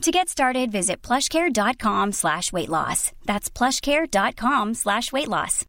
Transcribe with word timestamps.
To 0.00 0.10
get 0.10 0.30
started, 0.30 0.72
visit 0.72 1.02
plushcare.com 1.02 2.12
slash 2.12 2.54
weight 2.54 2.70
loss. 2.70 3.12
That's 3.26 3.50
plushcare.com 3.50 4.72
slash 4.72 5.12
weight 5.12 5.28
loss. 5.28 5.66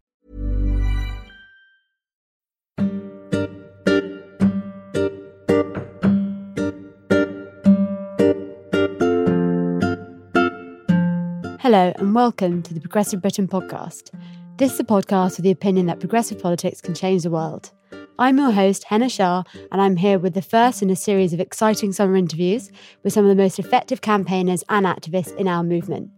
Hello, 11.60 11.92
and 11.98 12.14
welcome 12.14 12.62
to 12.62 12.72
the 12.72 12.80
Progressive 12.80 13.20
Britain 13.20 13.46
podcast. 13.46 14.10
This 14.56 14.72
is 14.72 14.80
a 14.80 14.84
podcast 14.84 15.36
with 15.36 15.44
the 15.44 15.50
opinion 15.50 15.86
that 15.86 16.00
progressive 16.00 16.40
politics 16.40 16.80
can 16.80 16.94
change 16.94 17.22
the 17.24 17.30
world. 17.30 17.70
I'm 18.18 18.36
your 18.36 18.50
host, 18.52 18.84
Henna 18.84 19.08
Shah, 19.08 19.42
and 19.70 19.80
I'm 19.80 19.96
here 19.96 20.18
with 20.18 20.34
the 20.34 20.42
first 20.42 20.82
in 20.82 20.90
a 20.90 20.96
series 20.96 21.32
of 21.32 21.40
exciting 21.40 21.92
summer 21.92 22.14
interviews 22.14 22.70
with 23.02 23.14
some 23.14 23.24
of 23.24 23.30
the 23.30 23.42
most 23.42 23.58
effective 23.58 24.02
campaigners 24.02 24.62
and 24.68 24.84
activists 24.84 25.34
in 25.36 25.48
our 25.48 25.64
movement. 25.64 26.10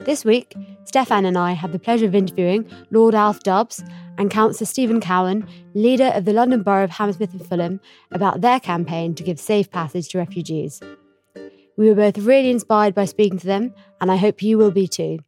This 0.00 0.22
week, 0.24 0.54
Stefan 0.84 1.24
and 1.24 1.38
I 1.38 1.52
had 1.52 1.72
the 1.72 1.78
pleasure 1.78 2.04
of 2.04 2.14
interviewing 2.14 2.70
Lord 2.90 3.14
Alf 3.14 3.40
Dubs 3.40 3.82
and 4.18 4.30
Councillor 4.30 4.66
Stephen 4.66 5.00
Cowan, 5.00 5.48
leader 5.72 6.12
of 6.14 6.26
the 6.26 6.34
London 6.34 6.62
Borough 6.62 6.84
of 6.84 6.90
Hammersmith 6.90 7.32
and 7.32 7.46
Fulham, 7.46 7.80
about 8.12 8.42
their 8.42 8.60
campaign 8.60 9.14
to 9.14 9.22
give 9.22 9.40
safe 9.40 9.70
passage 9.70 10.10
to 10.10 10.18
refugees. 10.18 10.80
We 11.78 11.88
were 11.88 11.94
both 11.94 12.18
really 12.18 12.50
inspired 12.50 12.94
by 12.94 13.06
speaking 13.06 13.38
to 13.38 13.46
them, 13.46 13.72
and 14.00 14.12
I 14.12 14.16
hope 14.16 14.42
you 14.42 14.58
will 14.58 14.70
be 14.70 14.86
too. 14.86 15.20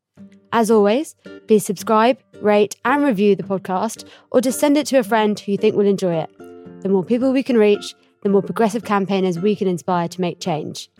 As 0.53 0.71
always, 0.71 1.17
please 1.47 1.65
subscribe, 1.65 2.19
rate, 2.41 2.77
and 2.85 3.05
review 3.05 3.37
the 3.37 3.43
podcast, 3.43 4.05
or 4.31 4.41
just 4.41 4.61
send 4.61 4.77
it 4.77 4.87
to 4.89 4.99
a 4.99 5.03
friend 5.03 5.39
who 5.39 5.53
you 5.53 5.59
think 5.59 5.77
will 5.77 5.87
enjoy 5.87 6.15
it. 6.15 6.31
The 6.83 6.89
more 6.89 7.05
people 7.05 7.33
we 7.33 7.43
can 7.43 7.57
reach, 7.57 7.95
the 8.23 8.29
more 8.29 8.43
progressive 8.43 8.85
campaigners 8.85 9.39
we 9.39 9.57
can 9.57 9.69
inspire 9.69 10.09
to 10.09 10.21
make 10.21 10.41
change. 10.41 10.91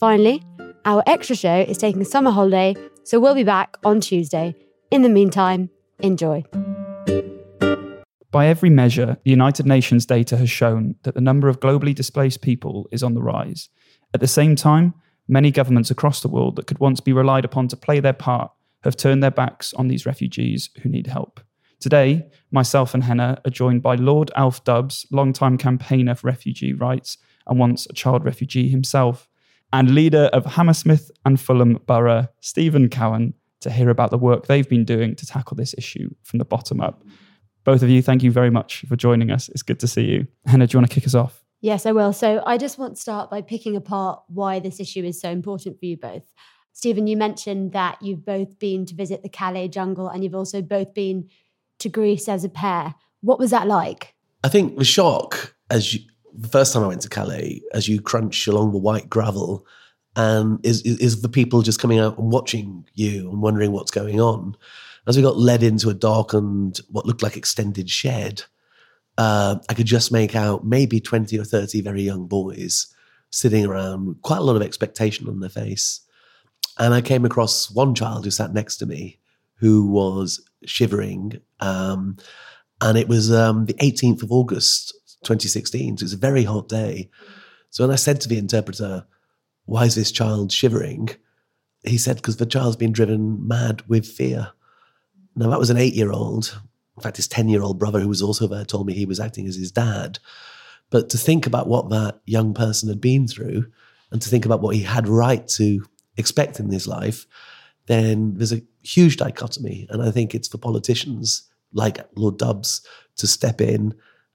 Finally, 0.00 0.42
our 0.84 1.02
extra 1.06 1.36
show 1.36 1.60
is 1.60 1.78
taking 1.78 2.02
a 2.02 2.04
summer 2.04 2.30
holiday, 2.30 2.74
so 3.04 3.18
we'll 3.18 3.34
be 3.34 3.44
back 3.44 3.76
on 3.84 4.00
Tuesday. 4.00 4.54
In 4.90 5.02
the 5.02 5.08
meantime, 5.08 5.70
enjoy. 5.98 6.44
By 8.30 8.46
every 8.46 8.70
measure, 8.70 9.16
the 9.24 9.30
United 9.30 9.66
Nations 9.66 10.06
data 10.06 10.36
has 10.36 10.50
shown 10.50 10.94
that 11.02 11.14
the 11.14 11.20
number 11.20 11.48
of 11.48 11.60
globally 11.60 11.94
displaced 11.94 12.42
people 12.42 12.88
is 12.92 13.02
on 13.02 13.14
the 13.14 13.22
rise. 13.22 13.70
At 14.14 14.20
the 14.20 14.28
same 14.28 14.54
time, 14.54 14.94
many 15.26 15.50
governments 15.50 15.90
across 15.90 16.20
the 16.20 16.28
world 16.28 16.56
that 16.56 16.66
could 16.66 16.78
once 16.78 17.00
be 17.00 17.12
relied 17.12 17.44
upon 17.44 17.68
to 17.68 17.76
play 17.76 18.00
their 18.00 18.12
part 18.12 18.50
have 18.82 18.96
turned 18.96 19.22
their 19.22 19.30
backs 19.30 19.72
on 19.74 19.88
these 19.88 20.06
refugees 20.06 20.70
who 20.82 20.88
need 20.88 21.06
help. 21.06 21.40
Today, 21.80 22.26
myself 22.50 22.94
and 22.94 23.04
Henna 23.04 23.40
are 23.44 23.50
joined 23.50 23.82
by 23.82 23.94
Lord 23.94 24.30
Alf 24.34 24.64
Dubs, 24.64 25.06
long-time 25.10 25.58
campaigner 25.58 26.14
for 26.14 26.26
refugee 26.26 26.72
rights 26.72 27.18
and 27.46 27.58
once 27.58 27.86
a 27.88 27.92
child 27.92 28.24
refugee 28.24 28.68
himself, 28.68 29.28
and 29.72 29.94
leader 29.94 30.30
of 30.32 30.44
Hammersmith 30.44 31.10
and 31.24 31.40
Fulham 31.40 31.78
Borough, 31.86 32.26
Stephen 32.40 32.88
Cowan, 32.88 33.34
to 33.60 33.70
hear 33.70 33.90
about 33.90 34.10
the 34.10 34.18
work 34.18 34.46
they've 34.46 34.68
been 34.68 34.84
doing 34.84 35.14
to 35.16 35.26
tackle 35.26 35.56
this 35.56 35.74
issue 35.76 36.08
from 36.22 36.38
the 36.38 36.44
bottom 36.44 36.80
up. 36.80 37.02
Both 37.64 37.82
of 37.82 37.90
you, 37.90 38.02
thank 38.02 38.22
you 38.22 38.30
very 38.30 38.50
much 38.50 38.84
for 38.88 38.96
joining 38.96 39.30
us. 39.30 39.48
It's 39.48 39.62
good 39.62 39.80
to 39.80 39.88
see 39.88 40.04
you. 40.04 40.26
Henna, 40.46 40.66
do 40.66 40.74
you 40.74 40.80
want 40.80 40.90
to 40.90 40.94
kick 40.94 41.06
us 41.06 41.14
off? 41.14 41.44
Yes, 41.60 41.86
I 41.86 41.92
will. 41.92 42.12
So 42.12 42.42
I 42.46 42.56
just 42.56 42.78
want 42.78 42.96
to 42.96 43.00
start 43.00 43.30
by 43.30 43.42
picking 43.42 43.76
apart 43.76 44.22
why 44.28 44.60
this 44.60 44.80
issue 44.80 45.04
is 45.04 45.20
so 45.20 45.28
important 45.28 45.78
for 45.78 45.86
you 45.86 45.96
both. 45.96 46.22
Stephen, 46.72 47.06
you 47.06 47.16
mentioned 47.16 47.72
that 47.72 47.98
you've 48.00 48.24
both 48.24 48.58
been 48.58 48.86
to 48.86 48.94
visit 48.94 49.22
the 49.22 49.28
Calais 49.28 49.68
jungle 49.68 50.08
and 50.08 50.22
you've 50.22 50.34
also 50.34 50.62
both 50.62 50.94
been 50.94 51.28
to 51.80 51.88
Greece 51.88 52.28
as 52.28 52.44
a 52.44 52.48
pair. 52.48 52.94
What 53.20 53.38
was 53.38 53.50
that 53.50 53.66
like? 53.66 54.14
I 54.44 54.48
think 54.48 54.78
the 54.78 54.84
shock 54.84 55.56
as 55.70 55.94
you, 55.94 56.00
the 56.32 56.48
first 56.48 56.72
time 56.72 56.84
I 56.84 56.86
went 56.86 57.02
to 57.02 57.08
Calais, 57.08 57.62
as 57.72 57.88
you 57.88 58.00
crunch 58.00 58.46
along 58.46 58.72
the 58.72 58.78
white 58.78 59.10
gravel, 59.10 59.66
and 60.14 60.64
is, 60.64 60.82
is, 60.82 60.98
is 60.98 61.22
the 61.22 61.28
people 61.28 61.62
just 61.62 61.80
coming 61.80 61.98
out 61.98 62.18
and 62.18 62.32
watching 62.32 62.84
you 62.94 63.28
and 63.30 63.42
wondering 63.42 63.72
what's 63.72 63.90
going 63.90 64.20
on. 64.20 64.56
As 65.06 65.16
we 65.16 65.22
got 65.22 65.36
led 65.36 65.62
into 65.62 65.88
a 65.88 65.94
darkened, 65.94 66.80
what 66.90 67.06
looked 67.06 67.22
like 67.22 67.36
extended 67.36 67.88
shed, 67.88 68.42
uh, 69.16 69.56
I 69.68 69.74
could 69.74 69.86
just 69.86 70.12
make 70.12 70.36
out 70.36 70.64
maybe 70.64 71.00
twenty 71.00 71.38
or 71.38 71.44
thirty 71.44 71.80
very 71.80 72.02
young 72.02 72.26
boys 72.26 72.94
sitting 73.30 73.66
around, 73.66 74.20
quite 74.22 74.38
a 74.38 74.42
lot 74.42 74.56
of 74.56 74.62
expectation 74.62 75.28
on 75.28 75.40
their 75.40 75.50
face. 75.50 76.00
And 76.78 76.94
I 76.94 77.00
came 77.00 77.24
across 77.24 77.70
one 77.70 77.94
child 77.94 78.24
who 78.24 78.30
sat 78.30 78.54
next 78.54 78.76
to 78.76 78.86
me 78.86 79.18
who 79.58 79.86
was 79.86 80.40
shivering. 80.64 81.40
Um, 81.60 82.16
and 82.80 82.96
it 82.96 83.08
was 83.08 83.32
um, 83.32 83.66
the 83.66 83.74
18th 83.74 84.22
of 84.22 84.32
August, 84.32 84.94
2016. 85.24 85.98
So 85.98 86.02
it 86.02 86.04
was 86.04 86.12
a 86.12 86.16
very 86.16 86.44
hot 86.44 86.68
day. 86.68 87.10
So 87.70 87.84
when 87.84 87.92
I 87.92 87.96
said 87.96 88.20
to 88.20 88.28
the 88.28 88.38
interpreter, 88.38 89.04
Why 89.64 89.84
is 89.84 89.94
this 89.94 90.12
child 90.12 90.52
shivering? 90.52 91.10
He 91.84 91.98
said, 91.98 92.16
Because 92.16 92.36
the 92.36 92.46
child's 92.46 92.76
been 92.76 92.92
driven 92.92 93.46
mad 93.46 93.82
with 93.88 94.06
fear. 94.06 94.52
Now, 95.34 95.50
that 95.50 95.58
was 95.58 95.70
an 95.70 95.76
eight 95.76 95.94
year 95.94 96.12
old. 96.12 96.60
In 96.96 97.02
fact, 97.02 97.16
his 97.16 97.28
10 97.28 97.48
year 97.48 97.62
old 97.62 97.78
brother, 97.78 98.00
who 98.00 98.08
was 98.08 98.22
also 98.22 98.46
there, 98.46 98.64
told 98.64 98.86
me 98.86 98.92
he 98.92 99.06
was 99.06 99.20
acting 99.20 99.46
as 99.46 99.56
his 99.56 99.70
dad. 99.70 100.18
But 100.90 101.10
to 101.10 101.18
think 101.18 101.46
about 101.46 101.68
what 101.68 101.90
that 101.90 102.20
young 102.26 102.54
person 102.54 102.88
had 102.88 103.00
been 103.00 103.28
through 103.28 103.66
and 104.10 104.22
to 104.22 104.28
think 104.28 104.46
about 104.46 104.62
what 104.62 104.74
he 104.74 104.82
had 104.82 105.06
right 105.06 105.46
to 105.48 105.84
expect 106.18 106.60
in 106.60 106.70
his 106.70 106.86
life, 106.86 107.26
then 107.86 108.34
there's 108.34 108.52
a 108.52 108.62
huge 108.82 109.16
dichotomy. 109.16 109.86
And 109.90 110.02
I 110.02 110.10
think 110.10 110.34
it's 110.34 110.48
for 110.48 110.58
politicians 110.58 111.48
like 111.72 111.98
Lord 112.16 112.38
Dubs 112.38 112.86
to 113.16 113.26
step 113.26 113.60
in 113.60 113.94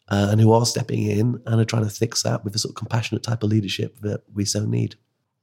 uh, 0.10 0.28
and 0.32 0.42
who 0.42 0.52
are 0.52 0.66
stepping 0.66 1.04
in 1.04 1.42
and 1.46 1.62
are 1.62 1.66
trying 1.66 1.86
to 1.86 1.90
fix 1.90 2.24
that 2.24 2.44
with 2.44 2.54
the 2.54 2.60
sort 2.60 2.72
of 2.72 2.76
compassionate 2.76 3.24
type 3.24 3.44
of 3.44 3.50
leadership 3.50 4.00
that 4.02 4.24
we 4.34 4.46
so 4.46 4.66
need. 4.66 4.96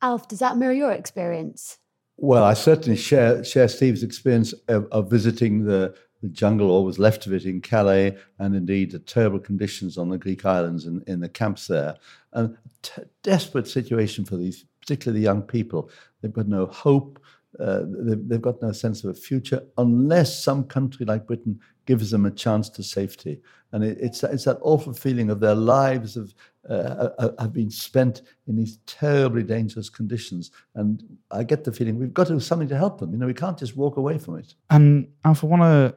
Alf, 0.02 0.28
does 0.28 0.38
that 0.38 0.56
mirror 0.56 0.72
your 0.72 0.92
experience? 0.92 1.78
Well, 2.16 2.44
I 2.44 2.54
certainly 2.54 2.96
share 2.96 3.42
share 3.44 3.68
Steve's 3.68 4.02
experience 4.02 4.52
of, 4.68 4.86
of 4.92 5.10
visiting 5.10 5.64
the, 5.64 5.94
the 6.22 6.28
jungle 6.28 6.70
or 6.70 6.84
was 6.84 6.98
left 6.98 7.26
of 7.26 7.32
it 7.32 7.44
in 7.44 7.60
Calais, 7.60 8.16
and 8.38 8.54
indeed 8.54 8.90
the 8.90 8.98
terrible 8.98 9.38
conditions 9.38 9.96
on 9.96 10.08
the 10.08 10.18
Greek 10.18 10.44
islands 10.44 10.86
and 10.86 11.02
in, 11.08 11.20
the 11.20 11.28
camps 11.28 11.66
there. 11.66 11.96
And 12.32 12.56
t- 12.82 13.02
desperate 13.22 13.66
situation 13.66 14.24
for 14.24 14.36
these, 14.36 14.64
particularly 14.80 15.20
the 15.20 15.24
young 15.24 15.42
people. 15.42 15.90
They've 16.20 16.32
got 16.32 16.48
no 16.48 16.66
hope. 16.66 17.22
Uh, 17.58 17.80
they've, 17.84 18.28
they've 18.28 18.42
got 18.42 18.62
no 18.62 18.70
sense 18.70 19.02
of 19.02 19.10
a 19.10 19.14
future 19.14 19.60
unless 19.76 20.40
some 20.42 20.62
country 20.62 21.04
like 21.04 21.26
Britain 21.26 21.58
gives 21.84 22.10
them 22.12 22.24
a 22.24 22.30
chance 22.30 22.68
to 22.68 22.82
safety. 22.82 23.40
And 23.72 23.82
it, 23.82 23.98
it's, 24.00 24.22
it's 24.22 24.44
that 24.44 24.58
awful 24.60 24.92
feeling 24.92 25.30
of 25.30 25.40
their 25.40 25.56
lives 25.56 26.14
have, 26.14 26.32
uh, 26.68 27.30
have 27.40 27.52
been 27.52 27.70
spent 27.70 28.22
in 28.46 28.56
these 28.56 28.78
terribly 28.86 29.42
dangerous 29.42 29.88
conditions. 29.88 30.52
And 30.74 31.02
I 31.30 31.42
get 31.42 31.64
the 31.64 31.72
feeling 31.72 31.98
we've 31.98 32.14
got 32.14 32.28
to 32.28 32.34
do 32.34 32.40
something 32.40 32.68
to 32.68 32.76
help 32.76 33.00
them. 33.00 33.10
You 33.12 33.18
know, 33.18 33.26
we 33.26 33.34
can't 33.34 33.58
just 33.58 33.76
walk 33.76 33.96
away 33.96 34.18
from 34.18 34.36
it. 34.38 34.54
And 34.70 35.08
I 35.24 35.30
want 35.30 35.62
to 35.62 35.96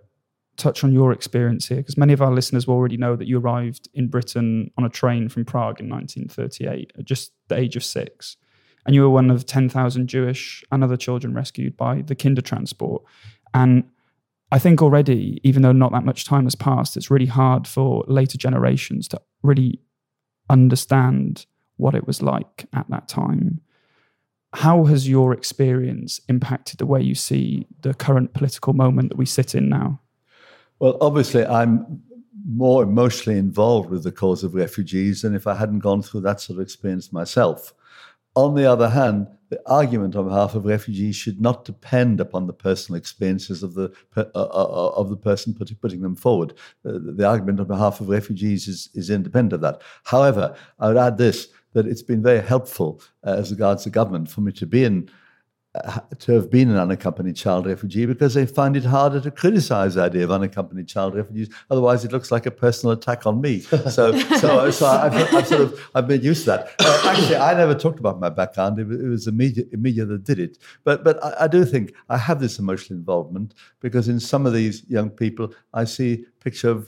touch 0.57 0.83
on 0.83 0.91
your 0.93 1.11
experience 1.11 1.67
here 1.67 1.77
because 1.77 1.97
many 1.97 2.13
of 2.13 2.21
our 2.21 2.31
listeners 2.31 2.67
will 2.67 2.75
already 2.75 2.97
know 2.97 3.15
that 3.15 3.27
you 3.27 3.39
arrived 3.39 3.89
in 3.93 4.07
Britain 4.07 4.71
on 4.77 4.85
a 4.85 4.89
train 4.89 5.29
from 5.29 5.45
Prague 5.45 5.79
in 5.79 5.89
1938 5.89 6.93
at 6.97 7.05
just 7.05 7.31
the 7.47 7.57
age 7.57 7.75
of 7.75 7.83
six 7.83 8.37
and 8.85 8.95
you 8.95 9.01
were 9.01 9.09
one 9.09 9.29
of 9.31 9.45
10,000 9.45 10.07
Jewish 10.07 10.63
and 10.71 10.83
other 10.83 10.97
children 10.97 11.33
rescued 11.33 11.77
by 11.77 12.01
the 12.01 12.15
Kindertransport. 12.15 13.01
And 13.53 13.83
I 14.51 14.59
think 14.59 14.81
already, 14.81 15.39
even 15.43 15.61
though 15.61 15.71
not 15.71 15.91
that 15.93 16.05
much 16.05 16.25
time 16.25 16.43
has 16.43 16.55
passed, 16.55 16.97
it's 16.97 17.09
really 17.09 17.25
hard 17.25 17.67
for 17.67 18.03
later 18.07 18.37
generations 18.37 19.07
to 19.09 19.21
really 19.41 19.79
understand 20.49 21.45
what 21.77 21.95
it 21.95 22.05
was 22.05 22.21
like 22.21 22.65
at 22.73 22.89
that 22.89 23.07
time. 23.07 23.61
How 24.53 24.85
has 24.85 25.09
your 25.09 25.33
experience 25.33 26.19
impacted 26.29 26.77
the 26.77 26.85
way 26.85 27.01
you 27.01 27.15
see 27.15 27.65
the 27.81 27.93
current 27.93 28.33
political 28.33 28.73
moment 28.73 29.09
that 29.09 29.17
we 29.17 29.25
sit 29.25 29.55
in 29.55 29.69
now? 29.69 29.99
Well, 30.83 30.97
obviously, 30.99 31.45
I'm 31.45 32.03
more 32.45 32.83
emotionally 32.83 33.39
involved 33.39 33.89
with 33.89 34.03
the 34.03 34.11
cause 34.11 34.43
of 34.43 34.53
refugees 34.53 35.21
than 35.21 35.33
if 35.33 35.47
I 35.47 35.55
hadn't 35.55 35.79
gone 35.79 36.01
through 36.01 36.19
that 36.21 36.41
sort 36.41 36.59
of 36.59 36.61
experience 36.61 37.13
myself. 37.13 37.73
On 38.35 38.53
the 38.53 38.65
other 38.65 38.89
hand, 38.89 39.27
the 39.47 39.61
argument 39.65 40.17
on 40.17 40.27
behalf 40.27 40.55
of 40.55 40.65
refugees 40.65 41.15
should 41.15 41.39
not 41.39 41.63
depend 41.63 42.19
upon 42.19 42.47
the 42.47 42.51
personal 42.51 42.97
experiences 42.97 43.63
of 43.63 43.75
the 43.75 43.93
uh, 44.17 44.25
uh, 44.35 44.43
uh, 44.43 44.89
of 44.97 45.09
the 45.09 45.15
person 45.15 45.53
put, 45.53 45.71
putting 45.79 46.01
them 46.01 46.17
forward. 46.17 46.51
Uh, 46.85 46.99
the 47.15 47.25
argument 47.25 47.61
on 47.61 47.67
behalf 47.67 48.01
of 48.01 48.09
refugees 48.09 48.67
is, 48.67 48.89
is 48.93 49.09
independent 49.09 49.53
of 49.53 49.61
that. 49.61 49.81
However, 50.03 50.53
I 50.79 50.89
would 50.89 50.97
add 50.97 51.17
this 51.17 51.47
that 51.71 51.87
it's 51.87 52.03
been 52.03 52.21
very 52.21 52.41
helpful 52.41 53.01
uh, 53.25 53.35
as 53.37 53.51
regards 53.51 53.85
the 53.85 53.89
government 53.89 54.29
for 54.29 54.41
me 54.41 54.51
to 54.51 54.65
be 54.65 54.83
in 54.83 55.09
to 56.19 56.31
have 56.33 56.51
been 56.51 56.69
an 56.69 56.77
unaccompanied 56.77 57.35
child 57.35 57.65
refugee 57.65 58.05
because 58.05 58.35
they 58.35 58.45
find 58.45 58.77
it 58.77 58.85
harder 58.85 59.19
to 59.19 59.31
criticize 59.31 59.95
the 59.95 60.03
idea 60.03 60.23
of 60.23 60.29
unaccompanied 60.29 60.87
child 60.87 61.15
refugees. 61.15 61.49
Otherwise, 61.71 62.05
it 62.05 62.11
looks 62.11 62.31
like 62.31 62.45
a 62.45 62.51
personal 62.51 62.93
attack 62.93 63.25
on 63.25 63.41
me. 63.41 63.59
So, 63.59 63.81
so, 63.89 64.69
so 64.69 64.85
I've, 64.85 65.33
I've, 65.33 65.47
sort 65.47 65.61
of 65.61 65.89
I've 65.95 66.07
been 66.07 66.21
used 66.21 66.43
to 66.45 66.51
that. 66.51 66.75
Uh, 66.79 67.09
actually, 67.09 67.37
I 67.37 67.55
never 67.55 67.73
talked 67.73 67.99
about 67.99 68.19
my 68.19 68.29
background. 68.29 68.77
It, 68.77 68.91
it 68.91 69.07
was 69.07 69.25
the 69.25 69.31
media, 69.31 69.63
media 69.71 70.05
that 70.05 70.23
did 70.23 70.37
it. 70.37 70.59
But, 70.83 71.03
but 71.03 71.23
I, 71.23 71.45
I, 71.45 71.47
do 71.47 71.65
think 71.65 71.93
I 72.07 72.17
have 72.17 72.39
this 72.39 72.59
emotional 72.59 72.99
involvement 72.99 73.55
because 73.79 74.07
in 74.07 74.19
some 74.19 74.45
of 74.45 74.53
these 74.53 74.83
young 74.87 75.09
people, 75.09 75.55
I 75.73 75.85
see 75.85 76.13
a 76.13 76.43
picture 76.43 76.69
of 76.69 76.87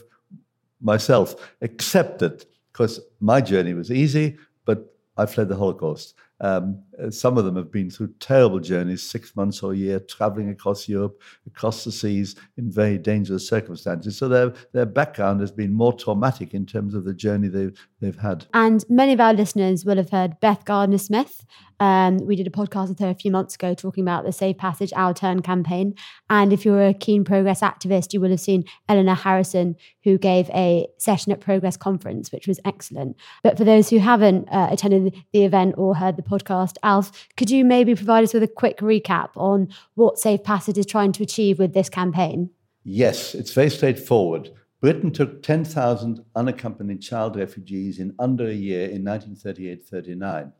myself, 0.80 1.34
except 1.60 2.20
that 2.20 2.46
because 2.72 3.00
my 3.20 3.40
journey 3.40 3.74
was 3.74 3.90
easy, 3.90 4.36
but 4.64 4.94
I 5.16 5.26
fled 5.26 5.48
the 5.48 5.56
Holocaust. 5.56 6.14
Um, 6.40 6.82
uh, 7.02 7.10
some 7.10 7.38
of 7.38 7.44
them 7.44 7.56
have 7.56 7.70
been 7.70 7.90
through 7.90 8.12
terrible 8.20 8.60
journeys, 8.60 9.02
six 9.02 9.34
months 9.36 9.62
or 9.62 9.72
a 9.72 9.76
year, 9.76 10.00
traveling 10.00 10.50
across 10.50 10.88
Europe, 10.88 11.20
across 11.46 11.84
the 11.84 11.92
seas 11.92 12.36
in 12.56 12.70
very 12.70 12.98
dangerous 12.98 13.48
circumstances. 13.48 14.16
So 14.16 14.28
their 14.28 14.52
their 14.72 14.86
background 14.86 15.40
has 15.40 15.52
been 15.52 15.72
more 15.72 15.92
traumatic 15.92 16.54
in 16.54 16.66
terms 16.66 16.94
of 16.94 17.04
the 17.04 17.14
journey 17.14 17.48
they've 17.48 17.88
they've 18.00 18.18
had. 18.18 18.46
And 18.54 18.84
many 18.88 19.12
of 19.12 19.20
our 19.20 19.34
listeners 19.34 19.84
will 19.84 19.96
have 19.96 20.10
heard 20.10 20.40
Beth 20.40 20.64
Gardiner 20.64 20.98
Smith. 20.98 21.44
Um, 21.78 22.18
we 22.18 22.36
did 22.36 22.46
a 22.46 22.50
podcast 22.50 22.88
with 22.88 22.98
her 23.00 23.10
a 23.10 23.14
few 23.14 23.30
months 23.30 23.54
ago 23.54 23.74
talking 23.74 24.02
about 24.02 24.24
the 24.24 24.32
Safe 24.32 24.56
Passage 24.56 24.92
Our 24.96 25.12
Turn 25.12 25.42
campaign. 25.42 25.94
And 26.30 26.52
if 26.52 26.64
you're 26.64 26.86
a 26.86 26.94
keen 26.94 27.24
progress 27.24 27.60
activist, 27.60 28.12
you 28.12 28.20
will 28.20 28.30
have 28.30 28.40
seen 28.40 28.64
Eleanor 28.88 29.14
Harrison, 29.14 29.76
who 30.04 30.16
gave 30.16 30.48
a 30.50 30.86
session 30.98 31.32
at 31.32 31.40
Progress 31.40 31.76
Conference, 31.76 32.32
which 32.32 32.48
was 32.48 32.60
excellent. 32.64 33.16
But 33.42 33.58
for 33.58 33.64
those 33.64 33.90
who 33.90 33.98
haven't 33.98 34.48
uh, 34.48 34.68
attended 34.70 35.14
the 35.32 35.44
event 35.44 35.74
or 35.76 35.96
heard 35.96 36.16
the 36.16 36.22
podcast, 36.22 36.76
Alf, 36.86 37.28
could 37.36 37.50
you 37.50 37.64
maybe 37.64 37.96
provide 37.96 38.22
us 38.22 38.32
with 38.32 38.44
a 38.44 38.48
quick 38.48 38.78
recap 38.78 39.30
on 39.36 39.68
what 39.94 40.20
Safe 40.20 40.44
Passage 40.44 40.78
is 40.78 40.86
trying 40.86 41.10
to 41.12 41.22
achieve 41.24 41.58
with 41.58 41.74
this 41.74 41.88
campaign? 41.88 42.50
Yes, 42.84 43.34
it's 43.34 43.52
very 43.52 43.70
straightforward. 43.70 44.52
Britain 44.80 45.10
took 45.10 45.42
10,000 45.42 46.24
unaccompanied 46.36 47.02
child 47.02 47.34
refugees 47.34 47.98
in 47.98 48.14
under 48.20 48.46
a 48.46 48.54
year 48.54 48.84
in 48.84 49.04
1938 49.04 49.84
39. 49.84 50.52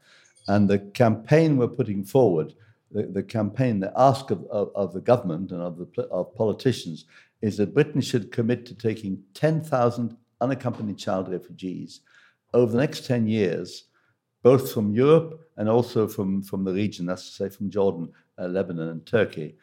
And 0.48 0.68
the 0.68 0.80
campaign 0.80 1.56
we're 1.56 1.68
putting 1.68 2.04
forward, 2.04 2.54
the, 2.90 3.04
the 3.04 3.22
campaign, 3.22 3.78
the 3.78 3.92
ask 3.96 4.32
of, 4.32 4.44
of, 4.46 4.72
of, 4.74 4.92
the 4.92 5.00
government 5.00 5.52
and 5.52 5.62
of, 5.62 5.78
the, 5.78 6.02
of 6.08 6.34
politicians, 6.34 7.04
is 7.40 7.56
that 7.58 7.74
Britain 7.74 8.00
should 8.00 8.32
commit 8.32 8.66
to 8.66 8.74
taking 8.74 9.22
10,000 9.34 10.16
unaccompanied 10.40 10.98
child 10.98 11.30
refugees 11.30 12.00
over 12.52 12.72
the 12.72 12.78
next 12.78 13.06
10 13.06 13.28
years 13.28 13.84
both 14.42 14.72
from 14.72 14.92
Europe 14.92 15.45
and 15.56 15.68
also 15.68 16.06
from, 16.06 16.42
from 16.42 16.64
the 16.64 16.72
region, 16.72 17.06
that's 17.06 17.30
to 17.30 17.32
say 17.32 17.48
from 17.48 17.70
Jordan, 17.70 18.12
uh, 18.38 18.46
Lebanon, 18.46 18.88
and 18.88 19.06
Turkey. 19.06 19.56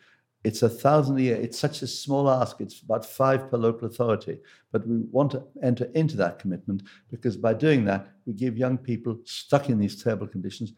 It's 0.43 0.61
a 0.61 0.69
thousand 0.69 1.17
a 1.17 1.21
year. 1.21 1.35
It's 1.37 1.57
such 1.57 1.81
a 1.81 1.87
small 1.87 2.29
ask. 2.29 2.59
It's 2.59 2.81
about 2.81 3.05
five 3.05 3.49
per 3.49 3.57
local 3.57 3.87
authority. 3.87 4.39
But 4.71 4.85
we 4.85 4.97
want 5.09 5.31
to 5.31 5.43
enter 5.61 5.85
into 5.95 6.17
that 6.17 6.39
commitment 6.39 6.83
because 7.09 7.37
by 7.37 7.53
doing 7.53 7.85
that, 7.85 8.07
we 8.25 8.33
give 8.33 8.57
young 8.57 8.77
people 8.77 9.19
stuck 9.23 9.69
in 9.69 9.79
these 9.79 10.03
terrible 10.03 10.27
conditions 10.27 10.73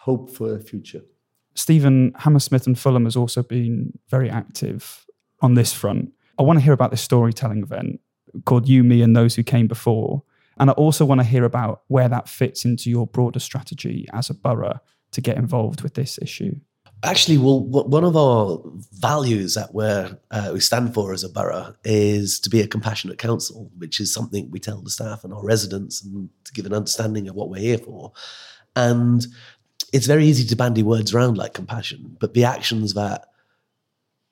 hope 0.00 0.30
for 0.30 0.54
a 0.54 0.60
future. 0.60 1.02
Stephen 1.54 2.12
Hammersmith 2.16 2.66
and 2.66 2.78
Fulham 2.78 3.04
has 3.04 3.16
also 3.16 3.42
been 3.42 3.98
very 4.08 4.30
active 4.30 5.06
on 5.40 5.54
this 5.54 5.72
front. 5.72 6.12
I 6.38 6.42
want 6.42 6.58
to 6.58 6.64
hear 6.64 6.72
about 6.72 6.90
this 6.90 7.02
storytelling 7.02 7.62
event 7.62 8.00
called 8.44 8.68
You, 8.68 8.82
Me, 8.82 9.02
and 9.02 9.14
Those 9.14 9.34
Who 9.34 9.42
Came 9.42 9.66
Before, 9.66 10.22
and 10.60 10.68
I 10.68 10.74
also 10.74 11.06
want 11.06 11.20
to 11.22 11.26
hear 11.26 11.44
about 11.44 11.82
where 11.88 12.08
that 12.08 12.28
fits 12.28 12.66
into 12.66 12.90
your 12.90 13.06
broader 13.06 13.40
strategy 13.40 14.06
as 14.12 14.28
a 14.28 14.34
borough 14.34 14.78
to 15.12 15.20
get 15.22 15.38
involved 15.38 15.80
with 15.80 15.94
this 15.94 16.18
issue. 16.20 16.54
Actually, 17.02 17.38
well, 17.38 17.64
one 17.64 18.04
of 18.04 18.14
our 18.14 18.60
values 18.92 19.54
that 19.54 19.72
we're, 19.72 20.18
uh, 20.30 20.50
we 20.52 20.60
stand 20.60 20.92
for 20.92 21.14
as 21.14 21.24
a 21.24 21.30
borough 21.30 21.74
is 21.82 22.38
to 22.40 22.50
be 22.50 22.60
a 22.60 22.66
compassionate 22.66 23.16
council, 23.16 23.70
which 23.78 24.00
is 24.00 24.12
something 24.12 24.50
we 24.50 24.60
tell 24.60 24.82
the 24.82 24.90
staff 24.90 25.24
and 25.24 25.32
our 25.32 25.42
residents 25.42 26.04
and 26.04 26.28
to 26.44 26.52
give 26.52 26.66
an 26.66 26.74
understanding 26.74 27.26
of 27.26 27.34
what 27.34 27.48
we're 27.48 27.58
here 27.58 27.78
for. 27.78 28.12
And 28.76 29.26
it's 29.94 30.06
very 30.06 30.26
easy 30.26 30.46
to 30.46 30.56
bandy 30.56 30.82
words 30.82 31.14
around 31.14 31.38
like 31.38 31.54
compassion, 31.54 32.18
but 32.20 32.34
the 32.34 32.44
actions 32.44 32.92
that 32.92 33.28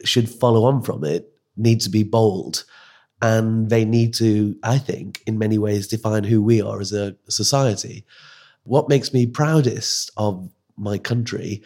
should 0.04 0.28
follow 0.28 0.64
on 0.64 0.82
from 0.82 1.04
it 1.04 1.32
need 1.56 1.80
to 1.80 1.90
be 1.90 2.02
bold 2.02 2.64
and 3.20 3.68
they 3.68 3.84
need 3.84 4.14
to, 4.14 4.56
I 4.62 4.78
think, 4.78 5.22
in 5.26 5.38
many 5.38 5.58
ways 5.58 5.88
define 5.88 6.24
who 6.24 6.40
we 6.42 6.62
are 6.62 6.80
as 6.80 6.92
a 6.92 7.16
society. 7.28 8.04
What 8.64 8.88
makes 8.88 9.12
me 9.12 9.26
proudest 9.26 10.10
of 10.16 10.50
my 10.76 10.98
country 10.98 11.62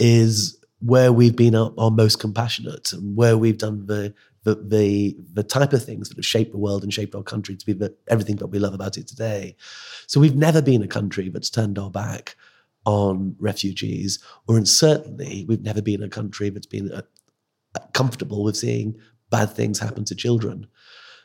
is 0.00 0.58
where 0.80 1.12
we've 1.12 1.36
been 1.36 1.54
our, 1.54 1.72
our 1.78 1.90
most 1.90 2.18
compassionate 2.18 2.92
and 2.92 3.16
where 3.16 3.36
we've 3.36 3.58
done 3.58 3.86
the, 3.86 4.14
the, 4.44 4.54
the 4.54 5.16
the 5.34 5.42
type 5.42 5.72
of 5.72 5.84
things 5.84 6.08
that 6.08 6.16
have 6.16 6.26
shaped 6.26 6.52
the 6.52 6.58
world 6.58 6.82
and 6.82 6.92
shaped 6.92 7.14
our 7.14 7.22
country 7.22 7.56
to 7.56 7.66
be 7.66 7.72
the, 7.72 7.94
everything 8.08 8.36
that 8.36 8.46
we 8.46 8.58
love 8.58 8.74
about 8.74 8.96
it 8.96 9.06
today. 9.06 9.56
So 10.06 10.20
we've 10.20 10.36
never 10.36 10.62
been 10.62 10.82
a 10.82 10.88
country 10.88 11.28
that's 11.28 11.50
turned 11.50 11.78
our 11.78 11.90
back 11.90 12.36
on 12.84 13.36
refugees, 13.38 14.18
or 14.46 14.64
certainly 14.64 15.44
we've 15.48 15.62
never 15.62 15.82
been 15.82 16.02
a 16.02 16.08
country 16.08 16.48
that's 16.50 16.66
been 16.66 16.90
uh, 16.90 17.02
comfortable 17.92 18.42
with 18.42 18.56
seeing 18.56 18.96
bad 19.30 19.50
things 19.50 19.78
happen 19.78 20.04
to 20.04 20.14
children. 20.14 20.66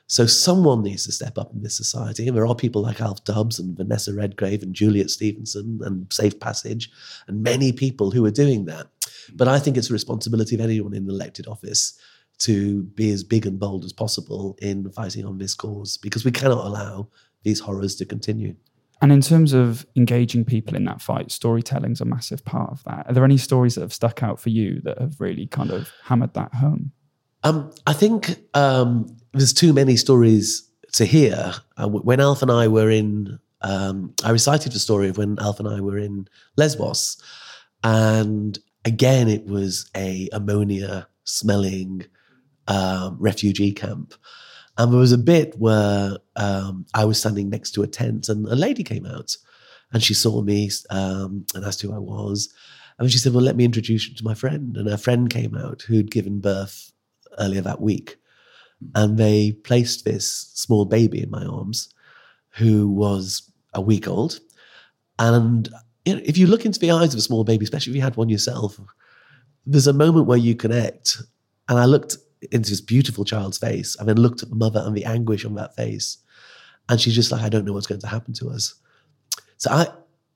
So 0.08 0.26
someone 0.26 0.84
needs 0.84 1.06
to 1.06 1.12
step 1.12 1.38
up 1.38 1.54
in 1.54 1.64
this 1.64 1.78
society. 1.78 2.28
And 2.28 2.36
there 2.36 2.46
are 2.46 2.56
people 2.56 2.82
like 2.82 3.02
Alf 3.02 3.24
Dubs 3.24 3.58
and 3.60 3.76
Vanessa 3.76 4.14
Redgrave 4.14 4.62
and 4.62 4.74
Juliet 4.74 5.10
Stevenson 5.10 5.80
and 5.84 6.12
Safe 6.12 6.40
Passage 6.40 6.92
and 7.28 7.42
many 7.42 7.72
people 7.72 8.12
who 8.12 8.26
are 8.26 8.32
doing 8.32 8.66
that. 8.66 8.88
But 9.34 9.48
I 9.48 9.60
think 9.60 9.78
it's 9.78 9.90
a 9.90 9.94
responsibility 9.94 10.56
of 10.56 10.62
anyone 10.62 10.94
in 10.94 11.10
elected 11.10 11.48
office 11.48 11.98
to 12.40 12.84
be 12.84 13.12
as 13.12 13.24
big 13.24 13.46
and 13.46 13.60
bold 13.60 13.86
as 13.86 13.94
possible 13.94 14.58
in 14.62 14.92
fighting 14.92 15.26
on 15.26 15.38
this 15.38 15.54
cause 15.54 15.98
because 15.98 16.26
we 16.26 16.32
cannot 16.32 16.66
allow 16.66 17.08
these 17.44 17.62
horrors 17.62 17.96
to 17.96 18.06
continue. 18.06 18.56
And 19.02 19.12
in 19.12 19.22
terms 19.22 19.52
of 19.54 19.86
engaging 19.96 20.46
people 20.46 20.76
in 20.76 20.86
that 20.86 21.02
fight, 21.02 21.32
storytelling's 21.32 22.02
a 22.02 22.06
massive 22.06 22.46
part 22.46 22.72
of 22.72 22.84
that. 22.86 23.06
Are 23.08 23.14
there 23.14 23.26
any 23.26 23.38
stories 23.38 23.76
that 23.76 23.82
have 23.82 23.94
stuck 23.94 24.24
out 24.24 24.40
for 24.40 24.50
you 24.50 24.80
that 24.82 24.98
have 24.98 25.20
really 25.20 25.46
kind 25.46 25.72
of 25.72 25.92
hammered 26.04 26.34
that 26.36 26.54
home? 26.54 26.94
Um, 27.44 27.72
I 27.86 27.94
think 27.94 28.38
um, 28.54 29.18
there's 29.34 29.54
too 29.54 29.74
many 29.74 29.98
stories 29.98 30.70
to 30.94 31.06
hear. 31.06 31.54
Uh, 31.78 31.90
when 31.90 32.20
Alf 32.20 32.42
and 32.42 32.52
I 32.52 32.68
were 32.68 32.90
in, 32.90 33.40
um, 33.62 34.14
I 34.24 34.32
recited 34.32 34.72
the 34.72 34.80
story 34.80 35.10
of 35.10 35.18
when 35.18 35.38
Alf 35.40 35.60
and 35.60 35.68
I 35.68 35.82
were 35.82 35.98
in 35.98 36.28
Lesbos, 36.56 37.22
and 37.84 38.58
again 38.86 39.28
it 39.28 39.46
was 39.46 39.90
a 39.96 40.30
ammonia 40.32 41.08
smelling 41.26 42.06
um, 42.68 43.18
refugee 43.20 43.72
camp. 43.72 44.14
And 44.78 44.92
there 44.92 45.00
was 45.00 45.12
a 45.12 45.18
bit 45.18 45.56
where 45.60 46.18
um, 46.36 46.86
I 46.96 47.06
was 47.06 47.20
standing 47.20 47.50
next 47.50 47.72
to 47.72 47.84
a 47.84 47.88
tent, 47.88 48.30
and 48.30 48.48
a 48.48 48.56
lady 48.56 48.84
came 48.84 49.06
out, 49.06 49.36
and 49.92 50.02
she 50.02 50.14
saw 50.14 50.42
me 50.42 50.72
um, 50.90 51.46
and 51.54 51.66
asked 51.66 51.82
who 51.82 51.94
I 51.94 52.00
was. 52.00 52.54
And 52.98 53.12
she 53.12 53.18
said, 53.18 53.34
"Well, 53.34 53.44
let 53.44 53.58
me 53.58 53.66
introduce 53.66 54.08
you 54.08 54.16
to 54.16 54.24
my 54.24 54.34
friend." 54.34 54.78
And 54.78 54.90
her 54.90 54.98
friend 54.98 55.30
came 55.30 55.56
out 55.56 55.82
who'd 55.84 56.12
given 56.12 56.40
birth 56.40 56.93
earlier 57.40 57.62
that 57.62 57.82
week. 57.82 58.18
And 58.96 59.18
they 59.18 59.52
placed 59.52 60.04
this 60.04 60.52
small 60.54 60.86
baby 60.86 61.22
in 61.22 61.30
my 61.30 61.44
arms 61.46 61.94
who 62.50 62.90
was 62.90 63.52
a 63.74 63.82
week 63.82 64.08
old. 64.08 64.40
And 65.20 65.70
you 66.06 66.16
know, 66.16 66.22
if 66.26 66.38
you 66.38 66.48
look 66.48 66.66
into 66.66 66.80
the 66.80 66.92
eyes 66.92 67.14
of 67.14 67.20
a 67.20 67.24
small 67.24 67.44
baby, 67.44 67.64
especially 67.64 67.92
if 67.92 67.96
you 67.96 68.02
had 68.02 68.18
one 68.18 68.30
yourself, 68.30 68.80
there's 69.66 69.88
a 69.88 69.94
moment 69.94 70.28
where 70.28 70.38
you 70.38 70.56
connect. 70.56 71.22
And 71.70 71.80
I 71.80 71.86
looked 71.86 72.18
into 72.52 72.70
this 72.70 72.82
beautiful 72.82 73.24
child's 73.24 73.58
face 73.58 73.96
and 73.96 74.08
then 74.08 74.18
looked 74.18 74.44
at 74.44 74.50
the 74.50 74.56
mother 74.56 74.84
and 74.86 74.96
the 74.96 75.06
anguish 75.06 75.46
on 75.46 75.56
that 75.56 75.76
face. 75.76 76.18
And 76.90 77.00
she's 77.00 77.16
just 77.16 77.32
like, 77.32 77.42
I 77.42 77.50
don't 77.50 77.64
know 77.64 77.74
what's 77.74 77.88
going 77.88 78.02
to 78.02 78.08
happen 78.08 78.34
to 78.36 78.50
us. 78.50 78.76
So 79.58 79.72
I, 79.72 79.88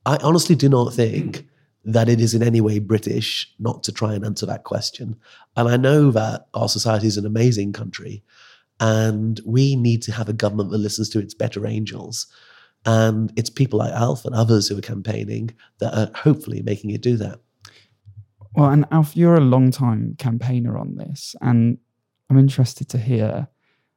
I 0.05 0.17
honestly 0.23 0.55
do 0.55 0.69
not 0.69 0.93
think 0.93 1.45
that 1.87 2.09
it 2.09 2.19
is 2.19 2.33
in 2.33 2.43
any 2.43 2.59
way 2.59 2.79
British 2.79 3.51
not 3.59 3.81
to 3.83 3.93
try 3.93 4.13
and 4.13 4.25
answer 4.25 4.45
that 4.45 4.65
question. 4.65 5.15
And 5.55 5.69
I 5.69 5.77
know 5.77 6.11
that 6.11 6.47
our 6.53 6.67
society 6.67 7.07
is 7.07 7.17
an 7.17 7.25
amazing 7.25 7.71
country 7.71 8.23
and 8.81 9.39
we 9.45 9.75
need 9.77 10.01
to 10.03 10.11
have 10.11 10.27
a 10.27 10.33
government 10.33 10.69
that 10.71 10.79
listens 10.79 11.09
to 11.09 11.19
its 11.19 11.33
better 11.33 11.65
angels. 11.65 12.27
And 12.85 13.31
it's 13.37 13.49
people 13.49 13.79
like 13.79 13.93
Alf 13.93 14.25
and 14.25 14.35
others 14.35 14.67
who 14.67 14.77
are 14.77 14.81
campaigning 14.81 15.51
that 15.79 15.97
are 15.97 16.11
hopefully 16.13 16.61
making 16.61 16.91
it 16.91 17.01
do 17.01 17.15
that. 17.17 17.39
Well, 18.53 18.69
and 18.69 18.85
Alf, 18.91 19.15
you're 19.15 19.35
a 19.35 19.39
long 19.41 19.71
time 19.71 20.15
campaigner 20.19 20.77
on 20.77 20.95
this, 20.95 21.35
and 21.41 21.77
I'm 22.29 22.39
interested 22.39 22.89
to 22.89 22.97
hear 22.97 23.47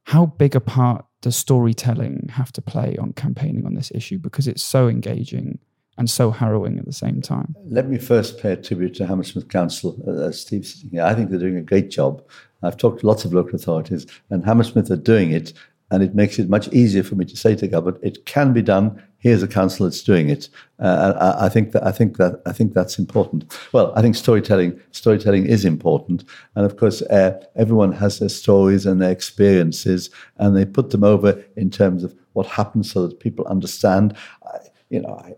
how 0.04 0.26
big 0.26 0.54
a 0.54 0.60
part 0.60 1.06
does 1.22 1.36
storytelling 1.36 2.28
have 2.32 2.52
to 2.52 2.62
play 2.62 2.96
on 2.98 3.14
campaigning 3.14 3.66
on 3.66 3.74
this 3.74 3.90
issue 3.94 4.18
because 4.18 4.46
it's 4.46 4.62
so 4.62 4.88
engaging 4.88 5.58
and 5.98 6.08
so 6.08 6.30
harrowing 6.30 6.78
at 6.78 6.86
the 6.86 6.92
same 6.92 7.20
time? 7.20 7.54
Let 7.66 7.88
me 7.88 7.98
first 7.98 8.38
pay 8.38 8.52
a 8.52 8.56
tribute 8.56 8.94
to 8.94 9.06
Hammersmith 9.06 9.48
Council, 9.48 9.96
uh, 10.08 10.32
Steve. 10.32 10.72
I 11.00 11.14
think 11.14 11.30
they're 11.30 11.38
doing 11.38 11.56
a 11.56 11.62
great 11.62 11.90
job. 11.90 12.22
I've 12.62 12.76
talked 12.76 13.00
to 13.00 13.06
lots 13.06 13.24
of 13.24 13.32
local 13.32 13.54
authorities, 13.54 14.06
and 14.30 14.44
Hammersmith 14.44 14.90
are 14.90 14.96
doing 14.96 15.30
it, 15.32 15.52
and 15.90 16.02
it 16.02 16.14
makes 16.14 16.38
it 16.38 16.48
much 16.48 16.68
easier 16.68 17.02
for 17.02 17.16
me 17.16 17.24
to 17.24 17.36
say 17.36 17.54
to 17.56 17.66
government, 17.66 18.02
it 18.02 18.24
can 18.24 18.52
be 18.52 18.62
done. 18.62 19.02
Here's 19.18 19.42
a 19.42 19.48
council 19.48 19.84
that's 19.84 20.02
doing 20.02 20.30
it. 20.30 20.48
Uh, 20.78 21.34
I, 21.40 21.46
I, 21.46 21.48
think 21.48 21.72
that 21.72 21.86
I 21.86 21.92
think 21.92 22.16
that 22.16 22.40
I 22.46 22.52
think 22.52 22.72
that's 22.72 22.98
important. 22.98 23.58
Well, 23.72 23.92
I 23.94 24.00
think 24.00 24.14
storytelling 24.14 24.80
storytelling 24.92 25.46
is 25.46 25.64
important, 25.64 26.24
and 26.54 26.64
of 26.64 26.76
course, 26.76 27.02
uh, 27.02 27.38
everyone 27.56 27.92
has 27.92 28.18
their 28.18 28.30
stories 28.30 28.86
and 28.86 29.02
their 29.02 29.10
experiences, 29.10 30.10
and 30.38 30.56
they 30.56 30.64
put 30.64 30.90
them 30.90 31.04
over 31.04 31.42
in 31.56 31.70
terms 31.70 32.04
of 32.04 32.14
what 32.32 32.46
happens 32.46 32.92
so 32.92 33.06
that 33.06 33.20
people 33.20 33.46
understand. 33.46 34.16
I, 34.44 34.58
you 34.90 35.00
know, 35.00 35.14
I, 35.14 35.34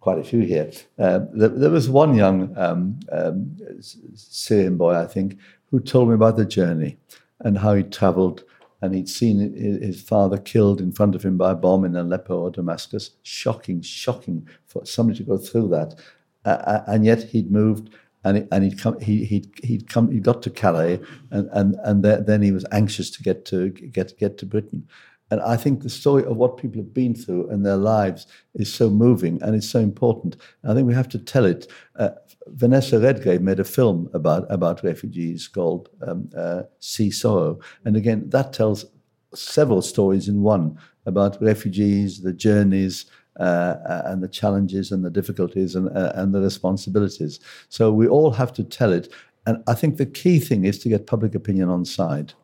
quite 0.00 0.18
a 0.18 0.24
few 0.24 0.40
here. 0.40 0.70
Uh, 0.98 1.20
there, 1.32 1.48
there, 1.48 1.70
was 1.70 1.88
one 1.88 2.14
young 2.14 2.56
um, 2.56 3.00
um, 3.10 3.56
Syrian 4.14 4.76
boy, 4.76 4.94
I 4.94 5.06
think, 5.06 5.38
who 5.70 5.80
told 5.80 6.10
me 6.10 6.14
about 6.14 6.36
the 6.36 6.44
journey 6.44 6.98
and 7.40 7.58
how 7.58 7.74
he 7.74 7.82
traveled 7.82 8.44
and 8.82 8.94
he'd 8.94 9.08
seen 9.08 9.54
his 9.54 10.02
father 10.02 10.36
killed 10.36 10.80
in 10.80 10.90
front 10.90 11.14
of 11.14 11.22
him 11.22 11.38
by 11.38 11.52
a 11.52 11.54
bomb 11.54 11.84
in 11.84 11.96
Aleppo 11.96 12.36
or 12.36 12.50
Damascus. 12.50 13.12
Shocking, 13.22 13.80
shocking 13.80 14.46
for 14.66 14.84
somebody 14.84 15.18
to 15.18 15.24
go 15.24 15.38
through 15.38 15.68
that. 15.68 15.94
Uh, 16.44 16.80
and 16.88 17.04
yet 17.04 17.22
he'd 17.22 17.50
moved 17.50 17.90
and, 18.24 18.48
and 18.50 18.64
he'd 18.64 18.80
come, 18.80 18.98
he, 19.00 19.24
he'd, 19.24 19.48
he'd 19.62 19.88
come, 19.88 20.10
he 20.10 20.18
got 20.18 20.42
to 20.42 20.50
Calais 20.50 21.00
and, 21.30 21.48
and, 21.52 21.76
and 21.84 22.04
then 22.04 22.42
he 22.42 22.50
was 22.50 22.66
anxious 22.72 23.08
to 23.10 23.22
get 23.22 23.44
to, 23.46 23.70
get, 23.70 24.18
get 24.18 24.36
to 24.38 24.46
Britain. 24.46 24.88
And 25.32 25.40
I 25.40 25.56
think 25.56 25.80
the 25.80 25.88
story 25.88 26.26
of 26.26 26.36
what 26.36 26.58
people 26.58 26.76
have 26.82 26.92
been 26.92 27.14
through 27.14 27.48
in 27.48 27.62
their 27.62 27.78
lives 27.78 28.26
is 28.54 28.70
so 28.70 28.90
moving 28.90 29.42
and 29.42 29.56
it's 29.56 29.66
so 29.66 29.80
important. 29.80 30.36
I 30.62 30.74
think 30.74 30.86
we 30.86 30.92
have 30.92 31.08
to 31.08 31.18
tell 31.18 31.46
it. 31.46 31.70
Uh, 31.96 32.10
Vanessa 32.48 33.00
Redgrave 33.00 33.40
made 33.40 33.58
a 33.58 33.64
film 33.64 34.10
about, 34.12 34.44
about 34.50 34.84
refugees 34.84 35.48
called 35.48 35.88
um, 36.06 36.28
uh, 36.36 36.64
Sea 36.80 37.10
Sorrow. 37.10 37.58
And 37.86 37.96
again, 37.96 38.28
that 38.28 38.52
tells 38.52 38.84
several 39.34 39.80
stories 39.80 40.28
in 40.28 40.42
one 40.42 40.78
about 41.06 41.42
refugees, 41.42 42.20
the 42.20 42.34
journeys, 42.34 43.06
uh, 43.40 43.76
and 44.04 44.22
the 44.22 44.28
challenges 44.28 44.92
and 44.92 45.02
the 45.02 45.08
difficulties 45.08 45.74
and, 45.74 45.88
uh, 45.96 46.12
and 46.14 46.34
the 46.34 46.42
responsibilities. 46.42 47.40
So 47.70 47.90
we 47.90 48.06
all 48.06 48.32
have 48.32 48.52
to 48.52 48.64
tell 48.64 48.92
it. 48.92 49.10
And 49.46 49.64
I 49.66 49.72
think 49.72 49.96
the 49.96 50.04
key 50.04 50.40
thing 50.40 50.66
is 50.66 50.78
to 50.80 50.90
get 50.90 51.06
public 51.06 51.34
opinion 51.34 51.70
on 51.70 51.86
side. 51.86 52.34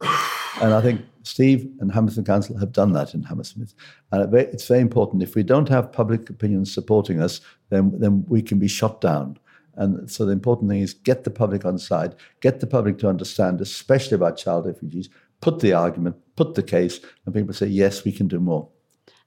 And 0.61 0.75
I 0.75 0.81
think 0.81 1.03
Steve 1.23 1.71
and 1.79 1.93
Hammersmith 1.93 2.27
Council 2.27 2.59
have 2.59 2.73
done 2.73 2.93
that 2.93 3.15
in 3.15 3.23
Hammersmith. 3.23 3.75
And 4.11 4.35
it's 4.35 4.67
very 4.67 4.81
important. 4.81 5.23
If 5.23 5.37
we 5.37 5.45
don't 5.45 5.69
have 5.69 5.93
public 5.93 6.29
opinion 6.31 6.65
supporting 6.65 7.23
us, 7.23 7.41
then, 7.71 7.93
then 8.01 8.25
we 8.27 8.43
can 8.43 8.59
be 8.59 8.67
shot 8.67 9.01
down. 9.01 9.39
And 9.77 10.11
so 10.11 10.27
the 10.27 10.33
important 10.33 10.69
thing 10.69 10.81
is 10.81 10.95
get 10.95 11.23
the 11.23 11.31
public 11.31 11.65
on 11.65 11.79
side, 11.79 12.17
get 12.41 12.59
the 12.59 12.67
public 12.67 12.99
to 12.99 13.09
understand, 13.09 13.61
especially 13.61 14.17
about 14.17 14.37
child 14.37 14.67
refugees, 14.67 15.09
put 15.41 15.61
the 15.61 15.73
argument, 15.73 16.17
put 16.35 16.57
the 16.57 16.63
case, 16.65 16.99
and 17.25 17.35
people 17.35 17.55
say, 17.55 17.69
yes, 17.69 18.05
we 18.05 18.11
can 18.11 18.27
do 18.27 18.41
more. 18.41 18.69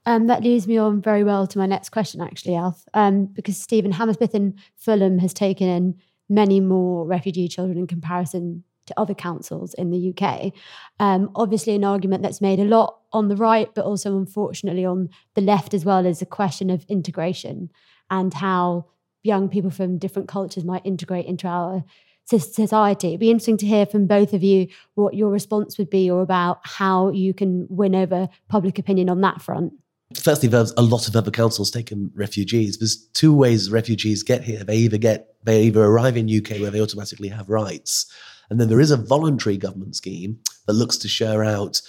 Um, 0.06 0.28
that 0.28 0.44
leads 0.44 0.68
me 0.68 0.78
on 0.78 1.02
very 1.02 1.24
well 1.24 1.48
to 1.48 1.58
my 1.58 1.66
next 1.66 1.90
question, 1.90 2.20
actually, 2.20 2.56
Alf, 2.56 2.84
um, 2.94 3.28
because 3.28 3.58
Stephen 3.58 3.94
Hammersmith 3.94 4.36
in 4.36 4.56
Fulham 4.76 5.20
has 5.20 5.34
taken 5.34 5.70
in 5.70 5.96
many 6.28 6.60
more 6.60 7.06
refugee 7.06 7.48
children 7.48 7.78
in 7.78 7.88
comparison 7.88 8.66
to 8.88 9.00
other 9.00 9.14
councils 9.14 9.74
in 9.76 9.92
the 9.92 10.14
UK. 10.14 10.54
Um, 11.00 11.32
obviously, 11.36 11.76
an 11.76 11.84
argument 11.84 12.24
that's 12.24 12.42
made 12.42 12.60
a 12.60 12.66
lot 12.66 13.00
on 13.14 13.28
the 13.28 13.36
right, 13.36 13.74
but 13.74 13.86
also 13.86 14.18
unfortunately 14.18 14.86
on 14.86 15.10
the 15.36 15.42
left 15.42 15.74
as 15.74 15.86
well, 15.86 16.06
is 16.06 16.22
a 16.22 16.26
question 16.26 16.70
of 16.70 16.86
integration 16.88 17.70
and 18.10 18.34
how 18.34 18.86
young 19.24 19.50
people 19.50 19.70
from 19.70 19.98
different 19.98 20.28
cultures 20.28 20.64
might 20.64 20.86
integrate 20.86 21.26
into 21.26 21.48
our 21.48 21.84
society. 22.26 23.10
It'd 23.10 23.20
be 23.20 23.30
interesting 23.30 23.58
to 23.58 23.66
hear 23.66 23.86
from 23.86 24.08
both 24.08 24.34
of 24.34 24.44
you 24.44 24.68
what 24.96 25.14
your 25.14 25.30
response 25.30 25.78
would 25.78 25.90
be 25.90 26.10
or 26.10 26.22
about 26.22 26.60
how 26.64 27.12
you 27.12 27.34
can 27.34 27.68
win 27.70 27.96
over 27.96 28.30
public 28.48 28.80
opinion 28.80 29.10
on 29.10 29.22
that 29.22 29.42
front. 29.42 29.74
Firstly, 30.16 30.50
there's 30.50 30.74
a 30.78 30.82
lot 30.82 31.08
of 31.08 31.16
other 31.16 31.32
councils 31.32 31.72
taking 31.72 32.12
refugees. 32.16 32.78
There's 32.78 33.06
two 33.14 33.34
ways 33.34 33.72
refugees 33.72 34.24
get 34.24 34.44
here. 34.44 34.64
They 34.64 34.78
either 34.78 34.98
get 34.98 35.36
they 35.44 35.64
either 35.64 35.84
arrive 35.84 36.18
in 36.18 36.30
UK 36.30 36.60
where 36.60 36.70
they 36.70 36.82
automatically 36.82 37.30
have 37.30 37.50
rights, 37.50 38.12
and 38.52 38.60
then 38.60 38.68
there 38.68 38.82
is 38.82 38.92
a 38.92 38.98
voluntary 38.98 39.56
government 39.56 39.96
scheme 39.96 40.38
that 40.68 40.74
looks 40.74 40.98
to 40.98 41.08
share 41.08 41.42
out 41.42 41.82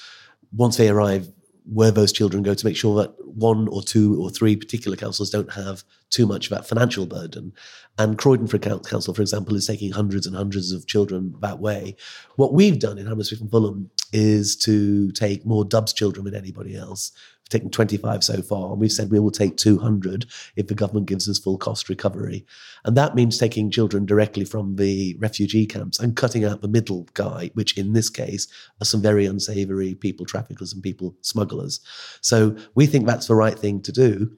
once 0.52 0.76
they 0.76 0.88
arrive 0.88 1.28
where 1.64 1.90
those 1.90 2.12
children 2.12 2.42
go 2.44 2.54
to 2.54 2.66
make 2.66 2.76
sure 2.76 3.02
that 3.02 3.12
one 3.26 3.66
or 3.68 3.82
two 3.82 4.22
or 4.22 4.30
three 4.30 4.54
particular 4.54 4.96
councils 4.96 5.28
don't 5.28 5.52
have 5.52 5.82
too 6.10 6.24
much 6.24 6.46
of 6.46 6.56
that 6.56 6.66
financial 6.66 7.04
burden. 7.04 7.52
And 7.98 8.16
Croydon 8.16 8.46
for 8.46 8.58
Council, 8.58 9.12
for 9.12 9.22
example, 9.22 9.56
is 9.56 9.66
taking 9.66 9.90
hundreds 9.90 10.24
and 10.24 10.36
hundreds 10.36 10.70
of 10.70 10.86
children 10.86 11.34
that 11.40 11.58
way. 11.58 11.96
What 12.36 12.52
we've 12.52 12.78
done 12.78 12.96
in 12.96 13.06
Hammersmith 13.06 13.40
and 13.40 13.50
Fulham 13.50 13.90
is 14.12 14.56
to 14.58 15.10
take 15.12 15.44
more 15.44 15.64
Dubs 15.64 15.92
children 15.92 16.24
than 16.24 16.34
anybody 16.34 16.76
else 16.76 17.10
taken 17.52 17.70
25 17.70 18.24
so 18.24 18.42
far, 18.42 18.72
and 18.72 18.80
we've 18.80 18.90
said 18.92 19.10
we 19.10 19.20
will 19.20 19.30
take 19.30 19.56
200 19.56 20.26
if 20.56 20.66
the 20.66 20.74
government 20.74 21.06
gives 21.06 21.28
us 21.28 21.38
full 21.38 21.58
cost 21.58 21.88
recovery. 21.88 22.44
And 22.84 22.96
that 22.96 23.14
means 23.14 23.38
taking 23.38 23.70
children 23.70 24.06
directly 24.06 24.44
from 24.44 24.76
the 24.76 25.16
refugee 25.20 25.66
camps 25.66 26.00
and 26.00 26.16
cutting 26.16 26.44
out 26.44 26.62
the 26.62 26.68
middle 26.68 27.08
guy, 27.14 27.50
which 27.54 27.78
in 27.78 27.92
this 27.92 28.10
case 28.10 28.48
are 28.80 28.84
some 28.84 29.02
very 29.02 29.26
unsavory 29.26 29.94
people 29.94 30.26
traffickers 30.26 30.72
and 30.72 30.82
people 30.82 31.14
smugglers. 31.20 31.80
So 32.20 32.56
we 32.74 32.86
think 32.86 33.06
that's 33.06 33.26
the 33.26 33.34
right 33.34 33.58
thing 33.58 33.80
to 33.82 33.92
do. 33.92 34.32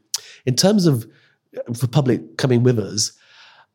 In 0.45 0.57
terms 0.57 0.87
of 0.87 1.07
uh, 1.57 1.73
for 1.73 1.87
public 1.87 2.37
coming 2.37 2.63
with 2.63 2.79
us, 2.79 3.13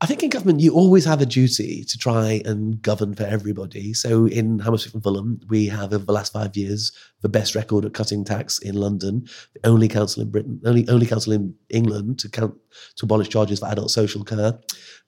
I 0.02 0.06
think 0.06 0.24
in 0.24 0.30
government, 0.30 0.62
you 0.62 0.74
always 0.74 1.04
have 1.04 1.20
a 1.20 1.26
duty 1.26 1.84
to 1.84 1.98
try 1.98 2.42
and 2.46 2.82
govern 2.82 3.16
for 3.16 3.24
everybody. 3.24 3.94
So 3.94 4.28
in 4.28 4.60
Hammersmith 4.60 4.94
and 4.94 5.04
Fulham, 5.04 5.42
we 5.50 5.68
have 5.68 5.94
over 5.94 6.06
the 6.06 6.14
last 6.14 6.32
five 6.32 6.56
years 6.56 6.94
the 7.22 7.28
best 7.28 7.54
record 7.54 7.84
at 7.84 7.94
cutting 7.94 8.24
tax 8.24 8.60
in 8.60 8.76
London, 8.76 9.28
the 9.54 9.68
only 9.68 9.90
council 9.90 10.24
in 10.24 10.32
Britain, 10.32 10.62
only 10.66 10.88
only 10.88 11.06
council 11.06 11.34
in 11.34 11.54
England 11.70 12.20
to 12.20 12.30
count 12.30 12.56
to 12.96 13.06
abolish 13.06 13.28
charges 13.28 13.60
for 13.60 13.68
adult 13.68 13.92
social 13.92 14.24
care, 14.24 14.58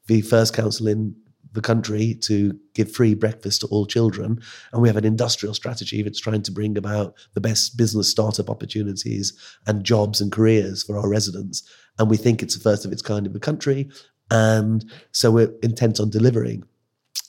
the 0.08 0.22
first 0.22 0.54
council 0.54 0.88
in 0.88 1.16
the 1.54 1.62
country 1.62 2.14
to 2.24 2.58
give 2.74 2.92
free 2.92 3.14
breakfast 3.14 3.62
to 3.62 3.68
all 3.68 3.86
children. 3.86 4.42
And 4.74 4.82
we 4.82 4.90
have 4.90 4.98
an 4.98 5.06
industrial 5.06 5.54
strategy 5.54 6.02
that's 6.02 6.20
trying 6.20 6.44
to 6.44 6.52
bring 6.52 6.78
about 6.78 7.14
the 7.34 7.42
best 7.42 7.78
business 7.78 8.10
startup 8.10 8.50
opportunities 8.50 9.34
and 9.68 9.86
jobs 9.86 10.20
and 10.20 10.32
careers 10.32 10.84
for 10.84 10.98
our 10.98 11.10
residents. 11.10 11.64
And 11.98 12.10
we 12.10 12.18
think 12.18 12.42
it's 12.42 12.56
the 12.56 12.64
first 12.64 12.86
of 12.86 12.92
its 12.92 13.02
kind 13.02 13.26
in 13.26 13.34
the 13.34 13.40
country. 13.40 13.90
And 14.32 14.90
so 15.12 15.30
we're 15.30 15.54
intent 15.62 16.00
on 16.00 16.10
delivering. 16.10 16.64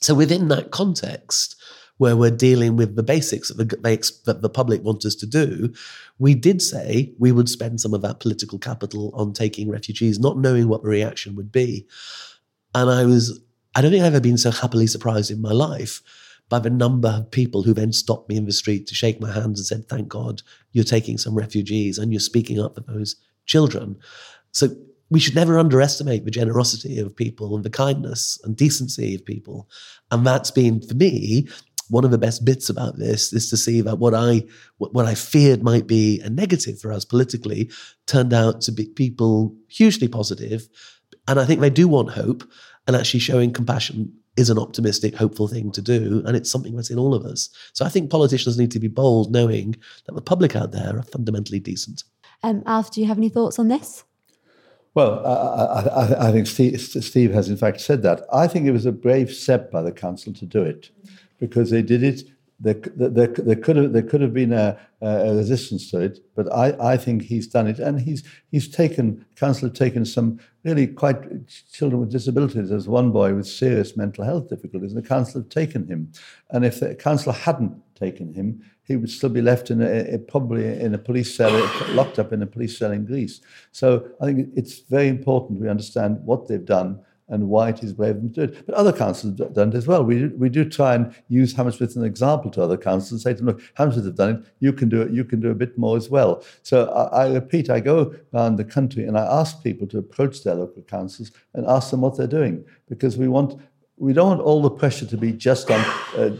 So 0.01 0.15
within 0.15 0.47
that 0.47 0.71
context, 0.71 1.55
where 1.97 2.17
we're 2.17 2.31
dealing 2.31 2.75
with 2.75 2.95
the 2.95 3.03
basics 3.03 3.49
that 3.49 3.57
the, 3.57 4.21
that 4.25 4.41
the 4.41 4.49
public 4.49 4.83
want 4.83 5.05
us 5.05 5.15
to 5.15 5.25
do, 5.25 5.71
we 6.17 6.33
did 6.33 6.61
say 6.61 7.13
we 7.19 7.31
would 7.31 7.47
spend 7.47 7.79
some 7.79 7.93
of 7.93 8.01
that 8.01 8.19
political 8.19 8.57
capital 8.57 9.11
on 9.13 9.31
taking 9.31 9.69
refugees, 9.69 10.19
not 10.19 10.37
knowing 10.37 10.67
what 10.67 10.81
the 10.81 10.89
reaction 10.89 11.35
would 11.35 11.51
be. 11.51 11.87
And 12.73 12.89
I 12.89 13.05
was, 13.05 13.39
I 13.75 13.81
don't 13.81 13.91
think 13.91 14.03
I've 14.03 14.13
ever 14.13 14.19
been 14.19 14.37
so 14.37 14.51
happily 14.51 14.87
surprised 14.87 15.29
in 15.29 15.41
my 15.41 15.51
life 15.51 16.01
by 16.49 16.59
the 16.59 16.69
number 16.69 17.09
of 17.09 17.31
people 17.31 17.63
who 17.63 17.73
then 17.73 17.93
stopped 17.93 18.27
me 18.29 18.37
in 18.37 18.45
the 18.45 18.51
street 18.51 18.87
to 18.87 18.95
shake 18.95 19.21
my 19.21 19.31
hand 19.31 19.55
and 19.55 19.59
said, 19.59 19.87
Thank 19.87 20.07
God 20.07 20.41
you're 20.71 20.83
taking 20.83 21.17
some 21.17 21.35
refugees 21.35 21.97
and 21.97 22.11
you're 22.11 22.19
speaking 22.19 22.59
up 22.59 22.75
for 22.75 22.81
those 22.81 23.15
children. 23.45 23.97
So 24.51 24.69
we 25.09 25.19
should 25.19 25.35
never 25.35 25.59
underestimate 25.59 26.25
the 26.25 26.31
generosity 26.31 26.99
of 26.99 27.15
people 27.15 27.55
and 27.55 27.63
the 27.63 27.69
kindness 27.69 28.39
and 28.43 28.55
decency 28.55 29.15
of 29.15 29.25
people. 29.25 29.69
And 30.11 30.25
that's 30.25 30.51
been, 30.51 30.81
for 30.81 30.95
me, 30.95 31.47
one 31.89 32.05
of 32.05 32.11
the 32.11 32.17
best 32.17 32.45
bits 32.45 32.69
about 32.69 32.97
this 32.97 33.33
is 33.33 33.49
to 33.49 33.57
see 33.57 33.81
that 33.81 33.99
what 33.99 34.13
I 34.15 34.43
what, 34.77 35.05
I 35.05 35.15
feared 35.15 35.61
might 35.61 35.85
be 35.85 36.21
a 36.21 36.29
negative 36.29 36.79
for 36.79 36.91
us 36.91 37.05
politically 37.05 37.69
turned 38.07 38.33
out 38.33 38.61
to 38.61 38.71
be 38.71 38.87
people 38.87 39.55
hugely 39.67 40.07
positive. 40.07 40.61
positive, 40.61 40.69
and 41.27 41.39
I 41.39 41.45
think 41.45 41.61
they 41.61 41.69
do 41.69 41.87
want 41.87 42.11
hope, 42.11 42.43
and 42.87 42.95
actually 42.95 43.19
showing 43.19 43.53
compassion 43.53 44.13
is 44.35 44.49
an 44.49 44.57
optimistic, 44.57 45.15
hopeful 45.15 45.47
thing 45.47 45.71
to 45.71 45.81
do, 45.81 46.23
and 46.25 46.35
it's 46.35 46.51
something 46.51 46.75
that's 46.75 46.89
in 46.89 46.97
all 46.97 47.13
of 47.13 47.23
us. 47.23 47.49
So 47.73 47.85
I 47.85 47.89
think 47.89 48.09
politicians 48.09 48.57
need 48.57 48.71
to 48.71 48.79
be 48.79 48.87
bold, 48.87 49.31
knowing 49.31 49.75
that 50.05 50.15
the 50.15 50.21
public 50.21 50.55
out 50.55 50.71
there 50.71 50.97
are 50.97 51.03
fundamentally 51.03 51.59
decent. 51.59 52.03
Um, 52.41 52.63
Alf, 52.65 52.91
do 52.91 52.99
you 52.99 53.07
have 53.07 53.17
any 53.17 53.29
thoughts 53.29 53.59
on 53.59 53.67
this? 53.67 54.03
Well, 54.95 55.25
I, 55.25 55.81
I, 55.89 56.29
I, 56.29 56.31
think 56.31 56.45
Steve, 56.45 56.79
Steve, 56.79 57.33
has 57.33 57.49
in 57.49 57.57
fact 57.57 57.81
said 57.81 58.03
that. 58.03 58.25
I 58.31 58.47
think 58.47 58.67
it 58.67 58.71
was 58.71 58.85
a 58.85 58.91
brave 58.91 59.31
step 59.31 59.71
by 59.71 59.81
the 59.81 59.91
council 59.91 60.33
to 60.33 60.45
do 60.45 60.61
it, 60.61 60.91
because 61.39 61.71
they 61.71 61.81
did 61.81 62.03
it. 62.03 62.23
There, 62.59 62.75
there, 62.95 63.27
there 63.27 63.55
could 63.55 63.75
have 63.75 63.91
there 63.91 64.03
could 64.03 64.21
have 64.21 64.33
been 64.33 64.53
a, 64.53 64.79
a, 65.01 65.35
resistance 65.35 65.89
to 65.91 65.99
it, 65.99 66.19
but 66.35 66.49
I, 66.53 66.93
I 66.93 66.97
think 66.97 67.23
he's 67.23 67.47
done 67.47 67.67
it, 67.67 67.79
and 67.79 67.99
he's 67.99 68.23
he's 68.51 68.69
taken 68.69 69.25
council 69.35 69.67
have 69.67 69.75
taken 69.75 70.05
some 70.05 70.39
really 70.63 70.87
quite 70.87 71.47
children 71.73 71.99
with 71.99 72.11
disabilities. 72.11 72.69
There's 72.69 72.87
one 72.87 73.11
boy 73.11 73.33
with 73.33 73.47
serious 73.47 73.97
mental 73.97 74.23
health 74.23 74.47
difficulties, 74.47 74.93
and 74.93 75.03
the 75.03 75.07
council 75.07 75.41
have 75.41 75.49
taken 75.49 75.87
him. 75.87 76.11
And 76.51 76.63
if 76.63 76.79
the 76.79 76.93
council 76.93 77.33
hadn't 77.33 77.81
taken 77.95 78.33
him, 78.33 78.63
he 78.85 78.95
would 78.97 79.09
still 79.09 79.29
be 79.29 79.41
left 79.41 79.71
in 79.71 79.81
a, 79.81 80.17
probably 80.17 80.79
in 80.79 80.93
a 80.93 80.97
police 80.97 81.33
cell, 81.35 81.51
locked 81.89 82.19
up 82.19 82.33
in 82.33 82.41
a 82.41 82.47
police 82.47 82.77
cell 82.77 82.91
in 82.91 83.05
Greece. 83.05 83.41
So 83.71 84.09
I 84.21 84.25
think 84.25 84.49
it's 84.55 84.79
very 84.79 85.07
important 85.07 85.61
we 85.61 85.69
understand 85.69 86.19
what 86.25 86.47
they've 86.47 86.65
done 86.65 86.99
and 87.29 87.49
why 87.49 87.69
it 87.69 87.81
is 87.81 87.93
brave 87.93 88.17
of 88.17 88.21
them 88.21 88.33
to 88.33 88.47
do 88.47 88.53
it. 88.53 88.65
But 88.65 88.75
other 88.75 88.91
councils 88.91 89.39
have 89.39 89.53
done 89.53 89.69
it 89.69 89.75
as 89.75 89.87
well. 89.87 90.03
We 90.03 90.19
do, 90.19 90.33
we 90.37 90.49
do 90.49 90.69
try 90.69 90.95
and 90.95 91.15
use 91.29 91.53
Hammersmith 91.53 91.91
as 91.91 91.95
an 91.95 92.03
example 92.03 92.51
to 92.51 92.61
other 92.61 92.77
councils 92.77 93.11
and 93.11 93.21
say 93.21 93.31
to 93.31 93.37
them, 93.37 93.45
look, 93.45 93.61
Hammersmith 93.75 94.05
have 94.05 94.15
done 94.15 94.29
it, 94.35 94.45
you 94.59 94.73
can 94.73 94.89
do 94.89 95.01
it, 95.01 95.11
you 95.11 95.23
can 95.23 95.39
do 95.39 95.49
a 95.49 95.55
bit 95.55 95.77
more 95.77 95.95
as 95.95 96.09
well. 96.09 96.43
So 96.63 96.87
I, 96.89 97.23
I 97.23 97.33
repeat, 97.33 97.69
I 97.69 97.79
go 97.79 98.13
around 98.33 98.57
the 98.57 98.65
country 98.65 99.05
and 99.05 99.17
I 99.17 99.23
ask 99.23 99.63
people 99.63 99.87
to 99.87 99.97
approach 99.97 100.43
their 100.43 100.55
local 100.55 100.83
councils 100.83 101.31
and 101.53 101.65
ask 101.65 101.91
them 101.91 102.01
what 102.01 102.17
they're 102.17 102.27
doing 102.27 102.65
because 102.89 103.17
we 103.17 103.29
want 103.29 103.59
we 103.97 104.13
don't 104.13 104.27
want 104.27 104.41
all 104.41 104.61
the 104.61 104.71
pressure 104.71 105.05
to 105.05 105.17
be 105.17 105.31
just 105.31 105.69
on 105.69 105.79
uh, 106.17 106.35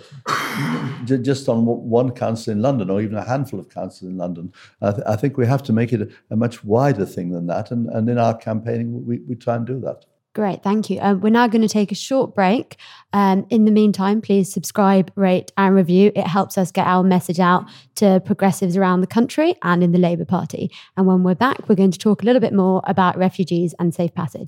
just 1.06 1.48
on 1.48 1.66
one 1.66 2.12
council 2.12 2.52
in 2.52 2.62
London 2.62 2.90
or 2.90 3.02
even 3.02 3.16
a 3.18 3.24
handful 3.24 3.60
of 3.60 3.70
councils 3.70 4.10
in 4.10 4.18
London. 4.18 4.52
I, 4.82 4.92
th- 4.92 5.04
I 5.06 5.16
think 5.16 5.38
we 5.38 5.46
have 5.46 5.64
to 5.64 5.74
make 5.74 5.94
it 5.94 6.02
a, 6.02 6.10
a, 6.32 6.36
much 6.36 6.64
wider 6.64 7.06
thing 7.06 7.32
than 7.32 7.48
that, 7.48 7.72
and, 7.72 7.88
and 7.90 8.10
in 8.10 8.18
our 8.18 8.36
campaigning, 8.36 9.06
we, 9.06 9.20
we 9.20 9.36
try 9.36 9.56
and 9.56 9.66
do 9.66 9.80
that. 9.82 10.06
Great, 10.34 10.64
thank 10.64 10.90
you. 10.90 11.00
Um, 11.00 11.22
we're 11.22 11.30
now 11.30 11.46
going 11.46 11.62
to 11.62 11.68
take 11.68 11.92
a 11.92 11.96
short 11.96 12.34
break. 12.34 12.78
Um, 13.14 13.46
in 13.52 13.66
the 13.66 13.72
meantime, 13.72 14.20
please 14.20 14.52
subscribe, 14.52 15.12
rate, 15.16 15.52
and 15.58 15.76
review. 15.76 16.12
It 16.16 16.26
helps 16.26 16.58
us 16.58 16.72
get 16.72 16.88
our 16.88 17.04
message 17.04 17.40
out 17.40 17.66
to 17.96 18.20
progressives 18.26 18.76
around 18.76 19.02
the 19.02 19.08
country 19.08 19.54
and 19.62 19.84
in 19.84 19.92
the 19.92 20.00
Labour 20.00 20.26
Party. 20.26 20.72
And 20.98 21.06
when 21.06 21.22
we're 21.22 21.36
back, 21.36 21.70
we're 21.70 21.76
going 21.76 21.92
to 21.92 22.00
talk 22.00 22.24
a 22.24 22.26
little 22.26 22.42
bit 22.42 22.54
more 22.54 22.82
about 22.88 23.16
refugees 23.16 23.76
and 23.78 23.94
safe 23.94 24.16
passage. 24.16 24.48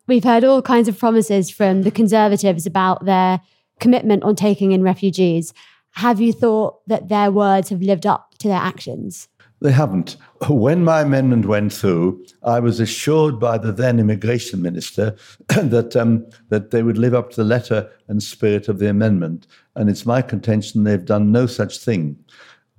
we've 0.07 0.23
heard 0.23 0.43
all 0.43 0.61
kinds 0.61 0.87
of 0.87 0.97
promises 0.97 1.49
from 1.49 1.83
the 1.83 1.91
Conservatives 1.91 2.65
about 2.65 3.05
their 3.05 3.41
commitment 3.79 4.23
on 4.23 4.35
taking 4.35 4.71
in 4.71 4.83
refugees. 4.83 5.53
Have 5.91 6.21
you 6.21 6.31
thought 6.31 6.85
that 6.87 7.09
their 7.09 7.31
words 7.31 7.69
have 7.69 7.81
lived 7.81 8.05
up 8.05 8.35
to 8.39 8.47
their 8.47 8.57
actions? 8.57 9.27
They 9.61 9.71
haven't. 9.71 10.17
When 10.49 10.83
my 10.83 11.01
amendment 11.01 11.45
went 11.45 11.71
through, 11.71 12.25
I 12.43 12.59
was 12.59 12.79
assured 12.79 13.39
by 13.39 13.59
the 13.59 13.71
then 13.71 13.99
immigration 13.99 14.61
minister 14.61 15.15
that 15.49 15.95
um, 15.95 16.25
that 16.49 16.71
they 16.71 16.81
would 16.81 16.97
live 16.97 17.13
up 17.13 17.29
to 17.31 17.35
the 17.37 17.43
letter 17.43 17.89
and 18.07 18.23
spirit 18.23 18.67
of 18.67 18.79
the 18.79 18.89
amendment. 18.89 19.45
And 19.75 19.87
it's 19.87 20.05
my 20.05 20.23
contention 20.23 20.83
they've 20.83 21.05
done 21.05 21.31
no 21.31 21.45
such 21.45 21.77
thing. 21.77 22.17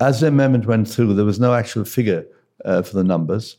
As 0.00 0.20
the 0.20 0.26
amendment 0.26 0.66
went 0.66 0.88
through, 0.88 1.14
there 1.14 1.24
was 1.24 1.38
no 1.38 1.54
actual 1.54 1.84
figure 1.84 2.26
uh, 2.64 2.82
for 2.82 2.96
the 2.96 3.04
numbers 3.04 3.56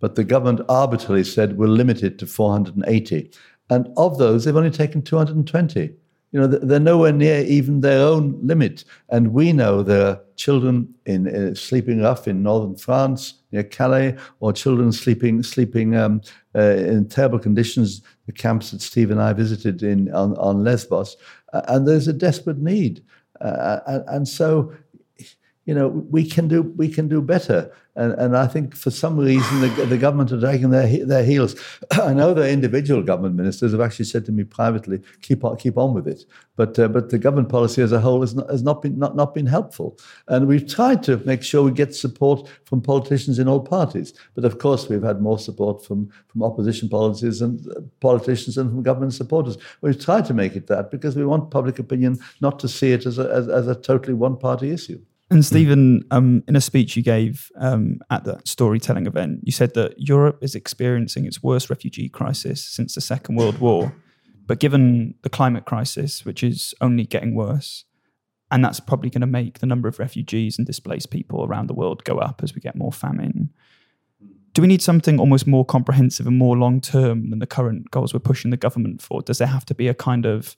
but 0.00 0.14
the 0.14 0.24
government 0.24 0.60
arbitrarily 0.68 1.24
said 1.24 1.56
we'll 1.56 1.70
limit 1.70 2.02
it 2.02 2.18
to 2.18 2.26
480. 2.26 3.30
And 3.70 3.88
of 3.96 4.18
those, 4.18 4.44
they've 4.44 4.56
only 4.56 4.70
taken 4.70 5.02
220. 5.02 5.92
You 6.32 6.40
know, 6.40 6.46
they're 6.46 6.80
nowhere 6.80 7.12
near 7.12 7.40
even 7.46 7.80
their 7.80 8.06
own 8.06 8.38
limit. 8.42 8.84
And 9.08 9.32
we 9.32 9.52
know 9.52 9.82
there 9.82 10.06
are 10.06 10.20
children 10.36 10.92
in, 11.06 11.28
uh, 11.34 11.54
sleeping 11.54 12.02
rough 12.02 12.28
in 12.28 12.42
northern 12.42 12.76
France 12.76 13.34
near 13.52 13.62
Calais, 13.62 14.16
or 14.40 14.52
children 14.52 14.92
sleeping 14.92 15.42
sleeping 15.42 15.96
um, 15.96 16.20
uh, 16.54 16.60
in 16.60 17.08
terrible 17.08 17.38
conditions. 17.38 18.02
The 18.26 18.32
camps 18.32 18.72
that 18.72 18.82
Steve 18.82 19.10
and 19.10 19.22
I 19.22 19.32
visited 19.32 19.82
in 19.82 20.12
on, 20.12 20.36
on 20.36 20.64
Lesbos, 20.64 21.16
uh, 21.52 21.62
and 21.68 21.86
there's 21.86 22.08
a 22.08 22.12
desperate 22.12 22.58
need. 22.58 23.02
Uh, 23.40 23.80
and, 23.86 24.04
and 24.08 24.28
so 24.28 24.72
you 25.66 25.74
know, 25.74 25.88
we 25.88 26.24
can 26.24 26.46
do 26.46 26.62
we 26.62 26.88
can 26.88 27.08
do 27.08 27.20
better. 27.20 27.72
And, 27.96 28.12
and 28.12 28.36
I 28.36 28.46
think 28.46 28.76
for 28.76 28.90
some 28.90 29.18
reason 29.18 29.62
the, 29.62 29.86
the 29.86 29.98
government 29.98 30.30
are 30.30 30.38
dragging 30.38 30.70
their 30.70 31.04
their 31.04 31.24
heels. 31.24 31.56
I 31.90 32.14
know 32.14 32.34
the 32.34 32.48
individual 32.48 33.02
government 33.02 33.34
ministers 33.34 33.72
have 33.72 33.80
actually 33.80 34.04
said 34.04 34.24
to 34.26 34.32
me 34.32 34.44
privately, 34.44 35.02
keep 35.22 35.42
on 35.44 35.56
keep 35.56 35.76
on 35.76 35.92
with 35.92 36.06
it. 36.06 36.24
But 36.54 36.78
uh, 36.78 36.86
but 36.86 37.10
the 37.10 37.18
government 37.18 37.48
policy 37.48 37.82
as 37.82 37.90
a 37.90 38.00
whole 38.00 38.20
has 38.20 38.36
not, 38.36 38.48
has 38.48 38.62
not 38.62 38.80
been 38.80 38.96
not, 38.96 39.16
not 39.16 39.34
been 39.34 39.46
helpful. 39.46 39.98
And 40.28 40.46
we've 40.46 40.72
tried 40.72 41.02
to 41.04 41.16
make 41.26 41.42
sure 41.42 41.64
we 41.64 41.72
get 41.72 41.96
support 41.96 42.48
from 42.64 42.80
politicians 42.80 43.40
in 43.40 43.48
all 43.48 43.60
parties. 43.60 44.14
But 44.36 44.44
of 44.44 44.58
course 44.58 44.88
we've 44.88 45.02
had 45.02 45.20
more 45.20 45.38
support 45.38 45.84
from 45.84 46.08
from 46.28 46.44
opposition 46.44 46.88
policies 46.88 47.42
and 47.42 47.66
uh, 47.72 47.80
politicians 47.98 48.56
and 48.56 48.70
from 48.70 48.84
government 48.84 49.14
supporters. 49.14 49.58
We've 49.80 50.00
tried 50.00 50.26
to 50.26 50.34
make 50.34 50.54
it 50.54 50.68
that 50.68 50.92
because 50.92 51.16
we 51.16 51.26
want 51.26 51.50
public 51.50 51.80
opinion 51.80 52.20
not 52.40 52.60
to 52.60 52.68
see 52.68 52.92
it 52.92 53.04
as 53.04 53.18
a 53.18 53.28
as, 53.32 53.48
as 53.48 53.66
a 53.66 53.74
totally 53.74 54.14
one 54.14 54.36
party 54.36 54.70
issue. 54.70 55.00
And 55.28 55.44
Stephen, 55.44 56.04
um, 56.12 56.44
in 56.46 56.54
a 56.54 56.60
speech 56.60 56.96
you 56.96 57.02
gave 57.02 57.50
um, 57.58 57.98
at 58.10 58.24
the 58.24 58.40
storytelling 58.44 59.06
event, 59.06 59.40
you 59.42 59.50
said 59.50 59.74
that 59.74 59.94
Europe 59.98 60.38
is 60.40 60.54
experiencing 60.54 61.26
its 61.26 61.42
worst 61.42 61.68
refugee 61.68 62.08
crisis 62.08 62.64
since 62.64 62.94
the 62.94 63.00
Second 63.00 63.34
World 63.34 63.58
War. 63.58 63.92
But 64.46 64.60
given 64.60 65.16
the 65.22 65.28
climate 65.28 65.64
crisis, 65.64 66.24
which 66.24 66.44
is 66.44 66.74
only 66.80 67.04
getting 67.04 67.34
worse, 67.34 67.84
and 68.52 68.64
that's 68.64 68.78
probably 68.78 69.10
going 69.10 69.22
to 69.22 69.26
make 69.26 69.58
the 69.58 69.66
number 69.66 69.88
of 69.88 69.98
refugees 69.98 70.58
and 70.58 70.66
displaced 70.66 71.10
people 71.10 71.44
around 71.44 71.66
the 71.66 71.74
world 71.74 72.04
go 72.04 72.18
up 72.18 72.42
as 72.44 72.54
we 72.54 72.60
get 72.60 72.76
more 72.76 72.92
famine. 72.92 73.50
Do 74.52 74.62
we 74.62 74.68
need 74.68 74.80
something 74.80 75.18
almost 75.18 75.48
more 75.48 75.64
comprehensive 75.64 76.28
and 76.28 76.38
more 76.38 76.56
long 76.56 76.80
term 76.80 77.30
than 77.30 77.40
the 77.40 77.46
current 77.46 77.90
goals 77.90 78.14
we're 78.14 78.20
pushing 78.20 78.52
the 78.52 78.56
government 78.56 79.02
for? 79.02 79.20
Does 79.22 79.38
there 79.38 79.48
have 79.48 79.66
to 79.66 79.74
be 79.74 79.88
a 79.88 79.94
kind 79.94 80.24
of 80.24 80.56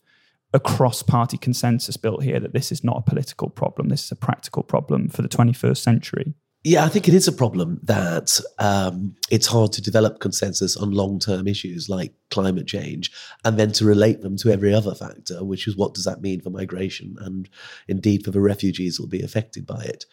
a 0.54 0.60
cross 0.60 1.02
party 1.02 1.36
consensus 1.36 1.96
built 1.96 2.22
here 2.22 2.40
that 2.40 2.52
this 2.52 2.72
is 2.72 2.82
not 2.82 2.98
a 2.98 3.10
political 3.10 3.50
problem, 3.50 3.88
this 3.88 4.04
is 4.04 4.12
a 4.12 4.16
practical 4.16 4.62
problem 4.62 5.08
for 5.08 5.22
the 5.22 5.28
21st 5.28 5.78
century? 5.78 6.34
Yeah, 6.64 6.84
I 6.84 6.88
think 6.88 7.06
it 7.06 7.14
is 7.14 7.28
a 7.28 7.32
problem 7.32 7.78
that 7.84 8.40
um, 8.58 9.14
it's 9.30 9.46
hard 9.46 9.72
to 9.74 9.82
develop 9.82 10.18
consensus 10.18 10.76
on 10.76 10.90
long 10.90 11.20
term 11.20 11.46
issues 11.46 11.88
like 11.88 12.12
climate 12.30 12.66
change 12.66 13.12
and 13.44 13.58
then 13.58 13.70
to 13.72 13.84
relate 13.84 14.22
them 14.22 14.36
to 14.38 14.50
every 14.50 14.74
other 14.74 14.94
factor, 14.94 15.44
which 15.44 15.68
is 15.68 15.76
what 15.76 15.94
does 15.94 16.04
that 16.04 16.20
mean 16.20 16.40
for 16.40 16.50
migration 16.50 17.14
and 17.20 17.48
indeed 17.86 18.24
for 18.24 18.32
the 18.32 18.40
refugees 18.40 18.96
who 18.96 19.04
will 19.04 19.08
be 19.08 19.22
affected 19.22 19.66
by 19.66 19.82
it. 19.84 20.04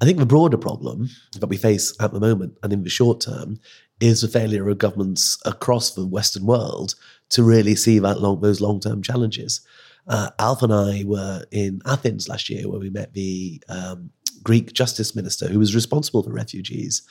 I 0.00 0.04
think 0.04 0.18
the 0.18 0.26
broader 0.26 0.58
problem 0.58 1.10
that 1.38 1.46
we 1.46 1.56
face 1.56 1.94
at 2.00 2.12
the 2.12 2.20
moment 2.20 2.58
and 2.64 2.72
in 2.72 2.82
the 2.82 2.90
short 2.90 3.20
term 3.20 3.60
is 4.00 4.20
the 4.20 4.28
failure 4.28 4.68
of 4.68 4.78
governments 4.78 5.38
across 5.44 5.94
the 5.94 6.06
Western 6.06 6.44
world 6.44 6.96
to 7.30 7.42
really 7.42 7.74
see 7.74 7.98
that 7.98 8.20
long, 8.20 8.40
those 8.40 8.60
long 8.60 8.80
term 8.80 9.02
challenges. 9.02 9.60
Uh, 10.06 10.30
Alf 10.38 10.62
and 10.62 10.72
I 10.72 11.04
were 11.06 11.44
in 11.50 11.80
Athens 11.86 12.28
last 12.28 12.50
year 12.50 12.68
where 12.68 12.80
we 12.80 12.90
met 12.90 13.14
the 13.14 13.62
um, 13.68 14.10
Greek 14.42 14.72
justice 14.72 15.16
minister 15.16 15.48
who 15.48 15.58
was 15.58 15.74
responsible 15.74 16.22
for 16.22 16.30
refugees. 16.30 17.02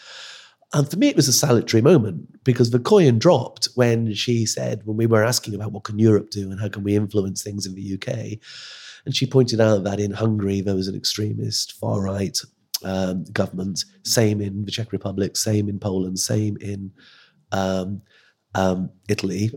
And 0.73 0.89
for 0.89 0.97
me, 0.97 1.07
it 1.07 1.15
was 1.15 1.27
a 1.27 1.33
salutary 1.33 1.81
moment 1.81 2.43
because 2.43 2.71
the 2.71 2.79
coin 2.79 3.19
dropped 3.19 3.69
when 3.75 4.13
she 4.13 4.45
said, 4.45 4.81
when 4.85 4.97
we 4.97 5.05
were 5.05 5.23
asking 5.23 5.53
about 5.53 5.71
what 5.71 5.83
can 5.83 5.99
Europe 5.99 6.31
do 6.31 6.49
and 6.49 6.59
how 6.59 6.67
can 6.67 6.83
we 6.83 6.95
influence 6.95 7.43
things 7.43 7.65
in 7.65 7.75
the 7.75 7.93
UK. 7.93 8.39
And 9.05 9.15
she 9.15 9.25
pointed 9.27 9.61
out 9.61 9.83
that 9.83 9.99
in 9.99 10.11
Hungary, 10.11 10.61
there 10.61 10.75
was 10.75 10.87
an 10.87 10.95
extremist 10.95 11.73
far 11.73 12.01
right 12.01 12.39
um, 12.83 13.23
government, 13.25 13.85
same 14.03 14.41
in 14.41 14.65
the 14.65 14.71
Czech 14.71 14.91
Republic, 14.91 15.37
same 15.37 15.69
in 15.69 15.79
Poland, 15.79 16.19
same 16.19 16.57
in 16.57 16.91
um, 17.51 18.01
um, 18.55 18.89
Italy, 19.09 19.51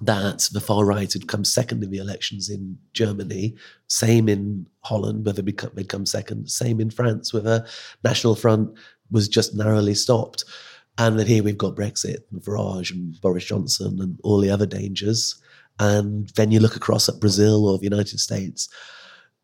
that 0.00 0.48
the 0.52 0.60
far 0.60 0.84
right 0.84 1.12
had 1.12 1.28
come 1.28 1.44
second 1.44 1.82
in 1.82 1.90
the 1.90 1.98
elections 1.98 2.48
in 2.48 2.78
Germany, 2.92 3.54
same 3.88 4.28
in 4.28 4.66
Holland, 4.80 5.24
where 5.24 5.32
they 5.32 5.42
become, 5.42 5.70
they'd 5.74 5.88
come 5.88 6.06
second, 6.06 6.50
same 6.50 6.80
in 6.80 6.90
France, 6.90 7.32
where 7.32 7.42
the 7.42 7.68
National 8.04 8.34
Front 8.34 8.76
was 9.10 9.28
just 9.28 9.54
narrowly 9.54 9.94
stopped. 9.94 10.44
And 10.98 11.18
then 11.18 11.26
here 11.26 11.42
we've 11.42 11.58
got 11.58 11.76
Brexit 11.76 12.18
and 12.32 12.42
Farage 12.42 12.90
and 12.90 13.20
Boris 13.20 13.44
Johnson 13.44 14.00
and 14.00 14.18
all 14.24 14.40
the 14.40 14.50
other 14.50 14.66
dangers. 14.66 15.40
And 15.78 16.28
then 16.30 16.50
you 16.50 16.58
look 16.58 16.76
across 16.76 17.08
at 17.08 17.20
Brazil 17.20 17.68
or 17.68 17.78
the 17.78 17.84
United 17.84 18.18
States. 18.18 18.68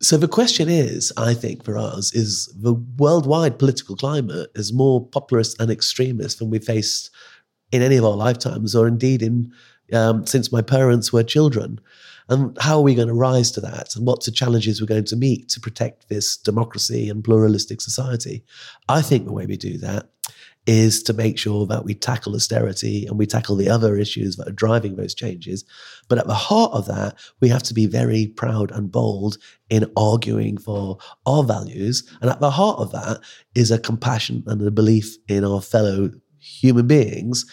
So 0.01 0.17
the 0.17 0.29
question 0.29 0.69
is, 0.69 1.13
I 1.17 1.35
think, 1.35 1.63
for 1.63 1.77
us, 1.79 2.13
is 2.13 2.53
the 2.61 2.75
worldwide 2.97 3.59
political 3.59 3.95
climate 3.95 4.51
is 4.57 4.73
more 4.73 5.07
populist 5.07 5.61
and 5.61 5.71
extremist 5.71 6.39
than 6.39 6.51
we 6.51 6.59
faced 6.59 7.11
in 7.73 7.83
any 7.83 7.97
of 7.97 8.05
our 8.05 8.17
lifetimes, 8.17 8.77
or 8.77 8.87
indeed 8.87 9.23
in 9.23 9.53
um, 9.93 10.25
since 10.27 10.53
my 10.53 10.63
parents 10.63 11.13
were 11.13 11.23
children. 11.23 11.81
And 12.29 12.57
how 12.61 12.79
are 12.79 12.83
we 12.83 12.95
going 12.95 13.09
to 13.09 13.15
rise 13.15 13.51
to 13.53 13.61
that? 13.63 13.97
And 13.97 14.07
what's 14.07 14.27
the 14.27 14.33
challenges 14.33 14.81
we're 14.81 14.87
going 14.87 15.05
to 15.07 15.17
meet 15.17 15.49
to 15.51 15.61
protect 15.61 16.09
this 16.09 16.37
democracy 16.37 17.09
and 17.11 17.25
pluralistic 17.25 17.81
society? 17.81 18.45
I 18.89 19.03
think 19.03 19.27
the 19.27 19.33
way 19.33 19.45
we 19.45 19.57
do 19.57 19.77
that 19.79 20.09
is 20.65 21.03
to 21.03 21.13
make 21.13 21.39
sure 21.39 21.67
that 21.67 21.85
we 21.85 21.93
tackle 21.93 22.37
austerity 22.37 23.05
and 23.07 23.19
we 23.19 23.27
tackle 23.27 23.57
the 23.57 23.69
other 23.69 23.97
issues 23.97 24.37
that 24.37 24.47
are 24.47 24.53
driving 24.53 24.95
those 24.95 25.15
changes. 25.15 25.65
But 26.09 26.19
at 26.19 26.29
the 26.29 26.35
heart 26.35 26.71
of 26.73 26.87
that, 26.87 27.17
we 27.41 27.49
have 27.49 27.65
to 27.65 27.75
be 27.75 27.87
very 27.87 28.29
proud 28.29 28.71
and 28.71 28.91
bold 28.91 29.39
in 29.69 29.91
arguing 29.97 30.59
for 30.59 30.99
our 31.27 31.43
values. 31.43 32.09
And 32.21 32.31
at 32.31 32.39
the 32.39 32.53
heart 32.53 32.79
of 32.79 32.93
that 32.93 33.21
is 33.57 33.73
a 33.73 33.79
compassion 33.79 34.45
and 34.47 34.63
a 34.63 34.71
belief 34.71 35.17
in 35.27 35.45
our 35.45 35.61
fellow 35.61 36.13
human 36.43 36.87
beings. 36.87 37.47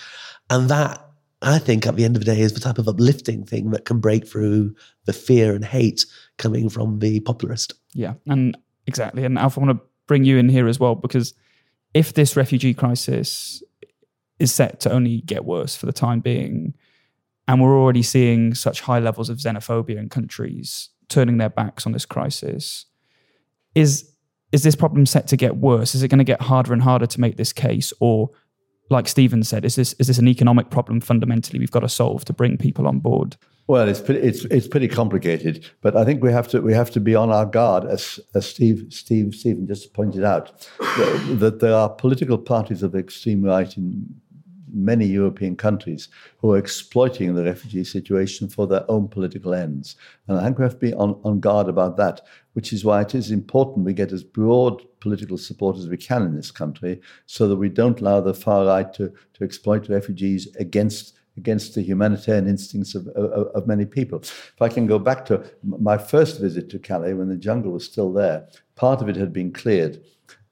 And 0.50 0.70
that, 0.70 1.06
I 1.42 1.60
think, 1.60 1.86
at 1.86 1.96
the 1.96 2.06
end 2.06 2.16
of 2.16 2.26
the 2.26 2.34
day, 2.34 2.42
is 2.42 2.54
the 2.54 2.60
type 2.60 2.78
of 2.78 2.88
uplifting 2.88 3.46
thing 3.46 3.72
that 3.72 3.86
can 3.86 4.00
break 4.00 4.28
through 4.28 4.76
the 5.06 5.14
fear 5.14 5.54
and 5.54 5.64
hate 5.64 6.06
coming 6.38 6.70
from 6.70 7.00
the 7.00 7.20
popularist. 7.22 7.74
Yeah, 7.94 8.16
and 8.28 8.58
exactly. 8.88 9.24
And 9.24 9.38
Alf, 9.38 9.58
I 9.58 9.62
want 9.62 9.78
to 9.78 9.86
bring 10.08 10.24
you 10.24 10.38
in 10.38 10.50
here 10.50 10.68
as 10.68 10.80
well 10.80 10.96
because 10.96 11.34
if 11.94 12.14
this 12.14 12.36
refugee 12.36 12.74
crisis 12.74 13.64
is 14.40 14.54
set 14.54 14.80
to 14.82 14.92
only 14.92 15.22
get 15.22 15.46
worse 15.46 15.76
for 15.76 15.86
the 15.86 15.94
time 15.94 16.20
being, 16.20 16.74
and 17.48 17.62
we're 17.62 17.78
already 17.78 18.04
seeing 18.04 18.54
such 18.54 18.82
high 18.82 19.00
levels 19.00 19.30
of 19.30 19.38
xenophobia 19.38 19.98
in 19.98 20.10
countries 20.10 20.90
turning 21.10 21.38
their 21.38 21.50
backs 21.50 21.86
on 21.86 21.92
this 21.92 22.06
crisis, 22.06 22.86
is 23.76 24.12
is 24.52 24.64
this 24.64 24.76
problem 24.76 25.06
set 25.06 25.28
to 25.28 25.38
get 25.38 25.58
worse? 25.58 25.94
Is 25.94 26.02
it 26.02 26.08
going 26.08 26.20
to 26.20 26.24
get 26.24 26.42
harder 26.42 26.74
and 26.74 26.82
harder 26.82 27.06
to 27.06 27.22
make 27.22 27.38
this 27.38 27.54
case, 27.54 27.94
or 28.00 28.32
like 28.90 29.08
Stephen 29.08 29.44
said, 29.44 29.66
is 29.66 29.76
this 29.76 29.94
is 29.94 30.08
this 30.08 30.18
an 30.18 30.28
economic 30.28 30.70
problem 30.70 31.00
fundamentally 31.02 31.60
we've 31.60 31.72
got 31.72 31.82
to 31.82 31.90
solve 31.90 32.26
to 32.26 32.34
bring 32.34 32.58
people 32.58 32.88
on 32.88 33.00
board? 33.00 33.38
Well, 33.68 33.88
it's 33.88 34.02
pretty, 34.02 34.22
it's 34.22 34.46
it's 34.46 34.68
pretty 34.68 34.88
complicated, 34.88 35.64
but 35.82 35.96
I 35.96 36.04
think 36.04 36.24
we 36.24 36.32
have 36.32 36.48
to 36.50 36.62
we 36.62 36.74
have 36.74 36.90
to 36.92 37.00
be 37.00 37.14
on 37.14 37.30
our 37.30 37.46
guard, 37.46 37.86
as 37.86 38.20
as 38.34 38.48
Steve 38.48 38.88
Steve 38.90 39.36
Stephen 39.36 39.68
just 39.68 39.94
pointed 39.94 40.24
out, 40.24 40.68
that, 40.80 41.36
that 41.40 41.60
there 41.60 41.76
are 41.76 41.88
political 41.88 42.40
parties 42.40 42.82
of 42.82 42.94
the 42.94 42.98
extreme 42.98 43.44
right 43.44 43.78
in 43.78 44.06
many 44.74 45.06
European 45.06 45.56
countries 45.56 46.10
who 46.38 46.52
are 46.54 46.58
exploiting 46.58 47.36
the 47.36 47.44
refugee 47.44 47.84
situation 47.84 48.50
for 48.50 48.68
their 48.68 48.90
own 48.90 49.08
political 49.08 49.54
ends, 49.54 49.96
and 50.28 50.38
I 50.38 50.44
think 50.44 50.58
we 50.58 50.64
have 50.64 50.74
to 50.74 50.80
be 50.80 50.94
on, 50.94 51.20
on 51.24 51.40
guard 51.40 51.68
about 51.68 51.98
that. 51.98 52.22
Which 52.54 52.74
is 52.74 52.84
why 52.84 53.02
it 53.02 53.16
is 53.16 53.32
important 53.32 53.86
we 53.86 53.94
get 53.94 54.12
as 54.12 54.24
broad 54.24 54.82
political 55.00 55.38
support 55.38 55.78
as 55.78 55.88
we 55.88 55.98
can 55.98 56.24
in 56.24 56.36
this 56.36 56.52
country, 56.52 57.00
so 57.26 57.48
that 57.48 57.56
we 57.56 57.70
don't 57.70 58.02
allow 58.02 58.22
the 58.22 58.34
far 58.34 58.66
right 58.66 58.92
to 58.96 59.14
to 59.34 59.44
exploit 59.44 59.88
refugees 59.88 60.48
against 60.58 61.20
against 61.40 61.74
the 61.74 61.82
humanitarian 61.82 62.48
instincts 62.48 62.96
of, 62.96 63.08
of, 63.10 63.48
of, 63.56 63.66
many 63.66 63.86
people. 63.86 64.20
If 64.20 64.62
I 64.62 64.68
can 64.68 64.86
go 64.88 65.00
back 65.00 65.26
to 65.28 65.44
my 65.64 65.98
first 65.98 66.42
visit 66.42 66.70
to 66.70 66.80
Calais 66.80 67.14
when 67.14 67.30
the 67.30 67.38
jungle 67.38 67.72
was 67.72 67.86
still 67.86 68.12
there, 68.12 68.48
part 68.76 69.02
of 69.02 69.08
it 69.08 69.16
had 69.16 69.32
been 69.32 69.52
cleared. 69.52 70.04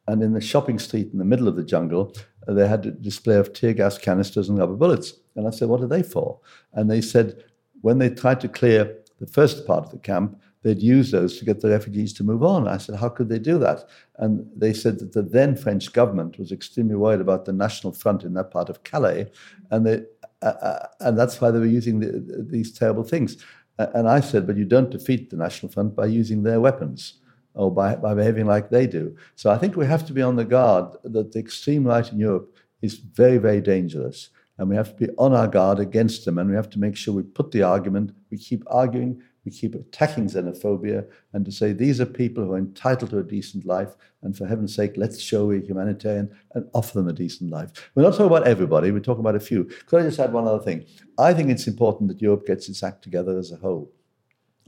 And 0.08 0.24
in 0.24 0.34
the 0.34 0.42
shopping 0.42 0.80
street 0.80 1.10
in 1.12 1.20
the 1.20 1.26
middle 1.26 1.50
of 1.50 1.58
the 1.58 1.64
jungle, 1.64 2.16
they 2.56 2.68
had 2.68 2.86
a 2.86 2.92
display 2.92 3.36
of 3.36 3.54
tear 3.54 3.74
gas 3.74 3.98
canisters 3.98 4.50
and 4.50 4.58
rubber 4.58 4.76
bullets. 4.76 5.14
And 5.36 5.48
I 5.48 5.52
said, 5.52 5.68
What 5.68 5.82
are 5.82 5.88
they 5.88 6.04
for? 6.04 6.40
And 6.74 6.90
they 6.90 7.02
said, 7.02 7.44
when 7.82 8.00
they 8.00 8.10
tried 8.10 8.42
to 8.42 8.48
clear 8.48 8.98
the 9.20 9.28
first 9.28 9.66
part 9.68 9.86
of 9.86 9.92
the 9.92 10.00
camp, 10.00 10.40
they'd 10.64 10.82
use 10.82 11.12
those 11.12 11.38
to 11.38 11.46
get 11.46 11.62
the 11.62 11.70
refugees 11.70 12.14
to 12.14 12.24
move 12.24 12.44
on. 12.44 12.68
I 12.68 12.78
said, 12.78 12.96
How 12.96 13.10
could 13.10 13.30
they 13.30 13.40
do 13.40 13.58
that? 13.60 13.90
And 14.18 14.50
they 14.56 14.74
said 14.74 15.00
that 15.00 15.14
the 15.14 15.22
then 15.22 15.56
French 15.56 15.92
government 15.94 16.40
was 16.40 16.52
extremely 16.52 16.96
worried 16.96 17.22
about 17.22 17.46
the 17.46 17.54
National 17.54 17.94
Front 17.94 18.24
in 18.24 18.34
that 18.34 18.52
part 18.52 18.70
of 18.70 18.84
Calais. 18.84 19.30
And 19.72 19.86
they 19.86 20.04
uh, 20.42 20.46
uh, 20.46 20.88
and 21.00 21.18
that's 21.18 21.42
why 21.42 21.50
they 21.50 21.60
were 21.60 21.66
using 21.66 22.00
the, 22.00 22.46
these 22.48 22.72
terrible 22.72 23.04
things. 23.04 23.44
And 23.80 24.08
I 24.08 24.20
said, 24.20 24.46
but 24.46 24.58
you 24.58 24.66
don't 24.66 24.90
defeat 24.90 25.30
the 25.30 25.36
National 25.36 25.72
Front 25.72 25.96
by 25.96 26.06
using 26.06 26.44
their 26.44 26.60
weapons 26.60 27.20
or 27.58 27.74
by, 27.74 27.96
by 27.96 28.14
behaving 28.14 28.46
like 28.46 28.70
they 28.70 28.88
do. 28.88 29.16
So 29.36 29.50
I 29.50 29.58
think 29.58 29.76
we 29.76 29.86
have 29.86 30.06
to 30.08 30.14
be 30.14 30.22
on 30.22 30.36
the 30.36 30.46
guard 30.46 30.96
that 31.04 31.32
the 31.32 31.40
extreme 31.40 31.86
right 31.86 32.10
in 32.10 32.20
Europe 32.20 32.56
is 32.82 32.96
very, 32.96 33.38
very 33.38 33.62
dangerous. 33.62 34.30
And 34.60 34.70
we 34.70 34.76
have 34.76 34.96
to 34.96 35.08
be 35.08 35.14
on 35.18 35.34
our 35.34 35.48
guard 35.48 35.80
against 35.80 36.26
them. 36.26 36.38
And 36.38 36.50
we 36.50 36.56
have 36.56 36.70
to 36.72 36.80
make 36.80 36.96
sure 36.96 37.14
we 37.14 37.24
put 37.24 37.52
the 37.52 37.64
argument, 37.64 38.16
we 38.32 38.38
keep 38.38 38.64
arguing, 38.68 39.22
we 39.44 39.52
keep 39.52 39.76
attacking 39.76 40.28
xenophobia 40.28 41.08
and 41.32 41.46
to 41.46 41.52
say 41.52 41.72
these 41.72 42.02
are 42.02 42.06
people 42.06 42.44
who 42.44 42.54
are 42.54 42.58
entitled 42.58 43.12
to 43.12 43.20
a 43.20 43.24
decent 43.24 43.66
life. 43.66 43.96
And 44.22 44.38
for 44.38 44.46
heaven's 44.46 44.76
sake, 44.76 44.94
let's 44.98 45.22
show 45.22 45.46
we're 45.46 45.62
humanitarian 45.62 46.30
and 46.54 46.68
offer 46.74 46.96
them 46.96 47.08
a 47.08 47.14
decent 47.14 47.50
life. 47.50 47.90
We're 47.96 48.04
not 48.04 48.12
talking 48.12 48.26
about 48.26 48.46
everybody, 48.46 48.92
we're 48.92 49.00
talking 49.00 49.22
about 49.22 49.36
a 49.36 49.40
few. 49.40 49.64
Could 49.86 50.02
I 50.02 50.04
just 50.04 50.20
add 50.20 50.34
one 50.34 50.48
other 50.48 50.64
thing? 50.64 50.86
I 51.18 51.34
think 51.34 51.50
it's 51.50 51.66
important 51.66 52.10
that 52.10 52.22
Europe 52.22 52.46
gets 52.46 52.68
its 52.68 52.84
act 52.84 53.04
together 53.04 53.38
as 53.38 53.52
a 53.52 53.56
whole. 53.56 53.90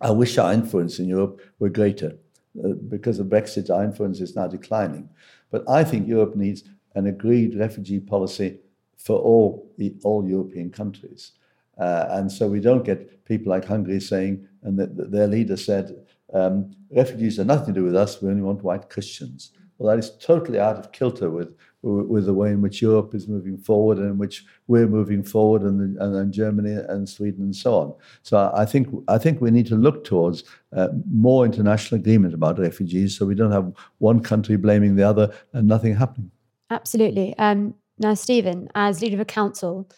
I 0.01 0.11
wish 0.11 0.37
our 0.37 0.53
influence 0.53 0.97
in 0.97 1.09
Europe 1.09 1.41
were 1.59 1.69
greater. 1.69 2.17
Uh, 2.57 2.69
because 2.89 3.19
of 3.19 3.27
Brexit, 3.27 3.69
our 3.69 3.83
influence 3.83 4.19
is 4.21 4.35
now 4.35 4.47
declining. 4.47 5.07
But 5.51 5.63
I 5.69 5.83
think 5.83 6.07
Europe 6.07 6.35
needs 6.35 6.63
an 6.95 7.07
agreed 7.07 7.55
refugee 7.55 7.99
policy 7.99 8.59
for 8.97 9.19
all, 9.19 9.71
the 9.77 9.93
all 10.03 10.27
European 10.27 10.69
countries. 10.71 11.33
Uh, 11.77 12.07
and 12.09 12.31
so 12.31 12.47
we 12.47 12.59
don't 12.59 12.83
get 12.83 13.23
people 13.25 13.51
like 13.51 13.65
Hungary 13.65 13.99
saying, 13.99 14.47
and 14.63 14.77
the, 14.77 14.87
their 14.87 15.27
leader 15.27 15.55
said, 15.55 15.95
um, 16.33 16.71
refugees 16.91 17.37
have 17.37 17.47
nothing 17.47 17.73
to 17.73 17.79
do 17.79 17.85
with 17.85 17.95
us, 17.95 18.21
we 18.21 18.29
only 18.29 18.41
want 18.41 18.63
white 18.63 18.89
Christians. 18.89 19.51
Well, 19.77 19.95
that 19.95 20.03
is 20.03 20.11
totally 20.17 20.59
out 20.59 20.77
of 20.77 20.91
kilter 20.91 21.29
with, 21.29 21.55
with 21.81 22.25
the 22.25 22.33
way 22.33 22.49
in 22.49 22.61
which 22.61 22.81
Europe 22.81 23.15
is 23.15 23.27
moving 23.27 23.57
forward 23.57 23.97
and 23.97 24.07
in 24.07 24.17
which 24.17 24.45
we're 24.67 24.87
moving 24.87 25.23
forward, 25.23 25.61
and, 25.61 25.97
and, 25.97 26.15
and 26.15 26.33
Germany 26.33 26.73
and 26.89 27.07
Sweden 27.07 27.43
and 27.43 27.55
so 27.55 27.73
on. 27.75 27.93
So 28.23 28.51
I 28.53 28.65
think, 28.65 28.87
I 29.07 29.17
think 29.17 29.39
we 29.39 29.51
need 29.51 29.67
to 29.67 29.75
look 29.75 30.03
towards 30.03 30.43
uh, 30.75 30.89
more 31.09 31.45
international 31.45 31.99
agreement 31.99 32.33
about 32.33 32.59
refugees 32.59 33.17
so 33.17 33.25
we 33.25 33.35
don't 33.35 33.51
have 33.51 33.71
one 33.99 34.19
country 34.21 34.57
blaming 34.57 34.95
the 34.95 35.03
other 35.03 35.33
and 35.53 35.67
nothing 35.67 35.95
happening. 35.95 36.31
Absolutely. 36.69 37.37
Um, 37.37 37.75
now, 37.97 38.13
Stephen, 38.13 38.69
as 38.75 39.01
leader 39.01 39.15
of 39.15 39.21
a 39.21 39.25
council, 39.25 39.89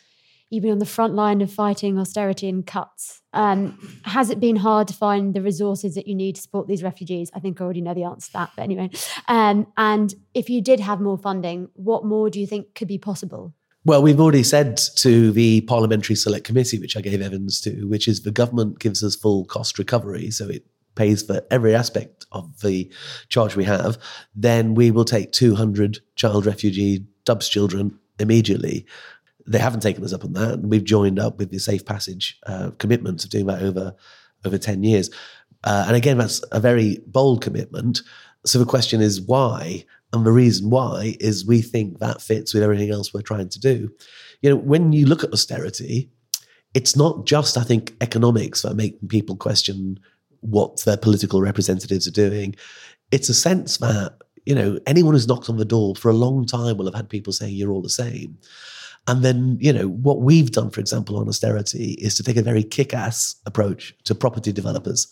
you've 0.51 0.61
been 0.61 0.73
on 0.73 0.79
the 0.79 0.85
front 0.85 1.15
line 1.15 1.41
of 1.41 1.51
fighting 1.51 1.97
austerity 1.97 2.47
and 2.47 2.67
cuts. 2.67 3.21
Um, 3.33 4.01
has 4.03 4.29
it 4.29 4.39
been 4.39 4.57
hard 4.57 4.89
to 4.89 4.93
find 4.93 5.33
the 5.33 5.41
resources 5.41 5.95
that 5.95 6.07
you 6.07 6.13
need 6.13 6.35
to 6.35 6.41
support 6.41 6.67
these 6.67 6.83
refugees? 6.83 7.31
I 7.33 7.39
think 7.39 7.59
I 7.59 7.63
already 7.63 7.81
know 7.81 7.93
the 7.93 8.03
answer 8.03 8.27
to 8.27 8.33
that, 8.33 8.51
but 8.55 8.63
anyway. 8.63 8.91
Um, 9.27 9.65
and 9.77 10.13
if 10.33 10.49
you 10.49 10.61
did 10.61 10.81
have 10.81 10.99
more 10.99 11.17
funding, 11.17 11.69
what 11.73 12.05
more 12.05 12.29
do 12.29 12.39
you 12.39 12.45
think 12.45 12.75
could 12.75 12.89
be 12.89 12.97
possible? 12.97 13.53
Well, 13.85 14.03
we've 14.03 14.19
already 14.19 14.43
said 14.43 14.77
to 14.97 15.31
the 15.31 15.61
Parliamentary 15.61 16.15
Select 16.15 16.45
Committee, 16.45 16.77
which 16.77 16.95
I 16.95 17.01
gave 17.01 17.21
evidence 17.21 17.61
to, 17.61 17.87
which 17.87 18.07
is 18.07 18.21
the 18.21 18.31
government 18.31 18.79
gives 18.79 19.03
us 19.03 19.15
full 19.15 19.45
cost 19.45 19.79
recovery. 19.79 20.29
So 20.29 20.47
it 20.49 20.65
pays 20.95 21.23
for 21.23 21.41
every 21.49 21.73
aspect 21.73 22.25
of 22.33 22.59
the 22.59 22.91
charge 23.29 23.55
we 23.55 23.63
have. 23.63 23.97
Then 24.35 24.75
we 24.75 24.91
will 24.91 25.05
take 25.05 25.31
200 25.31 25.99
child 26.15 26.45
refugee 26.45 27.05
Dubs 27.23 27.47
children 27.47 27.97
immediately 28.19 28.85
they 29.47 29.59
haven't 29.59 29.81
taken 29.81 30.03
us 30.03 30.13
up 30.13 30.23
on 30.23 30.33
that. 30.33 30.59
We've 30.59 30.83
joined 30.83 31.19
up 31.19 31.37
with 31.37 31.51
the 31.51 31.59
Safe 31.59 31.85
Passage 31.85 32.39
uh, 32.45 32.71
commitment 32.77 33.23
of 33.23 33.29
doing 33.29 33.47
that 33.47 33.61
over 33.61 33.95
over 34.45 34.57
10 34.57 34.83
years. 34.83 35.09
Uh, 35.63 35.85
and 35.87 35.95
again, 35.95 36.17
that's 36.17 36.43
a 36.51 36.59
very 36.59 36.97
bold 37.05 37.41
commitment. 37.41 38.01
So 38.45 38.57
the 38.57 38.65
question 38.65 39.01
is 39.01 39.21
why? 39.21 39.85
And 40.13 40.25
the 40.25 40.31
reason 40.31 40.71
why 40.71 41.15
is 41.19 41.45
we 41.45 41.61
think 41.61 41.99
that 41.99 42.21
fits 42.21 42.53
with 42.53 42.63
everything 42.63 42.89
else 42.89 43.13
we're 43.13 43.21
trying 43.21 43.49
to 43.49 43.59
do. 43.59 43.91
You 44.41 44.49
know, 44.49 44.55
when 44.55 44.93
you 44.93 45.05
look 45.05 45.23
at 45.23 45.31
austerity, 45.31 46.09
it's 46.73 46.95
not 46.95 47.27
just, 47.27 47.55
I 47.55 47.63
think, 47.63 47.93
economics 48.01 48.63
that 48.63 48.75
make 48.75 49.07
people 49.09 49.35
question 49.35 49.99
what 50.39 50.83
their 50.85 50.97
political 50.97 51.39
representatives 51.39 52.07
are 52.07 52.11
doing. 52.11 52.55
It's 53.11 53.29
a 53.29 53.33
sense 53.35 53.77
that 53.77 54.17
you 54.45 54.55
know, 54.55 54.79
anyone 54.87 55.13
who's 55.13 55.27
knocked 55.27 55.49
on 55.49 55.57
the 55.57 55.65
door 55.65 55.95
for 55.95 56.09
a 56.09 56.15
long 56.15 56.45
time 56.45 56.77
will 56.77 56.85
have 56.85 56.95
had 56.95 57.09
people 57.09 57.33
saying 57.33 57.55
you're 57.55 57.71
all 57.71 57.81
the 57.81 57.89
same. 57.89 58.37
And 59.07 59.23
then, 59.23 59.57
you 59.59 59.73
know, 59.73 59.87
what 59.87 60.21
we've 60.21 60.51
done, 60.51 60.69
for 60.69 60.79
example, 60.79 61.17
on 61.17 61.27
austerity 61.27 61.93
is 61.93 62.15
to 62.15 62.23
take 62.23 62.37
a 62.37 62.43
very 62.43 62.63
kick 62.63 62.93
ass 62.93 63.35
approach 63.45 63.95
to 64.03 64.13
property 64.13 64.51
developers. 64.51 65.07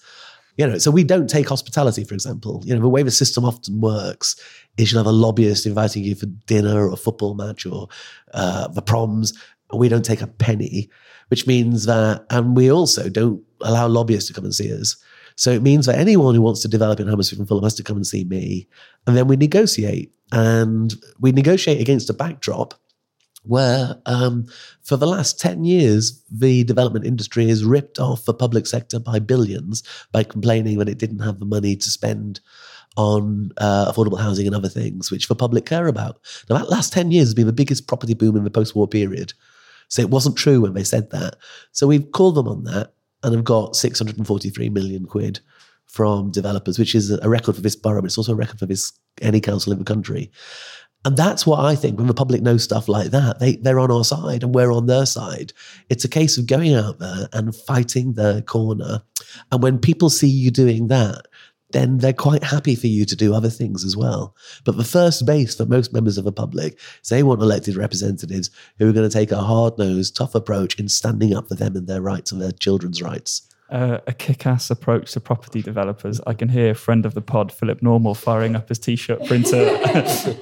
You 0.57 0.67
know, 0.67 0.77
so 0.77 0.91
we 0.91 1.03
don't 1.03 1.29
take 1.29 1.47
hospitality, 1.47 2.03
for 2.03 2.13
example. 2.13 2.61
You 2.65 2.75
know, 2.75 2.81
the 2.81 2.89
way 2.89 3.01
the 3.01 3.11
system 3.11 3.45
often 3.45 3.79
works 3.81 4.35
is 4.77 4.91
you'll 4.91 4.99
have 4.99 5.07
a 5.07 5.15
lobbyist 5.15 5.65
inviting 5.65 6.03
you 6.03 6.15
for 6.15 6.25
dinner 6.25 6.87
or 6.87 6.91
a 6.91 6.97
football 6.97 7.33
match 7.33 7.65
or 7.65 7.87
uh, 8.33 8.67
the 8.67 8.81
proms. 8.81 9.33
We 9.73 9.89
don't 9.89 10.05
take 10.05 10.21
a 10.21 10.27
penny, 10.27 10.89
which 11.29 11.47
means 11.47 11.85
that, 11.85 12.25
and 12.29 12.57
we 12.57 12.71
also 12.71 13.09
don't 13.09 13.41
allow 13.61 13.87
lobbyists 13.87 14.27
to 14.27 14.33
come 14.33 14.43
and 14.43 14.53
see 14.53 14.73
us. 14.73 14.97
So 15.35 15.51
it 15.51 15.61
means 15.61 15.85
that 15.85 15.97
anyone 15.97 16.35
who 16.35 16.41
wants 16.41 16.61
to 16.61 16.67
develop 16.67 16.99
in 16.99 17.07
Hammersmith 17.07 17.39
and 17.39 17.47
Fulham 17.47 17.63
has 17.63 17.75
to 17.75 17.83
come 17.83 17.95
and 17.95 18.05
see 18.05 18.25
me. 18.25 18.67
And 19.07 19.15
then 19.15 19.27
we 19.27 19.37
negotiate. 19.37 20.13
And 20.33 20.93
we 21.21 21.31
negotiate 21.31 21.79
against 21.79 22.09
a 22.09 22.13
backdrop 22.13 22.73
where 23.43 23.95
um, 24.05 24.45
for 24.83 24.97
the 24.97 25.07
last 25.07 25.39
10 25.39 25.63
years, 25.63 26.23
the 26.29 26.63
development 26.65 27.05
industry 27.05 27.47
has 27.47 27.65
ripped 27.65 27.99
off 27.99 28.25
the 28.25 28.33
public 28.33 28.67
sector 28.67 28.99
by 28.99 29.19
billions 29.19 29.83
by 30.11 30.23
complaining 30.23 30.77
that 30.77 30.89
it 30.89 30.97
didn't 30.97 31.19
have 31.19 31.39
the 31.39 31.45
money 31.45 31.75
to 31.75 31.89
spend 31.89 32.39
on 32.97 33.51
uh, 33.57 33.91
affordable 33.91 34.19
housing 34.19 34.45
and 34.45 34.55
other 34.55 34.67
things, 34.67 35.09
which 35.09 35.27
the 35.27 35.35
public 35.35 35.65
care 35.65 35.87
about. 35.87 36.19
Now, 36.49 36.57
that 36.57 36.69
last 36.69 36.91
10 36.91 37.11
years 37.11 37.27
has 37.27 37.33
been 37.33 37.47
the 37.47 37.53
biggest 37.53 37.87
property 37.87 38.13
boom 38.13 38.35
in 38.35 38.43
the 38.43 38.51
post 38.51 38.75
war 38.75 38.87
period. 38.87 39.33
So 39.87 40.01
it 40.01 40.09
wasn't 40.09 40.37
true 40.37 40.61
when 40.61 40.73
they 40.73 40.83
said 40.83 41.09
that. 41.11 41.35
So 41.71 41.87
we've 41.87 42.11
called 42.11 42.35
them 42.35 42.47
on 42.47 42.63
that 42.65 42.93
and 43.23 43.33
have 43.33 43.43
got 43.43 43.75
643 43.75 44.69
million 44.69 45.05
quid 45.05 45.39
from 45.87 46.31
developers, 46.31 46.77
which 46.77 46.93
is 46.93 47.09
a 47.11 47.29
record 47.29 47.55
for 47.55 47.61
this 47.61 47.75
borough, 47.75 48.01
but 48.01 48.05
it's 48.05 48.17
also 48.17 48.33
a 48.33 48.35
record 48.35 48.59
for 48.59 48.67
this 48.67 48.93
any 49.21 49.41
council 49.41 49.73
in 49.73 49.79
the 49.79 49.85
country. 49.85 50.31
And 51.05 51.15
that's 51.15 51.47
what 51.47 51.61
I 51.61 51.75
think 51.75 51.97
when 51.97 52.07
the 52.07 52.13
public 52.13 52.41
knows 52.41 52.63
stuff 52.63 52.89
like 52.89 53.11
that, 53.11 53.39
they, 53.39 53.55
they're 53.55 53.79
on 53.79 53.91
our 53.91 54.03
side 54.03 54.43
and 54.43 54.53
we're 54.53 54.71
on 54.71 54.87
their 54.87 55.05
side. 55.05 55.53
It's 55.89 56.03
a 56.03 56.09
case 56.09 56.37
of 56.37 56.45
going 56.45 56.73
out 56.73 56.99
there 56.99 57.29
and 57.31 57.55
fighting 57.55 58.13
their 58.13 58.41
corner. 58.41 59.03
And 59.51 59.63
when 59.63 59.79
people 59.79 60.09
see 60.09 60.27
you 60.27 60.51
doing 60.51 60.87
that, 60.87 61.25
then 61.71 61.99
they're 61.99 62.13
quite 62.13 62.43
happy 62.43 62.75
for 62.75 62.87
you 62.87 63.05
to 63.05 63.15
do 63.15 63.33
other 63.33 63.49
things 63.49 63.85
as 63.85 63.95
well. 63.95 64.35
But 64.65 64.75
the 64.75 64.83
first 64.83 65.25
base 65.25 65.55
for 65.55 65.65
most 65.65 65.93
members 65.93 66.17
of 66.17 66.25
the 66.25 66.31
public 66.31 66.77
is 67.01 67.09
they 67.09 67.23
want 67.23 67.41
elected 67.41 67.77
representatives 67.77 68.49
who 68.77 68.89
are 68.89 68.93
going 68.93 69.07
to 69.07 69.13
take 69.13 69.31
a 69.31 69.37
hard 69.37 69.77
nosed, 69.77 70.15
tough 70.15 70.35
approach 70.35 70.79
in 70.79 70.89
standing 70.89 71.33
up 71.33 71.47
for 71.47 71.55
them 71.55 71.75
and 71.75 71.87
their 71.87 72.01
rights 72.01 72.31
and 72.31 72.41
their 72.41 72.51
children's 72.51 73.01
rights 73.01 73.48
uh, 73.71 73.99
a 74.07 74.13
kick-ass 74.13 74.69
approach 74.69 75.11
to 75.13 75.19
property 75.19 75.61
developers. 75.61 76.19
I 76.25 76.33
can 76.33 76.49
hear 76.49 76.73
friend 76.73 77.05
of 77.05 77.13
the 77.13 77.21
pod, 77.21 77.51
Philip 77.51 77.81
Normal, 77.81 78.15
firing 78.15 78.55
up 78.55 78.69
his 78.69 78.79
t-shirt 78.79 79.25
printer 79.25 79.79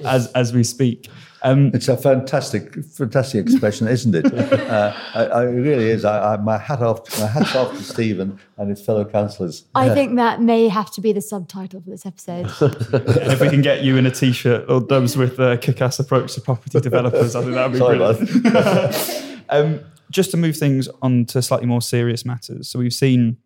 as 0.04 0.32
as 0.32 0.52
we 0.52 0.64
speak. 0.64 1.08
Um, 1.42 1.70
it's 1.72 1.86
a 1.86 1.96
fantastic, 1.96 2.84
fantastic 2.84 3.46
expression, 3.46 3.86
isn't 3.86 4.14
it? 4.14 4.26
Uh, 4.68 4.92
I, 5.14 5.24
I, 5.24 5.42
it 5.44 5.52
really 5.52 5.88
is. 5.88 6.04
I, 6.04 6.34
I, 6.34 6.36
my 6.36 6.58
hat 6.58 6.82
off, 6.82 7.18
my 7.18 7.26
hats 7.26 7.54
off 7.56 7.74
to 7.76 7.82
Stephen 7.82 8.38
and 8.58 8.68
his 8.68 8.84
fellow 8.84 9.04
councillors. 9.04 9.64
I 9.74 9.94
think 9.94 10.16
that 10.16 10.42
may 10.42 10.68
have 10.68 10.90
to 10.92 11.00
be 11.00 11.12
the 11.12 11.22
subtitle 11.22 11.80
for 11.80 11.88
this 11.88 12.04
episode. 12.04 12.46
and 12.60 13.32
if 13.32 13.40
we 13.40 13.48
can 13.48 13.62
get 13.62 13.82
you 13.82 13.96
in 13.96 14.04
a 14.04 14.10
t-shirt 14.10 14.68
or 14.68 14.80
dubs 14.80 15.16
with 15.16 15.38
a 15.38 15.56
kick-ass 15.56 16.00
approach 16.00 16.34
to 16.34 16.42
property 16.42 16.80
developers, 16.80 17.34
I 17.34 17.42
think 17.42 17.54
that 17.54 17.64
would 17.64 17.72
be 17.72 17.78
Sorry, 17.78 17.98
brilliant. 17.98 19.44
um, 19.48 19.80
just 20.10 20.30
to 20.30 20.36
move 20.36 20.56
things 20.56 20.88
on 21.02 21.26
to 21.26 21.42
slightly 21.42 21.66
more 21.66 21.82
serious 21.82 22.24
matters. 22.24 22.68
So 22.68 22.78
we've 22.78 22.92
seen 22.92 23.38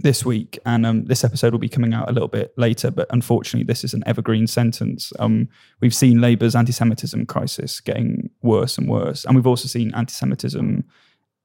this 0.00 0.24
week, 0.24 0.58
and 0.64 0.86
um, 0.86 1.04
this 1.04 1.24
episode 1.24 1.52
will 1.52 1.58
be 1.58 1.68
coming 1.68 1.92
out 1.92 2.08
a 2.08 2.12
little 2.12 2.28
bit 2.28 2.52
later, 2.56 2.90
but 2.90 3.06
unfortunately, 3.10 3.64
this 3.64 3.84
is 3.84 3.94
an 3.94 4.02
evergreen 4.06 4.46
sentence. 4.46 5.12
Um, 5.18 5.48
we've 5.80 5.94
seen 5.94 6.20
Labour's 6.20 6.54
anti 6.54 6.72
Semitism 6.72 7.26
crisis 7.26 7.80
getting 7.80 8.30
worse 8.42 8.78
and 8.78 8.88
worse, 8.88 9.24
and 9.24 9.36
we've 9.36 9.46
also 9.46 9.68
seen 9.68 9.92
anti 9.94 10.12
Semitism 10.12 10.84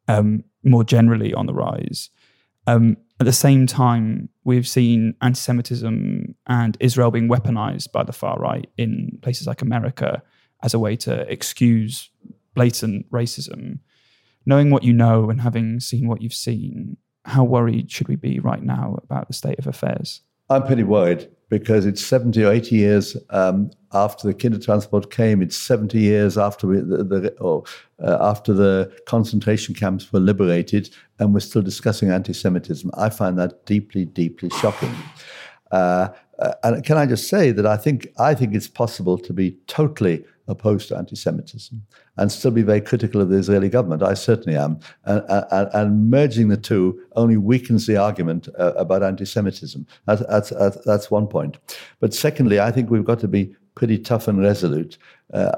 um, 0.07 0.43
more 0.63 0.83
generally 0.83 1.33
on 1.33 1.45
the 1.45 1.53
rise. 1.53 2.09
Um, 2.65 2.97
at 3.19 3.25
the 3.25 3.33
same 3.33 3.67
time, 3.67 4.29
we've 4.43 4.67
seen 4.67 5.15
anti 5.21 5.39
Semitism 5.39 6.35
and 6.47 6.77
Israel 6.79 7.11
being 7.11 7.29
weaponized 7.29 7.91
by 7.91 8.03
the 8.03 8.13
far 8.13 8.39
right 8.39 8.69
in 8.77 9.19
places 9.21 9.47
like 9.47 9.61
America 9.61 10.23
as 10.63 10.73
a 10.73 10.79
way 10.79 10.95
to 10.95 11.31
excuse 11.31 12.09
blatant 12.55 13.09
racism 13.11 13.79
knowing 14.45 14.69
what 14.69 14.83
you 14.83 14.93
know 14.93 15.29
and 15.29 15.41
having 15.41 15.79
seen 15.79 16.07
what 16.07 16.21
you've 16.21 16.33
seen, 16.33 16.97
how 17.25 17.43
worried 17.43 17.91
should 17.91 18.07
we 18.07 18.15
be 18.15 18.39
right 18.39 18.63
now 18.63 18.97
about 19.03 19.27
the 19.27 19.33
state 19.33 19.59
of 19.59 19.67
affairs? 19.67 20.21
I'm 20.49 20.65
pretty 20.65 20.83
worried 20.83 21.29
because 21.49 21.85
it's 21.85 22.03
70 22.03 22.43
or 22.43 22.51
80 22.51 22.75
years 22.75 23.17
um, 23.29 23.69
after 23.93 24.27
the 24.27 24.33
Kindertransport 24.33 25.11
came. 25.11 25.41
It's 25.41 25.55
70 25.55 25.99
years 25.99 26.37
after 26.37 26.67
we, 26.67 26.77
the, 26.77 27.03
the 27.03 27.37
or, 27.39 27.63
uh, 28.03 28.17
after 28.19 28.53
the 28.53 28.91
concentration 29.05 29.75
camps 29.75 30.11
were 30.11 30.19
liberated, 30.19 30.89
and 31.19 31.33
we're 31.33 31.41
still 31.41 31.61
discussing 31.61 32.09
anti-Semitism. 32.09 32.89
I 32.95 33.09
find 33.09 33.37
that 33.39 33.65
deeply, 33.65 34.05
deeply 34.05 34.49
shocking. 34.49 34.93
Uh, 35.71 36.09
uh, 36.39 36.53
and 36.63 36.83
can 36.83 36.97
I 36.97 37.05
just 37.05 37.29
say 37.29 37.51
that 37.51 37.65
I 37.65 37.77
think 37.77 38.07
I 38.19 38.33
think 38.33 38.53
it's 38.55 38.67
possible 38.67 39.17
to 39.19 39.33
be 39.33 39.57
totally 39.67 40.25
opposed 40.47 40.89
to 40.89 40.97
anti-Semitism 40.97 41.81
and 42.17 42.31
still 42.31 42.51
be 42.51 42.61
very 42.61 42.81
critical 42.81 43.21
of 43.21 43.29
the 43.29 43.37
Israeli 43.37 43.69
government. 43.69 44.03
I 44.03 44.13
certainly 44.13 44.57
am. 44.57 44.79
And, 45.05 45.23
and, 45.29 45.69
and 45.73 46.09
merging 46.09 46.49
the 46.49 46.57
two 46.57 46.99
only 47.15 47.37
weakens 47.37 47.87
the 47.87 47.97
argument 47.97 48.49
uh, 48.59 48.73
about 48.73 49.03
anti-Semitism. 49.03 49.85
That's, 50.05 50.21
that's, 50.27 50.77
that's, 50.85 51.11
one 51.11 51.27
point. 51.27 51.57
But 51.99 52.13
secondly, 52.13 52.59
I 52.59 52.71
think 52.71 52.89
we've 52.89 53.05
got 53.05 53.19
to 53.19 53.27
be 53.27 53.55
pretty 53.75 53.97
tough 53.97 54.27
and 54.27 54.39
resolute. 54.39 54.97
Uh, 55.33 55.51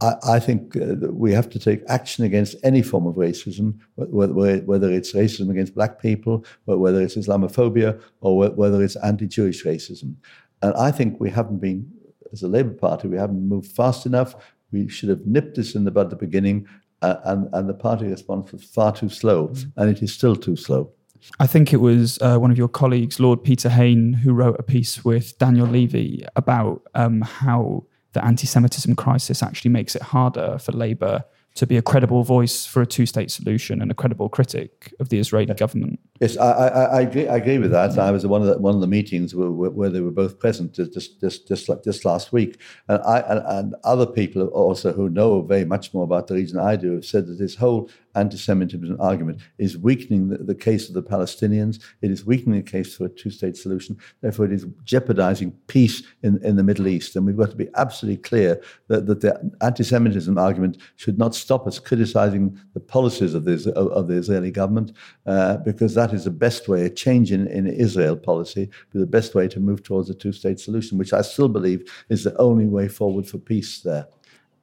I, 0.00 0.38
think 0.38 0.76
uh, 0.76 0.96
we 1.10 1.32
have 1.32 1.48
to 1.50 1.58
take 1.58 1.82
action 1.88 2.24
against 2.24 2.56
any 2.62 2.82
form 2.82 3.06
of 3.06 3.14
racism, 3.14 3.78
whether, 3.96 4.58
whether 4.62 4.90
it's 4.90 5.12
racism 5.12 5.50
against 5.50 5.74
black 5.74 6.00
people, 6.00 6.44
whether 6.64 7.00
it's 7.00 7.16
Islamophobia, 7.16 8.00
or 8.20 8.50
whether 8.50 8.82
it's 8.82 8.96
anti-Jewish 8.96 9.64
racism. 9.64 10.16
And 10.62 10.74
I 10.74 10.90
think 10.90 11.20
we 11.20 11.30
haven't 11.30 11.58
been 11.58 11.90
as 12.34 12.42
a 12.42 12.48
Labour 12.48 12.74
Party, 12.74 13.08
we 13.08 13.16
haven't 13.16 13.48
moved 13.48 13.72
fast 13.72 14.04
enough. 14.04 14.34
We 14.72 14.88
should 14.88 15.08
have 15.08 15.24
nipped 15.24 15.56
this 15.56 15.74
in 15.74 15.84
the 15.84 15.90
bud 15.90 16.06
at 16.06 16.10
the 16.10 16.16
beginning, 16.16 16.66
uh, 17.00 17.16
and, 17.24 17.48
and 17.54 17.68
the 17.68 17.74
party 17.74 18.06
response 18.06 18.52
was 18.52 18.64
far 18.64 18.92
too 18.92 19.08
slow, 19.08 19.48
mm. 19.48 19.72
and 19.76 19.88
it 19.88 20.02
is 20.02 20.12
still 20.12 20.36
too 20.36 20.56
slow. 20.56 20.92
I 21.40 21.46
think 21.46 21.72
it 21.72 21.78
was 21.78 22.18
uh, 22.20 22.36
one 22.36 22.50
of 22.50 22.58
your 22.58 22.68
colleagues, 22.68 23.18
Lord 23.18 23.42
Peter 23.42 23.70
Hain, 23.70 24.12
who 24.12 24.34
wrote 24.34 24.56
a 24.58 24.62
piece 24.62 25.04
with 25.04 25.38
Daniel 25.38 25.66
Levy 25.66 26.26
about 26.36 26.82
um, 26.94 27.22
how 27.22 27.86
the 28.12 28.22
anti 28.24 28.46
Semitism 28.46 28.94
crisis 28.96 29.42
actually 29.42 29.70
makes 29.70 29.96
it 29.96 30.02
harder 30.02 30.58
for 30.58 30.72
Labour 30.72 31.24
to 31.54 31.66
be 31.66 31.76
a 31.76 31.82
credible 31.82 32.24
voice 32.24 32.66
for 32.66 32.82
a 32.82 32.86
two 32.86 33.06
state 33.06 33.30
solution 33.30 33.80
and 33.80 33.90
a 33.90 33.94
credible 33.94 34.28
critic 34.28 34.92
of 34.98 35.08
the 35.08 35.18
Israeli 35.18 35.54
government. 35.54 36.00
Yes, 36.20 36.36
I, 36.36 36.48
I, 36.48 36.68
I, 36.68 37.00
agree, 37.00 37.26
I 37.26 37.36
agree 37.38 37.58
with 37.58 37.72
that. 37.72 37.98
I 37.98 38.12
was 38.12 38.22
at 38.22 38.30
one 38.30 38.40
of 38.40 38.46
the, 38.46 38.56
one 38.58 38.76
of 38.76 38.80
the 38.80 38.86
meetings 38.86 39.34
where, 39.34 39.50
where 39.50 39.90
they 39.90 40.00
were 40.00 40.12
both 40.12 40.38
present 40.38 40.72
just, 40.72 41.20
just, 41.20 41.48
just, 41.48 41.68
like 41.68 41.80
last 42.04 42.32
week. 42.32 42.60
And, 42.88 43.02
I, 43.02 43.18
and, 43.18 43.42
and 43.46 43.74
other 43.82 44.06
people 44.06 44.46
also 44.48 44.92
who 44.92 45.08
know 45.08 45.42
very 45.42 45.64
much 45.64 45.92
more 45.92 46.04
about 46.04 46.28
the 46.28 46.34
region 46.34 46.58
than 46.58 46.66
I 46.66 46.76
do 46.76 46.92
have 46.92 47.04
said 47.04 47.26
that 47.26 47.38
this 47.40 47.56
whole 47.56 47.90
anti 48.14 48.36
Semitism 48.36 48.96
argument 49.00 49.40
is 49.58 49.76
weakening 49.76 50.28
the, 50.28 50.38
the, 50.38 50.54
case 50.54 50.88
of 50.88 50.94
the 50.94 51.02
Palestinians. 51.02 51.82
It 52.00 52.10
is 52.10 52.24
weakening 52.24 52.62
the 52.62 52.70
case 52.70 52.94
for 52.94 53.06
a 53.06 53.08
two 53.08 53.30
state 53.30 53.56
solution. 53.56 53.98
Therefore, 54.20 54.46
it 54.46 54.52
is 54.52 54.66
jeopardizing 54.84 55.52
peace 55.66 56.02
in, 56.22 56.42
in 56.44 56.56
the 56.56 56.62
Middle 56.62 56.86
East. 56.86 57.16
And 57.16 57.26
we've 57.26 57.36
got 57.36 57.50
to 57.50 57.56
be 57.56 57.68
absolutely 57.76 58.22
clear 58.22 58.62
that, 58.88 59.06
that 59.06 59.20
the 59.20 59.50
anti 59.62 59.82
Semitism 59.82 60.38
argument 60.38 60.78
should 60.96 61.18
not 61.18 61.34
stop 61.34 61.66
us 61.66 61.78
criticizing 61.78 62.58
the 62.72 62.80
policies 62.80 63.34
of 63.34 63.44
the, 63.44 63.72
of, 63.74 63.88
of 63.88 64.08
the 64.08 64.14
Israeli 64.14 64.50
government, 64.50 64.92
uh, 65.26 65.56
because 65.58 65.94
that 65.94 66.03
is 66.12 66.24
the 66.24 66.30
best 66.30 66.68
way, 66.68 66.84
a 66.84 66.90
change 66.90 67.32
in, 67.32 67.46
in 67.46 67.66
Israel 67.66 68.16
policy, 68.16 68.68
be 68.92 68.98
the 68.98 69.06
best 69.06 69.34
way 69.34 69.48
to 69.48 69.60
move 69.60 69.82
towards 69.82 70.10
a 70.10 70.14
two 70.14 70.32
state 70.32 70.60
solution, 70.60 70.98
which 70.98 71.12
I 71.12 71.22
still 71.22 71.48
believe 71.48 71.90
is 72.08 72.24
the 72.24 72.36
only 72.38 72.66
way 72.66 72.88
forward 72.88 73.26
for 73.26 73.38
peace 73.38 73.80
there. 73.80 74.06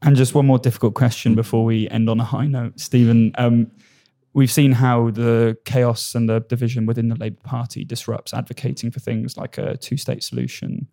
And 0.02 0.16
just 0.16 0.34
one 0.34 0.48
more 0.48 0.60
difficult 0.60 0.96
question 0.96 1.36
before 1.36 1.64
we 1.64 1.88
end 1.90 2.10
on 2.10 2.20
a 2.20 2.24
high 2.24 2.48
note, 2.48 2.80
Stephen. 2.80 3.32
Um, 3.38 3.72
we've 4.34 4.52
seen 4.52 4.72
how 4.72 5.12
the 5.12 5.58
chaos 5.66 6.16
and 6.16 6.28
the 6.28 6.40
division 6.40 6.86
within 6.86 7.10
the 7.10 7.16
Labour 7.16 7.42
Party 7.44 7.84
disrupts 7.84 8.34
advocating 8.34 8.92
for 8.92 9.00
things 9.00 9.38
like 9.38 9.58
a 9.58 9.78
two 9.78 9.98
state 9.98 10.24
solution. 10.24 10.88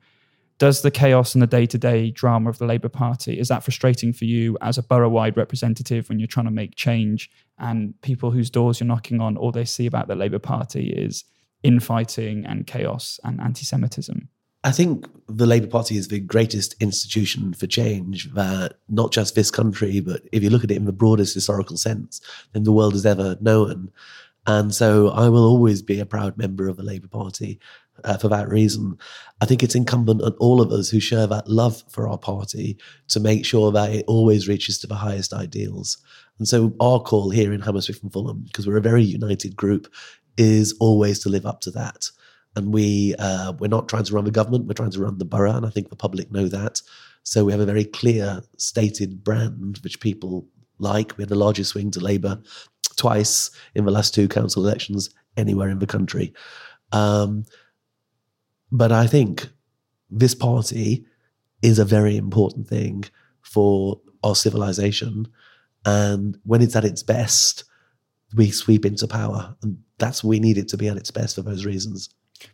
Does 0.59 0.83
the 0.83 0.91
chaos 0.91 1.35
and 1.35 1.43
the 1.43 1.47
day 1.47 1.67
to 1.67 1.79
day 1.79 2.11
drama 2.11 2.51
of 2.51 2.59
the 2.59 2.67
Labour 2.67 2.89
Party, 2.89 3.39
is 3.39 3.49
that 3.49 3.63
frustrating 3.63 4.13
for 4.13 4.25
you 4.25 4.59
as 4.61 4.77
a 4.77 4.83
borough 4.83 5.09
wide 5.09 5.37
representative 5.37 6.09
when 6.09 6.19
you're 6.19 6.27
trying 6.27 6.47
to 6.47 6.53
make 6.53 6.75
change 6.75 7.31
and 7.59 8.01
people 8.03 8.31
whose 8.31 8.51
doors 8.51 8.81
you're 8.81 8.87
knocking 8.87 9.21
on, 9.21 9.37
all 9.37 9.53
they 9.53 9.65
see 9.65 9.87
about 9.87 10.09
the 10.09 10.15
Labour 10.15 10.39
Party 10.39 10.91
is 10.91 11.25
infighting 11.63 12.45
and 12.47 12.67
chaos 12.67 13.19
and 13.25 13.41
anti 13.41 13.65
Semitism? 13.65 14.29
I 14.65 14.73
think 14.73 15.07
the 15.29 15.47
Labour 15.47 15.69
Party 15.69 15.97
is 15.97 16.09
the 16.09 16.21
greatest 16.21 16.75
institution 16.81 17.55
for 17.55 17.67
change 17.67 18.33
that 18.35 18.75
not 18.89 19.13
just 19.13 19.35
this 19.35 19.51
country, 19.51 20.01
but 20.01 20.23
if 20.33 20.43
you 20.43 20.51
look 20.51 20.65
at 20.65 20.71
it 20.71 20.77
in 20.77 20.85
the 20.85 20.93
broadest 20.93 21.35
historical 21.35 21.77
sense, 21.77 22.21
then 22.53 22.65
the 22.65 22.73
world 22.73 22.93
has 22.95 23.07
ever 23.07 23.37
known. 23.41 23.91
And 24.47 24.75
so 24.75 25.11
I 25.11 25.29
will 25.29 25.45
always 25.45 25.83
be 25.83 26.01
a 26.01 26.07
proud 26.07 26.37
member 26.37 26.69
of 26.69 26.77
the 26.77 26.83
Labour 26.83 27.09
Party 27.09 27.61
uh, 28.05 28.17
for 28.17 28.29
that 28.29 28.49
reason. 28.49 28.99
I 29.41 29.47
think 29.47 29.63
it's 29.63 29.75
incumbent 29.75 30.23
on 30.23 30.33
all 30.41 30.61
of 30.61 30.73
us 30.73 30.91
who 30.91 31.01
share 31.01 31.27
that 31.29 31.49
love 31.49 31.85
for 31.89 32.09
our 32.09 32.19
party 32.19 32.77
to 33.09 33.21
make 33.21 33.45
sure 33.45 33.71
that 33.73 33.93
it 33.93 34.05
always 34.09 34.49
reaches 34.49 34.79
to 34.81 34.87
the 34.87 34.97
highest 34.97 35.33
ideals. 35.33 35.99
And 36.39 36.49
so 36.49 36.75
our 36.81 37.01
call 37.01 37.31
here 37.31 37.53
in 37.53 37.61
Hammersmith 37.61 38.03
and 38.03 38.13
Fulham, 38.13 38.43
because 38.47 38.67
we're 38.67 38.77
a 38.77 38.83
very 38.83 39.03
united 39.03 39.57
group, 39.57 39.93
is 40.37 40.75
always 40.81 41.19
to 41.21 41.29
live 41.29 41.47
up 41.47 41.61
to 41.63 41.71
that. 41.73 42.11
And 42.57 42.73
we 42.73 43.15
uh, 43.19 43.53
we're 43.59 43.69
not 43.69 43.89
trying 43.89 44.05
to 44.05 44.15
run 44.15 44.25
the 44.25 44.31
government; 44.31 44.67
we're 44.67 44.75
trying 44.75 44.91
to 44.91 45.01
run 45.01 45.19
the 45.19 45.25
borough, 45.25 45.55
and 45.55 45.67
I 45.67 45.71
think 45.71 45.91
the 45.91 45.97
public 45.97 46.33
know 46.33 46.49
that. 46.49 46.81
So 47.23 47.45
we 47.45 47.53
have 47.53 47.61
a 47.61 47.67
very 47.67 47.85
clear, 47.85 48.43
stated 48.57 49.23
brand 49.23 49.79
which 49.85 50.01
people 50.01 50.49
like. 50.79 51.17
We 51.17 51.23
had 51.23 51.29
the 51.29 51.37
largest 51.37 51.71
swing 51.71 51.91
to 51.93 52.01
Labour 52.01 52.41
twice 52.97 53.51
in 53.75 53.85
the 53.85 53.93
last 53.93 54.15
two 54.15 54.27
council 54.27 54.65
elections 54.65 55.11
anywhere 55.37 55.69
in 55.69 55.79
the 55.79 55.87
country. 55.87 56.33
Um, 56.93 57.45
but 58.71 58.93
I 58.93 59.07
think 59.07 59.49
this 60.11 60.35
party 60.35 61.05
is 61.63 61.79
a 61.79 61.85
very 61.85 62.17
important 62.17 62.69
thing 62.69 63.05
for 63.43 64.01
our 64.23 64.35
civilization. 64.35 65.29
And 65.85 66.39
when 66.45 66.63
it's 66.63 66.77
at 66.77 66.85
its 66.85 67.03
best, 67.03 67.65
we 68.35 68.51
sweep 68.51 68.85
into 68.85 69.07
power. 69.07 69.57
And 69.63 69.79
that's 69.99 70.23
we 70.23 70.39
need 70.39 70.59
it 70.59 70.69
to 70.69 70.77
be 70.77 70.89
at 70.89 70.97
its 70.97 71.11
best 71.11 71.37
for 71.37 71.43
those 71.43 71.65
reasons. 71.65 72.11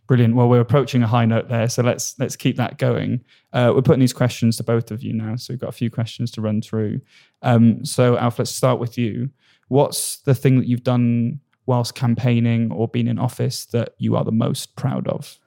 Brilliant. 0.06 0.34
Well, 0.34 0.48
we're 0.48 0.60
approaching 0.60 1.02
a 1.02 1.06
high 1.06 1.26
note 1.26 1.48
there, 1.48 1.68
so 1.68 1.82
let's 1.82 2.18
let's 2.18 2.36
keep 2.36 2.56
that 2.56 2.78
going. 2.78 3.22
Uh, 3.52 3.72
we're 3.74 3.82
putting 3.82 4.00
these 4.00 4.14
questions 4.14 4.56
to 4.56 4.62
both 4.62 4.90
of 4.90 5.02
you 5.02 5.12
now, 5.12 5.36
so 5.36 5.52
we've 5.52 5.60
got 5.60 5.68
a 5.68 5.72
few 5.72 5.90
questions 5.90 6.30
to 6.32 6.40
run 6.40 6.62
through. 6.62 7.02
Um, 7.42 7.84
so, 7.84 8.16
Alf, 8.16 8.38
let's 8.38 8.50
start 8.50 8.78
with 8.78 8.96
you. 8.96 9.28
What's 9.68 10.18
the 10.18 10.34
thing 10.34 10.58
that 10.58 10.66
you've 10.66 10.84
done 10.84 11.40
whilst 11.66 11.94
campaigning 11.94 12.72
or 12.72 12.88
being 12.88 13.08
in 13.08 13.18
office 13.18 13.66
that 13.66 13.90
you 13.98 14.16
are 14.16 14.24
the 14.24 14.32
most 14.32 14.74
proud 14.74 15.06
of? 15.06 15.38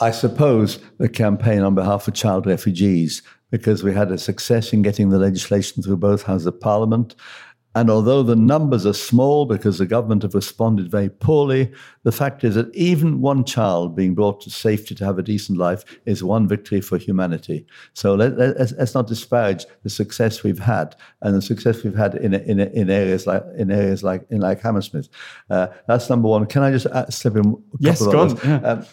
I 0.00 0.10
suppose 0.10 0.78
the 0.98 1.08
campaign 1.08 1.60
on 1.60 1.74
behalf 1.74 2.08
of 2.08 2.14
child 2.14 2.46
refugees, 2.46 3.22
because 3.50 3.84
we 3.84 3.92
had 3.92 4.10
a 4.10 4.18
success 4.18 4.72
in 4.72 4.82
getting 4.82 5.10
the 5.10 5.18
legislation 5.18 5.82
through 5.82 5.98
both 5.98 6.24
houses 6.24 6.46
of 6.46 6.60
parliament. 6.60 7.14
And 7.74 7.90
although 7.90 8.22
the 8.22 8.36
numbers 8.36 8.86
are 8.86 8.92
small 8.92 9.46
because 9.46 9.78
the 9.78 9.86
government 9.86 10.22
have 10.22 10.34
responded 10.34 10.90
very 10.90 11.08
poorly, 11.08 11.72
the 12.04 12.12
fact 12.12 12.44
is 12.44 12.54
that 12.54 12.74
even 12.74 13.20
one 13.20 13.44
child 13.44 13.96
being 13.96 14.14
brought 14.14 14.40
to 14.42 14.50
safety 14.50 14.94
to 14.94 15.04
have 15.04 15.18
a 15.18 15.22
decent 15.22 15.58
life 15.58 15.84
is 16.06 16.22
one 16.22 16.46
victory 16.46 16.80
for 16.80 16.98
humanity. 16.98 17.66
So 17.94 18.14
let, 18.14 18.32
us 18.38 18.94
not 18.94 19.08
disparage 19.08 19.66
the 19.82 19.90
success 19.90 20.42
we've 20.42 20.58
had 20.58 20.94
and 21.22 21.34
the 21.34 21.42
success 21.42 21.82
we've 21.82 21.96
had 21.96 22.14
in, 22.14 22.34
in, 22.34 22.60
in 22.60 22.90
areas 22.90 23.26
like 23.26 23.42
in 23.56 23.70
areas 23.70 24.04
like 24.04 24.24
in 24.30 24.40
like 24.40 24.60
Hammersmith. 24.60 25.08
Uh, 25.50 25.68
that's 25.88 26.08
number 26.08 26.28
one. 26.28 26.46
Can 26.46 26.62
I 26.62 26.70
just 26.70 26.86
uh, 26.86 27.10
slip 27.10 27.36
in? 27.36 27.46
A 27.46 27.54
yes, 27.80 28.04
go 28.04 28.20
on. 28.20 28.36
Yeah. 28.44 28.56
Um, 28.58 28.86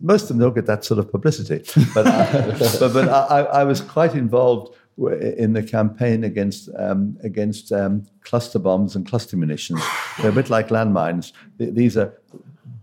most 0.00 0.22
of 0.22 0.28
them 0.28 0.38
don't 0.38 0.54
get 0.54 0.66
that 0.66 0.84
sort 0.84 1.00
of 1.00 1.10
publicity, 1.10 1.64
but 1.94 2.04
but, 2.80 2.92
but 2.92 3.08
I, 3.08 3.40
I 3.40 3.64
was 3.64 3.80
quite 3.80 4.14
involved 4.14 4.74
in 4.98 5.52
the 5.52 5.62
campaign 5.62 6.24
against 6.24 6.68
um, 6.78 7.16
against 7.22 7.72
um, 7.72 8.06
cluster 8.20 8.58
bombs 8.58 8.94
and 8.94 9.06
cluster 9.06 9.36
munitions. 9.36 9.82
They're 10.18 10.30
a 10.30 10.34
bit 10.34 10.50
like 10.50 10.68
landmines. 10.68 11.32
These 11.58 11.96
are 11.96 12.14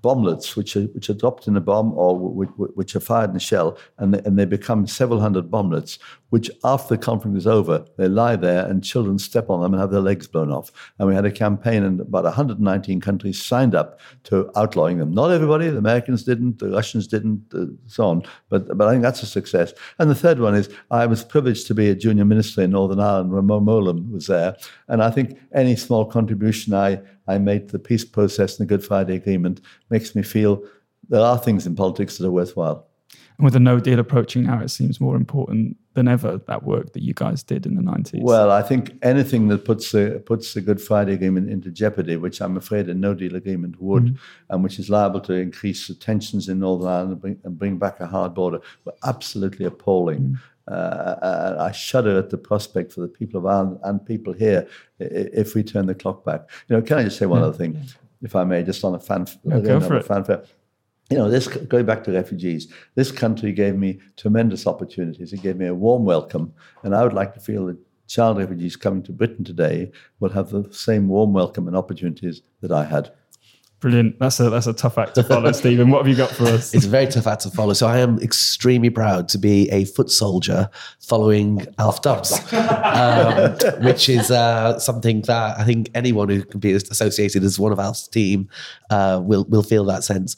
bomblets 0.03 0.55
which 0.55 0.75
are 0.75 0.83
which 0.87 1.09
are 1.09 1.13
dropped 1.13 1.47
in 1.47 1.55
a 1.55 1.61
bomb 1.61 1.93
or 1.93 2.17
which, 2.17 2.49
which 2.57 2.95
are 2.95 2.99
fired 2.99 3.29
in 3.29 3.35
a 3.35 3.39
shell, 3.39 3.77
and 3.97 4.13
they, 4.13 4.19
and 4.25 4.37
they 4.37 4.45
become 4.45 4.87
several 4.87 5.19
hundred 5.19 5.49
bomblets. 5.49 5.99
Which, 6.31 6.49
after 6.63 6.95
the 6.95 7.01
conflict 7.01 7.37
is 7.37 7.45
over, 7.45 7.85
they 7.97 8.07
lie 8.07 8.35
there 8.35 8.65
and 8.65 8.83
children 8.83 9.19
step 9.19 9.49
on 9.49 9.61
them 9.61 9.73
and 9.73 9.81
have 9.81 9.91
their 9.91 10.01
legs 10.01 10.27
blown 10.27 10.51
off. 10.51 10.71
And 10.97 11.07
we 11.07 11.13
had 11.13 11.25
a 11.25 11.31
campaign, 11.31 11.83
and 11.83 12.01
about 12.01 12.23
119 12.23 12.99
countries 12.99 13.41
signed 13.41 13.75
up 13.75 13.99
to 14.23 14.49
outlawing 14.55 14.97
them. 14.97 15.11
Not 15.11 15.31
everybody. 15.31 15.69
The 15.69 15.77
Americans 15.77 16.23
didn't, 16.23 16.59
the 16.59 16.69
Russians 16.69 17.07
didn't, 17.07 17.43
uh, 17.53 17.65
so 17.87 18.05
on. 18.05 18.23
But 18.49 18.77
but 18.77 18.87
I 18.87 18.91
think 18.91 19.03
that's 19.03 19.23
a 19.23 19.27
success. 19.27 19.73
And 19.99 20.09
the 20.09 20.15
third 20.15 20.39
one 20.39 20.55
is 20.55 20.69
I 20.89 21.05
was 21.05 21.23
privileged 21.23 21.67
to 21.67 21.75
be 21.75 21.89
a 21.89 21.95
junior 21.95 22.25
minister 22.25 22.61
in 22.61 22.71
Northern 22.71 22.99
Ireland. 22.99 23.33
Ramon 23.33 23.65
Mowlam 23.65 24.11
was 24.11 24.27
there, 24.27 24.55
and 24.87 25.03
I 25.03 25.11
think 25.11 25.37
any 25.53 25.75
small 25.75 26.05
contribution 26.05 26.73
I 26.73 27.01
I 27.27 27.37
made 27.37 27.67
to 27.67 27.73
the 27.73 27.79
peace 27.79 28.05
process 28.05 28.57
and 28.57 28.67
the 28.67 28.69
Good 28.69 28.85
Friday 28.85 29.15
Agreement 29.15 29.61
makes 29.89 30.15
me 30.15 30.23
feel 30.23 30.63
there 31.09 31.21
are 31.21 31.37
things 31.37 31.67
in 31.67 31.75
politics 31.75 32.17
that 32.17 32.27
are 32.27 32.31
worthwhile. 32.31 32.87
And 33.37 33.45
with 33.45 33.53
the 33.53 33.59
no 33.59 33.79
deal 33.79 33.99
approaching 33.99 34.43
now, 34.43 34.61
it 34.61 34.69
seems 34.69 35.01
more 35.01 35.15
important 35.15 35.77
than 35.93 36.07
ever 36.07 36.37
that 36.47 36.63
work 36.63 36.93
that 36.93 37.03
you 37.03 37.13
guys 37.13 37.43
did 37.43 37.65
in 37.65 37.75
the 37.75 37.81
90s. 37.81 38.21
Well, 38.21 38.49
I 38.49 38.61
think 38.61 38.97
anything 39.01 39.49
that 39.49 39.65
puts 39.65 39.91
the, 39.91 40.23
puts 40.25 40.53
the 40.53 40.61
Good 40.61 40.81
Friday 40.81 41.13
Agreement 41.13 41.49
into 41.49 41.69
jeopardy, 41.69 42.15
which 42.15 42.41
I'm 42.41 42.55
afraid 42.55 42.87
a 42.87 42.93
no 42.93 43.13
deal 43.13 43.35
agreement 43.35 43.81
would, 43.81 44.05
mm-hmm. 44.05 44.15
and 44.49 44.63
which 44.63 44.79
is 44.79 44.89
liable 44.89 45.19
to 45.21 45.33
increase 45.33 45.87
the 45.87 45.95
tensions 45.95 46.47
in 46.47 46.59
Northern 46.59 46.87
Ireland 46.87 47.11
and 47.11 47.21
bring, 47.21 47.39
and 47.43 47.59
bring 47.59 47.77
back 47.77 47.99
a 47.99 48.07
hard 48.07 48.33
border, 48.33 48.59
were 48.85 48.95
absolutely 49.03 49.65
appalling. 49.65 50.21
Mm-hmm. 50.21 50.35
Uh, 50.67 51.55
I 51.59 51.71
shudder 51.71 52.17
at 52.17 52.29
the 52.29 52.37
prospect 52.37 52.93
for 52.93 53.01
the 53.01 53.07
people 53.07 53.39
of 53.39 53.45
Ireland 53.45 53.79
and 53.83 54.05
people 54.05 54.31
here 54.31 54.67
if 54.99 55.55
we 55.55 55.63
turn 55.63 55.87
the 55.87 55.95
clock 55.95 56.23
back. 56.23 56.49
You 56.69 56.77
know, 56.77 56.81
can 56.81 56.99
I 56.99 57.03
just 57.03 57.17
say 57.17 57.25
one 57.25 57.41
yeah, 57.41 57.47
other 57.47 57.57
thing, 57.57 57.73
yeah. 57.73 57.81
if 58.21 58.35
I 58.35 58.45
may, 58.45 58.63
just 58.63 58.83
on 58.85 58.95
a 58.95 58.99
fan, 58.99 59.27
go 59.45 59.81
for 59.81 59.97
it. 59.97 60.05
fanfare. 60.05 60.45
You 61.11 61.17
know, 61.17 61.29
this 61.29 61.49
going 61.49 61.85
back 61.85 62.05
to 62.05 62.13
refugees, 62.13 62.71
this 62.95 63.11
country 63.11 63.51
gave 63.51 63.75
me 63.75 63.99
tremendous 64.15 64.65
opportunities. 64.65 65.33
It 65.33 65.41
gave 65.41 65.57
me 65.57 65.67
a 65.67 65.75
warm 65.75 66.05
welcome, 66.05 66.53
and 66.83 66.95
I 66.95 67.03
would 67.03 67.11
like 67.11 67.33
to 67.33 67.41
feel 67.41 67.65
that 67.65 67.77
child 68.07 68.37
refugees 68.37 68.77
coming 68.77 69.03
to 69.03 69.11
Britain 69.11 69.43
today 69.43 69.91
will 70.21 70.29
have 70.29 70.51
the 70.51 70.71
same 70.71 71.09
warm 71.09 71.33
welcome 71.33 71.67
and 71.67 71.75
opportunities 71.75 72.43
that 72.61 72.71
I 72.71 72.85
had. 72.85 73.11
Brilliant. 73.81 74.19
That's 74.19 74.39
a 74.39 74.51
that's 74.51 74.67
a 74.67 74.73
tough 74.73 74.99
act 74.99 75.15
to 75.15 75.23
follow, 75.23 75.51
Stephen. 75.53 75.89
What 75.89 76.05
have 76.05 76.07
you 76.07 76.15
got 76.15 76.29
for 76.29 76.45
us? 76.45 76.71
It's 76.71 76.85
a 76.85 76.89
very 76.89 77.07
tough 77.07 77.25
act 77.25 77.41
to 77.41 77.49
follow. 77.49 77.73
So 77.73 77.87
I 77.87 77.97
am 77.97 78.19
extremely 78.19 78.91
proud 78.91 79.27
to 79.29 79.39
be 79.39 79.71
a 79.71 79.85
foot 79.85 80.11
soldier 80.11 80.69
following 80.99 81.65
Alf 81.79 82.03
Dubs, 82.03 82.31
um, 82.53 83.55
which 83.83 84.07
is 84.07 84.29
uh, 84.29 84.77
something 84.77 85.21
that 85.23 85.59
I 85.59 85.63
think 85.63 85.89
anyone 85.95 86.29
who 86.29 86.43
can 86.43 86.59
be 86.59 86.73
associated 86.73 87.43
as 87.43 87.57
one 87.57 87.71
of 87.71 87.79
Alf's 87.79 88.07
team 88.07 88.49
uh, 88.91 89.19
will 89.23 89.45
will 89.45 89.63
feel 89.63 89.83
that 89.85 90.03
sense. 90.03 90.35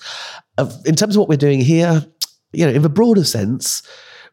in 0.85 0.95
terms 0.95 1.17
of 1.17 1.19
what 1.19 1.27
we're 1.27 1.35
doing 1.35 1.59
here, 1.59 2.05
you 2.53 2.65
know, 2.65 2.71
in 2.71 2.81
the 2.81 2.87
broader 2.87 3.25
sense, 3.25 3.83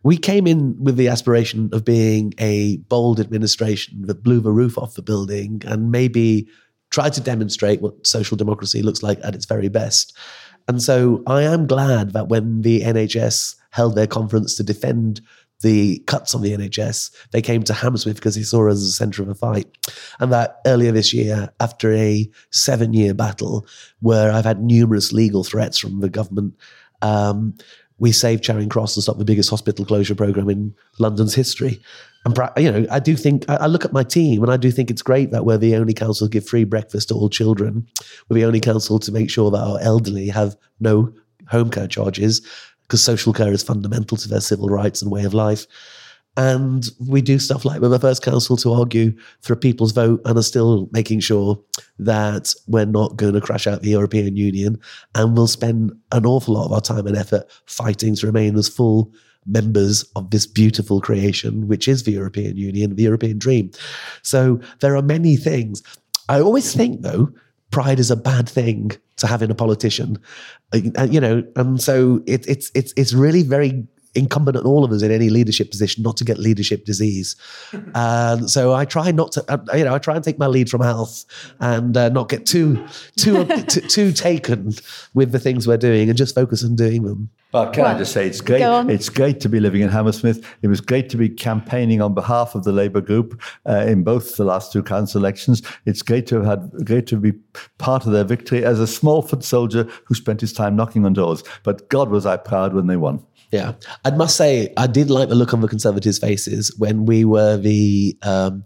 we 0.04 0.18
came 0.18 0.46
in 0.46 0.76
with 0.80 0.96
the 0.96 1.08
aspiration 1.08 1.68
of 1.72 1.84
being 1.84 2.32
a 2.38 2.76
bold 2.88 3.18
administration 3.18 4.02
that 4.02 4.22
blew 4.22 4.38
the 4.38 4.52
roof 4.52 4.78
off 4.78 4.94
the 4.94 5.02
building 5.02 5.62
and 5.66 5.90
maybe 5.90 6.48
tried 6.90 7.12
to 7.14 7.20
demonstrate 7.20 7.80
what 7.80 8.06
social 8.06 8.36
democracy 8.36 8.82
looks 8.82 9.02
like 9.02 9.18
at 9.22 9.34
its 9.34 9.46
very 9.46 9.68
best. 9.68 10.16
And 10.68 10.82
so 10.82 11.22
I 11.26 11.42
am 11.42 11.66
glad 11.66 12.12
that 12.12 12.28
when 12.28 12.62
the 12.62 12.82
NHS 12.82 13.56
held 13.70 13.94
their 13.94 14.06
conference 14.06 14.56
to 14.56 14.62
defend 14.62 15.20
the 15.62 15.98
cuts 16.06 16.34
on 16.34 16.42
the 16.42 16.52
NHS, 16.52 17.10
they 17.32 17.42
came 17.42 17.62
to 17.64 17.74
Hammersmith 17.74 18.16
because 18.16 18.34
they 18.34 18.42
saw 18.42 18.68
us 18.68 18.76
as 18.76 18.84
a 18.84 18.92
centre 18.92 19.22
of 19.22 19.28
a 19.28 19.34
fight. 19.34 19.66
And 20.18 20.32
that 20.32 20.60
earlier 20.66 20.92
this 20.92 21.12
year, 21.12 21.50
after 21.60 21.92
a 21.92 22.28
seven 22.50 22.92
year 22.94 23.14
battle 23.14 23.66
where 24.00 24.32
I've 24.32 24.44
had 24.44 24.62
numerous 24.62 25.12
legal 25.12 25.44
threats 25.44 25.78
from 25.78 26.00
the 26.00 26.08
government, 26.08 26.54
um, 27.02 27.54
we 28.00 28.10
saved 28.10 28.42
Charing 28.42 28.68
Cross 28.68 28.96
and 28.96 29.02
stopped 29.02 29.18
the 29.18 29.24
biggest 29.24 29.50
hospital 29.50 29.84
closure 29.84 30.14
program 30.14 30.48
in 30.48 30.74
London's 30.98 31.34
history. 31.34 31.80
And 32.24 32.36
you 32.56 32.72
know, 32.72 32.86
I 32.90 32.98
do 32.98 33.14
think 33.14 33.48
I 33.48 33.66
look 33.66 33.84
at 33.84 33.92
my 33.92 34.02
team 34.02 34.42
and 34.42 34.50
I 34.50 34.56
do 34.56 34.70
think 34.70 34.90
it's 34.90 35.02
great 35.02 35.30
that 35.30 35.44
we're 35.44 35.58
the 35.58 35.76
only 35.76 35.94
council 35.94 36.26
to 36.26 36.30
give 36.30 36.46
free 36.46 36.64
breakfast 36.64 37.08
to 37.08 37.14
all 37.14 37.28
children. 37.28 37.86
We're 38.28 38.34
the 38.34 38.44
only 38.44 38.60
council 38.60 38.98
to 38.98 39.12
make 39.12 39.30
sure 39.30 39.50
that 39.50 39.62
our 39.62 39.78
elderly 39.80 40.28
have 40.28 40.56
no 40.80 41.12
home 41.48 41.70
care 41.70 41.86
charges 41.86 42.42
because 42.82 43.02
social 43.02 43.32
care 43.32 43.52
is 43.52 43.62
fundamental 43.62 44.16
to 44.16 44.28
their 44.28 44.40
civil 44.40 44.68
rights 44.68 45.00
and 45.00 45.10
way 45.10 45.24
of 45.24 45.34
life. 45.34 45.66
And 46.40 46.88
we 47.06 47.20
do 47.20 47.38
stuff 47.38 47.66
like 47.66 47.82
we're 47.82 47.90
the 47.90 47.98
first 47.98 48.22
council 48.22 48.56
to 48.56 48.72
argue 48.72 49.12
for 49.42 49.52
a 49.52 49.56
people's 49.56 49.92
vote 49.92 50.22
and 50.24 50.38
are 50.38 50.42
still 50.42 50.88
making 50.90 51.20
sure 51.20 51.62
that 51.98 52.54
we're 52.66 52.86
not 52.86 53.16
going 53.16 53.34
to 53.34 53.42
crash 53.42 53.66
out 53.66 53.82
the 53.82 53.90
European 53.90 54.36
Union. 54.36 54.80
And 55.14 55.36
we'll 55.36 55.48
spend 55.48 55.92
an 56.12 56.24
awful 56.24 56.54
lot 56.54 56.64
of 56.64 56.72
our 56.72 56.80
time 56.80 57.06
and 57.06 57.14
effort 57.14 57.44
fighting 57.66 58.14
to 58.14 58.26
remain 58.26 58.56
as 58.56 58.70
full 58.70 59.12
members 59.44 60.02
of 60.16 60.30
this 60.30 60.46
beautiful 60.46 61.02
creation, 61.02 61.68
which 61.68 61.86
is 61.86 62.04
the 62.04 62.12
European 62.12 62.56
Union, 62.56 62.96
the 62.96 63.02
European 63.02 63.38
dream. 63.38 63.70
So 64.22 64.60
there 64.80 64.96
are 64.96 65.02
many 65.02 65.36
things. 65.36 65.82
I 66.30 66.40
always 66.40 66.74
think, 66.74 67.02
though, 67.02 67.28
pride 67.70 67.98
is 67.98 68.10
a 68.10 68.16
bad 68.16 68.48
thing 68.48 68.92
to 69.16 69.26
have 69.26 69.42
in 69.42 69.50
a 69.50 69.54
politician, 69.54 70.18
uh, 70.72 71.04
you 71.10 71.20
know, 71.20 71.44
and 71.56 71.82
so 71.82 72.22
it, 72.26 72.48
it's 72.48 72.70
it's 72.74 72.94
it's 72.96 73.12
really 73.12 73.42
very 73.42 73.86
incumbent 74.14 74.56
on 74.56 74.64
all 74.64 74.84
of 74.84 74.92
us 74.92 75.02
in 75.02 75.10
any 75.10 75.30
leadership 75.30 75.70
position 75.70 76.02
not 76.02 76.16
to 76.16 76.24
get 76.24 76.38
leadership 76.38 76.84
disease. 76.84 77.36
And 77.94 78.48
so 78.50 78.72
I 78.72 78.84
try 78.84 79.10
not 79.10 79.32
to, 79.32 79.44
uh, 79.48 79.58
you 79.76 79.84
know, 79.84 79.94
I 79.94 79.98
try 79.98 80.14
and 80.14 80.24
take 80.24 80.38
my 80.38 80.46
lead 80.46 80.70
from 80.70 80.82
Alf 80.82 81.24
and 81.58 81.96
uh, 81.96 82.08
not 82.08 82.28
get 82.28 82.46
too, 82.46 82.86
too, 83.16 83.44
too, 83.68 83.80
too 83.80 84.12
taken 84.12 84.74
with 85.14 85.32
the 85.32 85.38
things 85.38 85.66
we're 85.66 85.76
doing 85.76 86.08
and 86.08 86.16
just 86.16 86.34
focus 86.34 86.64
on 86.64 86.76
doing 86.76 87.02
them. 87.02 87.30
Well, 87.52 87.68
can 87.72 87.84
I 87.84 87.98
just 87.98 88.12
say 88.12 88.28
it's 88.28 88.40
great? 88.40 88.62
It's 88.62 89.08
great 89.08 89.40
to 89.40 89.48
be 89.48 89.58
living 89.58 89.82
in 89.82 89.88
Hammersmith. 89.88 90.46
It 90.62 90.68
was 90.68 90.80
great 90.80 91.08
to 91.10 91.16
be 91.16 91.28
campaigning 91.28 92.00
on 92.00 92.14
behalf 92.14 92.54
of 92.54 92.62
the 92.62 92.70
Labour 92.70 93.00
group 93.00 93.40
uh, 93.68 93.84
in 93.88 94.04
both 94.04 94.36
the 94.36 94.44
last 94.44 94.72
two 94.72 94.84
council 94.84 95.20
elections. 95.20 95.60
It's 95.84 96.00
great 96.00 96.28
to 96.28 96.42
have 96.42 96.46
had, 96.46 96.86
great 96.86 97.08
to 97.08 97.16
be 97.16 97.32
part 97.78 98.06
of 98.06 98.12
their 98.12 98.22
victory 98.22 98.64
as 98.64 98.78
a 98.78 98.86
small 98.86 99.20
foot 99.20 99.42
soldier 99.42 99.88
who 100.04 100.14
spent 100.14 100.40
his 100.40 100.52
time 100.52 100.76
knocking 100.76 101.04
on 101.04 101.12
doors. 101.12 101.42
But 101.64 101.88
God 101.88 102.08
was 102.08 102.24
I 102.24 102.36
proud 102.36 102.72
when 102.72 102.86
they 102.86 102.96
won. 102.96 103.24
Yeah, 103.50 103.74
I 104.04 104.10
must 104.12 104.36
say 104.36 104.72
I 104.76 104.86
did 104.86 105.10
like 105.10 105.28
the 105.28 105.34
look 105.34 105.52
on 105.52 105.60
the 105.60 105.68
Conservatives' 105.68 106.18
faces 106.18 106.72
when 106.78 107.04
we 107.04 107.24
were 107.24 107.56
the 107.56 108.16
um, 108.22 108.62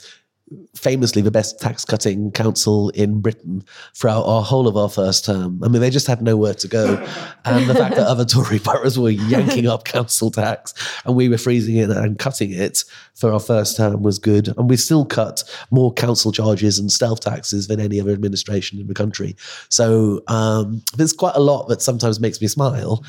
famously 0.77 1.23
the 1.23 1.31
best 1.31 1.61
tax 1.61 1.85
cutting 1.85 2.31
council 2.31 2.91
in 2.91 3.21
Britain 3.21 3.65
for 3.95 4.11
our, 4.11 4.23
our, 4.25 4.43
whole 4.43 4.69
of 4.69 4.77
our 4.77 4.89
first 4.89 5.25
term. 5.25 5.61
I 5.65 5.69
mean, 5.69 5.81
they 5.81 5.91
just 5.91 6.07
had 6.07 6.21
nowhere 6.21 6.55
to 6.55 6.69
go. 6.69 7.07
And 7.47 7.69
the 7.69 7.75
fact 7.75 7.97
that 7.97 8.07
other 8.07 8.25
Tory 8.25 8.59
boroughs 8.59 8.99
were 8.99 9.11
yanking 9.11 9.67
up 9.67 9.85
council 9.85 10.31
tax 10.31 10.73
and 11.05 11.15
we 11.15 11.29
were 11.29 11.37
freezing 11.37 11.77
it 11.77 11.91
and 11.91 12.19
cutting 12.19 12.53
it 12.53 12.85
for 13.15 13.31
our 13.31 13.41
first 13.41 13.77
term 13.77 14.03
was 14.03 14.19
good. 14.19 14.49
And 14.57 14.71
we 14.71 14.79
still 14.79 15.05
cut 15.05 15.45
more 15.71 15.93
council 15.93 16.33
charges 16.33 16.79
and 16.79 16.91
stealth 16.91 17.21
taxes 17.21 17.67
than 17.67 17.81
any 17.81 18.01
other 18.01 18.13
administration 18.13 18.81
in 18.81 18.87
the 18.87 18.95
country. 18.95 19.37
So 19.69 20.23
um, 20.29 20.83
there's 20.97 21.13
quite 21.13 21.37
a 21.37 21.41
lot 21.41 21.69
that 21.69 21.83
sometimes 21.83 22.19
makes 22.19 22.41
me 22.41 22.49
smile. 22.49 23.05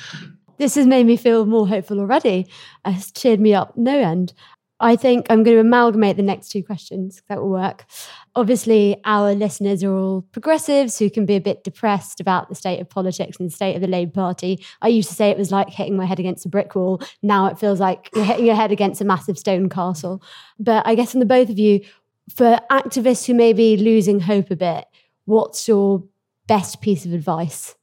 This 0.57 0.75
has 0.75 0.87
made 0.87 1.05
me 1.05 1.17
feel 1.17 1.45
more 1.45 1.67
hopeful 1.67 1.99
already. 1.99 2.47
It's 2.85 3.11
cheered 3.11 3.39
me 3.39 3.53
up 3.53 3.75
no 3.75 3.97
end. 3.97 4.33
I 4.79 4.97
think 4.97 5.27
I'm 5.29 5.43
going 5.43 5.55
to 5.55 5.61
amalgamate 5.61 6.17
the 6.17 6.23
next 6.23 6.49
two 6.49 6.61
questions. 6.61 7.21
That 7.29 7.41
will 7.41 7.49
work. 7.49 7.85
Obviously, 8.35 8.97
our 9.05 9.33
listeners 9.33 9.83
are 9.83 9.93
all 9.93 10.23
progressives 10.33 10.99
who 10.99 11.09
can 11.09 11.25
be 11.25 11.35
a 11.35 11.41
bit 11.41 11.63
depressed 11.63 12.19
about 12.19 12.49
the 12.49 12.55
state 12.55 12.81
of 12.81 12.89
politics 12.89 13.37
and 13.39 13.49
the 13.49 13.55
state 13.55 13.75
of 13.75 13.81
the 13.81 13.87
Labour 13.87 14.11
Party. 14.11 14.63
I 14.81 14.89
used 14.89 15.07
to 15.09 15.15
say 15.15 15.29
it 15.29 15.37
was 15.37 15.51
like 15.51 15.69
hitting 15.69 15.95
my 15.95 16.05
head 16.05 16.19
against 16.19 16.45
a 16.45 16.49
brick 16.49 16.75
wall. 16.75 17.01
Now 17.21 17.45
it 17.45 17.57
feels 17.57 17.79
like 17.79 18.09
you're 18.13 18.25
hitting 18.25 18.45
your 18.45 18.55
head 18.55 18.73
against 18.73 18.99
a 18.99 19.05
massive 19.05 19.37
stone 19.37 19.69
castle. 19.69 20.21
But 20.59 20.85
I 20.85 20.95
guess 20.95 21.11
from 21.11 21.21
the 21.21 21.25
both 21.25 21.49
of 21.49 21.57
you, 21.57 21.81
for 22.35 22.59
activists 22.69 23.25
who 23.25 23.33
may 23.33 23.53
be 23.53 23.77
losing 23.77 24.19
hope 24.19 24.51
a 24.51 24.55
bit, 24.57 24.85
what's 25.23 25.67
your 25.69 26.03
best 26.47 26.81
piece 26.81 27.05
of 27.05 27.13
advice? 27.13 27.75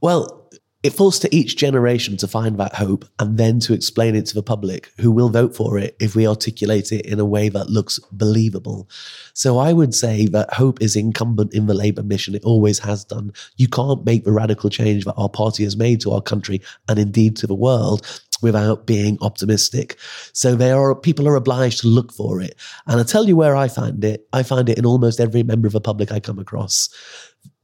Well, 0.00 0.47
it 0.84 0.90
falls 0.90 1.18
to 1.18 1.34
each 1.34 1.56
generation 1.56 2.16
to 2.16 2.28
find 2.28 2.58
that 2.58 2.74
hope 2.74 3.04
and 3.18 3.36
then 3.36 3.58
to 3.58 3.74
explain 3.74 4.14
it 4.14 4.26
to 4.26 4.34
the 4.34 4.44
public 4.44 4.92
who 5.00 5.10
will 5.10 5.28
vote 5.28 5.56
for 5.56 5.76
it 5.76 5.96
if 5.98 6.14
we 6.14 6.26
articulate 6.26 6.92
it 6.92 7.04
in 7.04 7.18
a 7.18 7.24
way 7.24 7.48
that 7.48 7.68
looks 7.68 7.98
believable. 8.12 8.88
So 9.34 9.58
I 9.58 9.72
would 9.72 9.92
say 9.92 10.26
that 10.26 10.54
hope 10.54 10.80
is 10.80 10.94
incumbent 10.94 11.52
in 11.52 11.66
the 11.66 11.74
Labour 11.74 12.04
mission. 12.04 12.36
It 12.36 12.44
always 12.44 12.78
has 12.80 13.04
done. 13.04 13.32
You 13.56 13.66
can't 13.66 14.04
make 14.04 14.24
the 14.24 14.32
radical 14.32 14.70
change 14.70 15.04
that 15.04 15.16
our 15.16 15.28
party 15.28 15.64
has 15.64 15.76
made 15.76 16.00
to 16.02 16.12
our 16.12 16.22
country 16.22 16.62
and 16.88 16.96
indeed 16.96 17.36
to 17.38 17.48
the 17.48 17.56
world 17.56 18.06
without 18.40 18.86
being 18.86 19.18
optimistic. 19.20 19.98
So 20.32 20.54
there 20.54 20.78
are 20.78 20.94
people 20.94 21.26
are 21.26 21.34
obliged 21.34 21.80
to 21.80 21.88
look 21.88 22.12
for 22.12 22.40
it. 22.40 22.54
And 22.86 23.00
I 23.00 23.02
tell 23.02 23.26
you 23.26 23.34
where 23.34 23.56
I 23.56 23.66
find 23.66 24.04
it. 24.04 24.28
I 24.32 24.44
find 24.44 24.68
it 24.68 24.78
in 24.78 24.86
almost 24.86 25.18
every 25.18 25.42
member 25.42 25.66
of 25.66 25.72
the 25.72 25.80
public 25.80 26.12
I 26.12 26.20
come 26.20 26.38
across. 26.38 26.88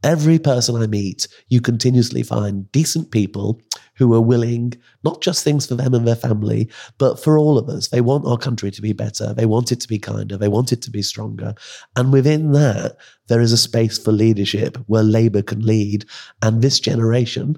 Every 0.05 0.38
person 0.38 0.76
I 0.76 0.86
meet, 0.86 1.26
you 1.48 1.62
continuously 1.62 2.22
find 2.22 2.70
decent 2.72 3.11
people 3.11 3.59
who 3.94 4.12
are 4.12 4.20
willing, 4.20 4.74
not 5.02 5.22
just 5.22 5.42
things 5.42 5.66
for 5.66 5.76
them 5.76 5.94
and 5.94 6.07
their 6.07 6.14
family, 6.14 6.70
but 6.98 7.18
for 7.18 7.38
all 7.38 7.57
of 7.57 7.70
us. 7.70 7.88
They 7.88 8.02
want 8.02 8.26
our 8.26 8.36
country 8.36 8.70
to 8.70 8.82
be 8.82 8.92
better. 8.92 9.32
They 9.32 9.46
want 9.46 9.72
it 9.72 9.80
to 9.80 9.88
be 9.88 9.98
kinder. 9.98 10.36
They 10.36 10.48
want 10.48 10.72
it 10.72 10.82
to 10.82 10.90
be 10.90 11.00
stronger. 11.00 11.55
And 11.96 12.12
within 12.12 12.52
that, 12.52 12.98
there 13.28 13.40
is 13.40 13.50
a 13.50 13.57
space 13.57 13.96
for 13.96 14.12
leadership 14.12 14.76
where 14.88 15.02
Labour 15.02 15.40
can 15.40 15.64
lead. 15.64 16.05
And 16.42 16.61
this 16.61 16.80
generation, 16.80 17.57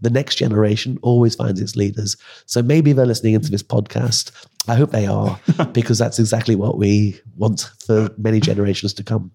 the 0.00 0.10
next 0.10 0.34
generation, 0.34 0.98
always 1.02 1.36
finds 1.36 1.60
its 1.60 1.76
leaders. 1.76 2.16
So 2.46 2.60
maybe 2.60 2.92
they're 2.92 3.06
listening 3.06 3.34
into 3.34 3.52
this 3.52 3.62
podcast. 3.62 4.32
I 4.66 4.74
hope 4.74 4.90
they 4.90 5.06
are, 5.06 5.38
because 5.72 5.98
that's 5.98 6.18
exactly 6.18 6.56
what 6.56 6.76
we 6.76 7.20
want 7.36 7.70
for 7.86 8.10
many 8.18 8.40
generations 8.40 8.94
to 8.94 9.04
come. 9.04 9.30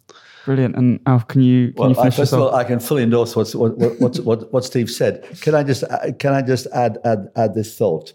Brilliant. 0.50 0.76
And 0.78 1.00
Alf, 1.06 1.28
can 1.28 1.44
you, 1.44 1.68
can 1.68 1.76
well, 1.76 1.90
you 1.90 1.96
finish 1.96 2.16
I, 2.16 2.18
first 2.18 2.34
of 2.34 2.40
all, 2.40 2.56
I 2.56 2.64
can 2.64 2.80
fully 2.80 3.04
endorse 3.04 3.36
what, 3.36 3.54
what, 3.54 4.00
what, 4.00 4.18
what, 4.22 4.52
what 4.52 4.66
Steve 4.66 4.90
said. 4.90 5.24
Can 5.42 5.54
I 5.54 5.62
just, 5.62 5.84
can 6.18 6.34
I 6.34 6.42
just 6.42 6.66
add, 6.74 6.98
add, 7.06 7.30
add 7.36 7.54
this 7.54 7.78
thought? 7.78 8.14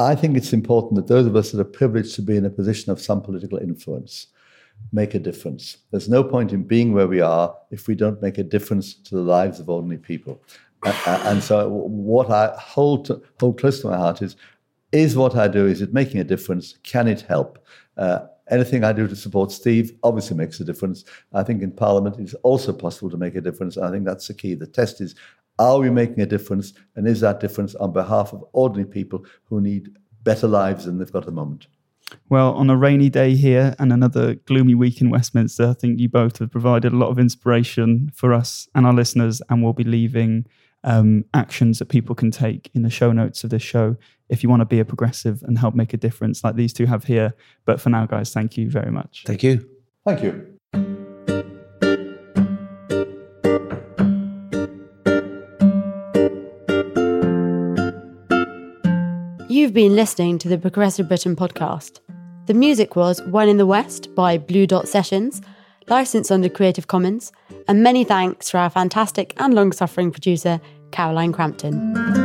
I 0.00 0.16
think 0.16 0.36
it's 0.36 0.52
important 0.52 0.96
that 0.96 1.06
those 1.06 1.24
of 1.24 1.36
us 1.36 1.52
that 1.52 1.60
are 1.60 1.64
privileged 1.64 2.16
to 2.16 2.22
be 2.22 2.36
in 2.36 2.44
a 2.44 2.50
position 2.50 2.90
of 2.90 3.00
some 3.00 3.22
political 3.22 3.56
influence 3.58 4.26
make 4.92 5.14
a 5.14 5.20
difference. 5.20 5.76
There's 5.92 6.08
no 6.08 6.24
point 6.24 6.52
in 6.52 6.64
being 6.64 6.92
where 6.92 7.06
we 7.06 7.20
are 7.20 7.56
if 7.70 7.86
we 7.86 7.94
don't 7.94 8.20
make 8.20 8.38
a 8.38 8.42
difference 8.42 8.92
to 8.92 9.14
the 9.14 9.20
lives 9.20 9.60
of 9.60 9.70
ordinary 9.70 10.00
people. 10.00 10.42
and 11.06 11.40
so, 11.40 11.68
what 11.68 12.32
I 12.32 12.52
hold, 12.58 13.04
to, 13.04 13.22
hold 13.38 13.60
close 13.60 13.80
to 13.82 13.90
my 13.90 13.96
heart 13.96 14.22
is 14.22 14.34
is 14.90 15.16
what 15.16 15.36
I 15.36 15.46
do, 15.46 15.68
is 15.68 15.82
it 15.82 15.94
making 15.94 16.20
a 16.20 16.24
difference? 16.24 16.78
Can 16.82 17.06
it 17.06 17.20
help? 17.20 17.64
Uh, 17.96 18.26
anything 18.52 18.84
I 18.84 18.92
do 18.92 19.08
to 19.08 19.16
support 19.16 19.50
Steve 19.50 19.92
obviously 20.02 20.36
makes 20.36 20.60
a 20.60 20.64
difference. 20.64 21.04
I 21.32 21.42
think 21.42 21.62
in 21.62 21.72
Parliament 21.72 22.16
it's 22.18 22.34
also 22.42 22.72
possible 22.72 23.10
to 23.10 23.16
make 23.16 23.34
a 23.34 23.40
difference. 23.40 23.76
I 23.78 23.90
think 23.90 24.04
that's 24.04 24.28
the 24.28 24.34
key. 24.34 24.54
The 24.54 24.66
test 24.66 25.00
is 25.00 25.14
are 25.58 25.78
we 25.78 25.90
making 25.90 26.20
a 26.20 26.26
difference? 26.26 26.72
And 26.96 27.06
is 27.06 27.20
that 27.20 27.40
difference 27.40 27.74
on 27.76 27.92
behalf 27.92 28.32
of 28.32 28.44
ordinary 28.52 28.88
people 28.88 29.24
who 29.44 29.60
need 29.60 29.90
better 30.22 30.48
lives 30.48 30.84
than 30.84 30.98
they've 30.98 31.12
got 31.12 31.20
at 31.20 31.26
the 31.26 31.32
moment? 31.32 31.66
Well, 32.28 32.52
on 32.54 32.68
a 32.68 32.76
rainy 32.76 33.08
day 33.08 33.34
here 33.34 33.74
and 33.78 33.92
another 33.92 34.34
gloomy 34.34 34.74
week 34.74 35.00
in 35.00 35.10
Westminster, 35.10 35.68
I 35.70 35.72
think 35.74 35.98
you 35.98 36.08
both 36.08 36.38
have 36.38 36.50
provided 36.50 36.92
a 36.92 36.96
lot 36.96 37.10
of 37.10 37.18
inspiration 37.18 38.10
for 38.14 38.32
us 38.32 38.68
and 38.74 38.86
our 38.86 38.92
listeners, 38.92 39.40
and 39.48 39.62
we'll 39.62 39.72
be 39.72 39.84
leaving 39.84 40.46
um, 40.84 41.24
actions 41.34 41.78
that 41.78 41.86
people 41.86 42.14
can 42.14 42.30
take 42.30 42.70
in 42.74 42.82
the 42.82 42.90
show 42.90 43.12
notes 43.12 43.44
of 43.44 43.50
this 43.50 43.62
show 43.62 43.96
if 44.28 44.42
you 44.42 44.48
want 44.48 44.60
to 44.60 44.66
be 44.66 44.80
a 44.80 44.84
progressive 44.84 45.42
and 45.42 45.58
help 45.58 45.74
make 45.74 45.92
a 45.92 45.96
difference 45.96 46.42
like 46.42 46.56
these 46.56 46.72
two 46.72 46.86
have 46.86 47.04
here. 47.04 47.34
But 47.64 47.80
for 47.80 47.90
now, 47.90 48.06
guys, 48.06 48.32
thank 48.32 48.56
you 48.56 48.70
very 48.70 48.90
much. 48.90 49.24
Thank 49.26 49.42
you. 49.42 49.68
Thank 50.04 50.22
you. 50.22 50.48
You've 59.48 59.74
been 59.74 59.94
listening 59.94 60.38
to 60.38 60.48
the 60.48 60.58
Progressive 60.58 61.08
Britain 61.08 61.36
podcast. 61.36 62.00
The 62.46 62.54
music 62.54 62.96
was 62.96 63.22
One 63.22 63.48
in 63.48 63.58
the 63.58 63.66
West 63.66 64.14
by 64.14 64.38
Blue 64.38 64.66
Dot 64.66 64.88
Sessions, 64.88 65.40
licensed 65.88 66.32
under 66.32 66.48
Creative 66.48 66.86
Commons, 66.86 67.32
and 67.68 67.82
many 67.82 68.04
thanks 68.04 68.50
to 68.50 68.58
our 68.58 68.70
fantastic 68.70 69.34
and 69.38 69.54
long 69.54 69.72
suffering 69.72 70.10
producer, 70.10 70.60
Caroline 70.90 71.32
Crampton. 71.32 72.21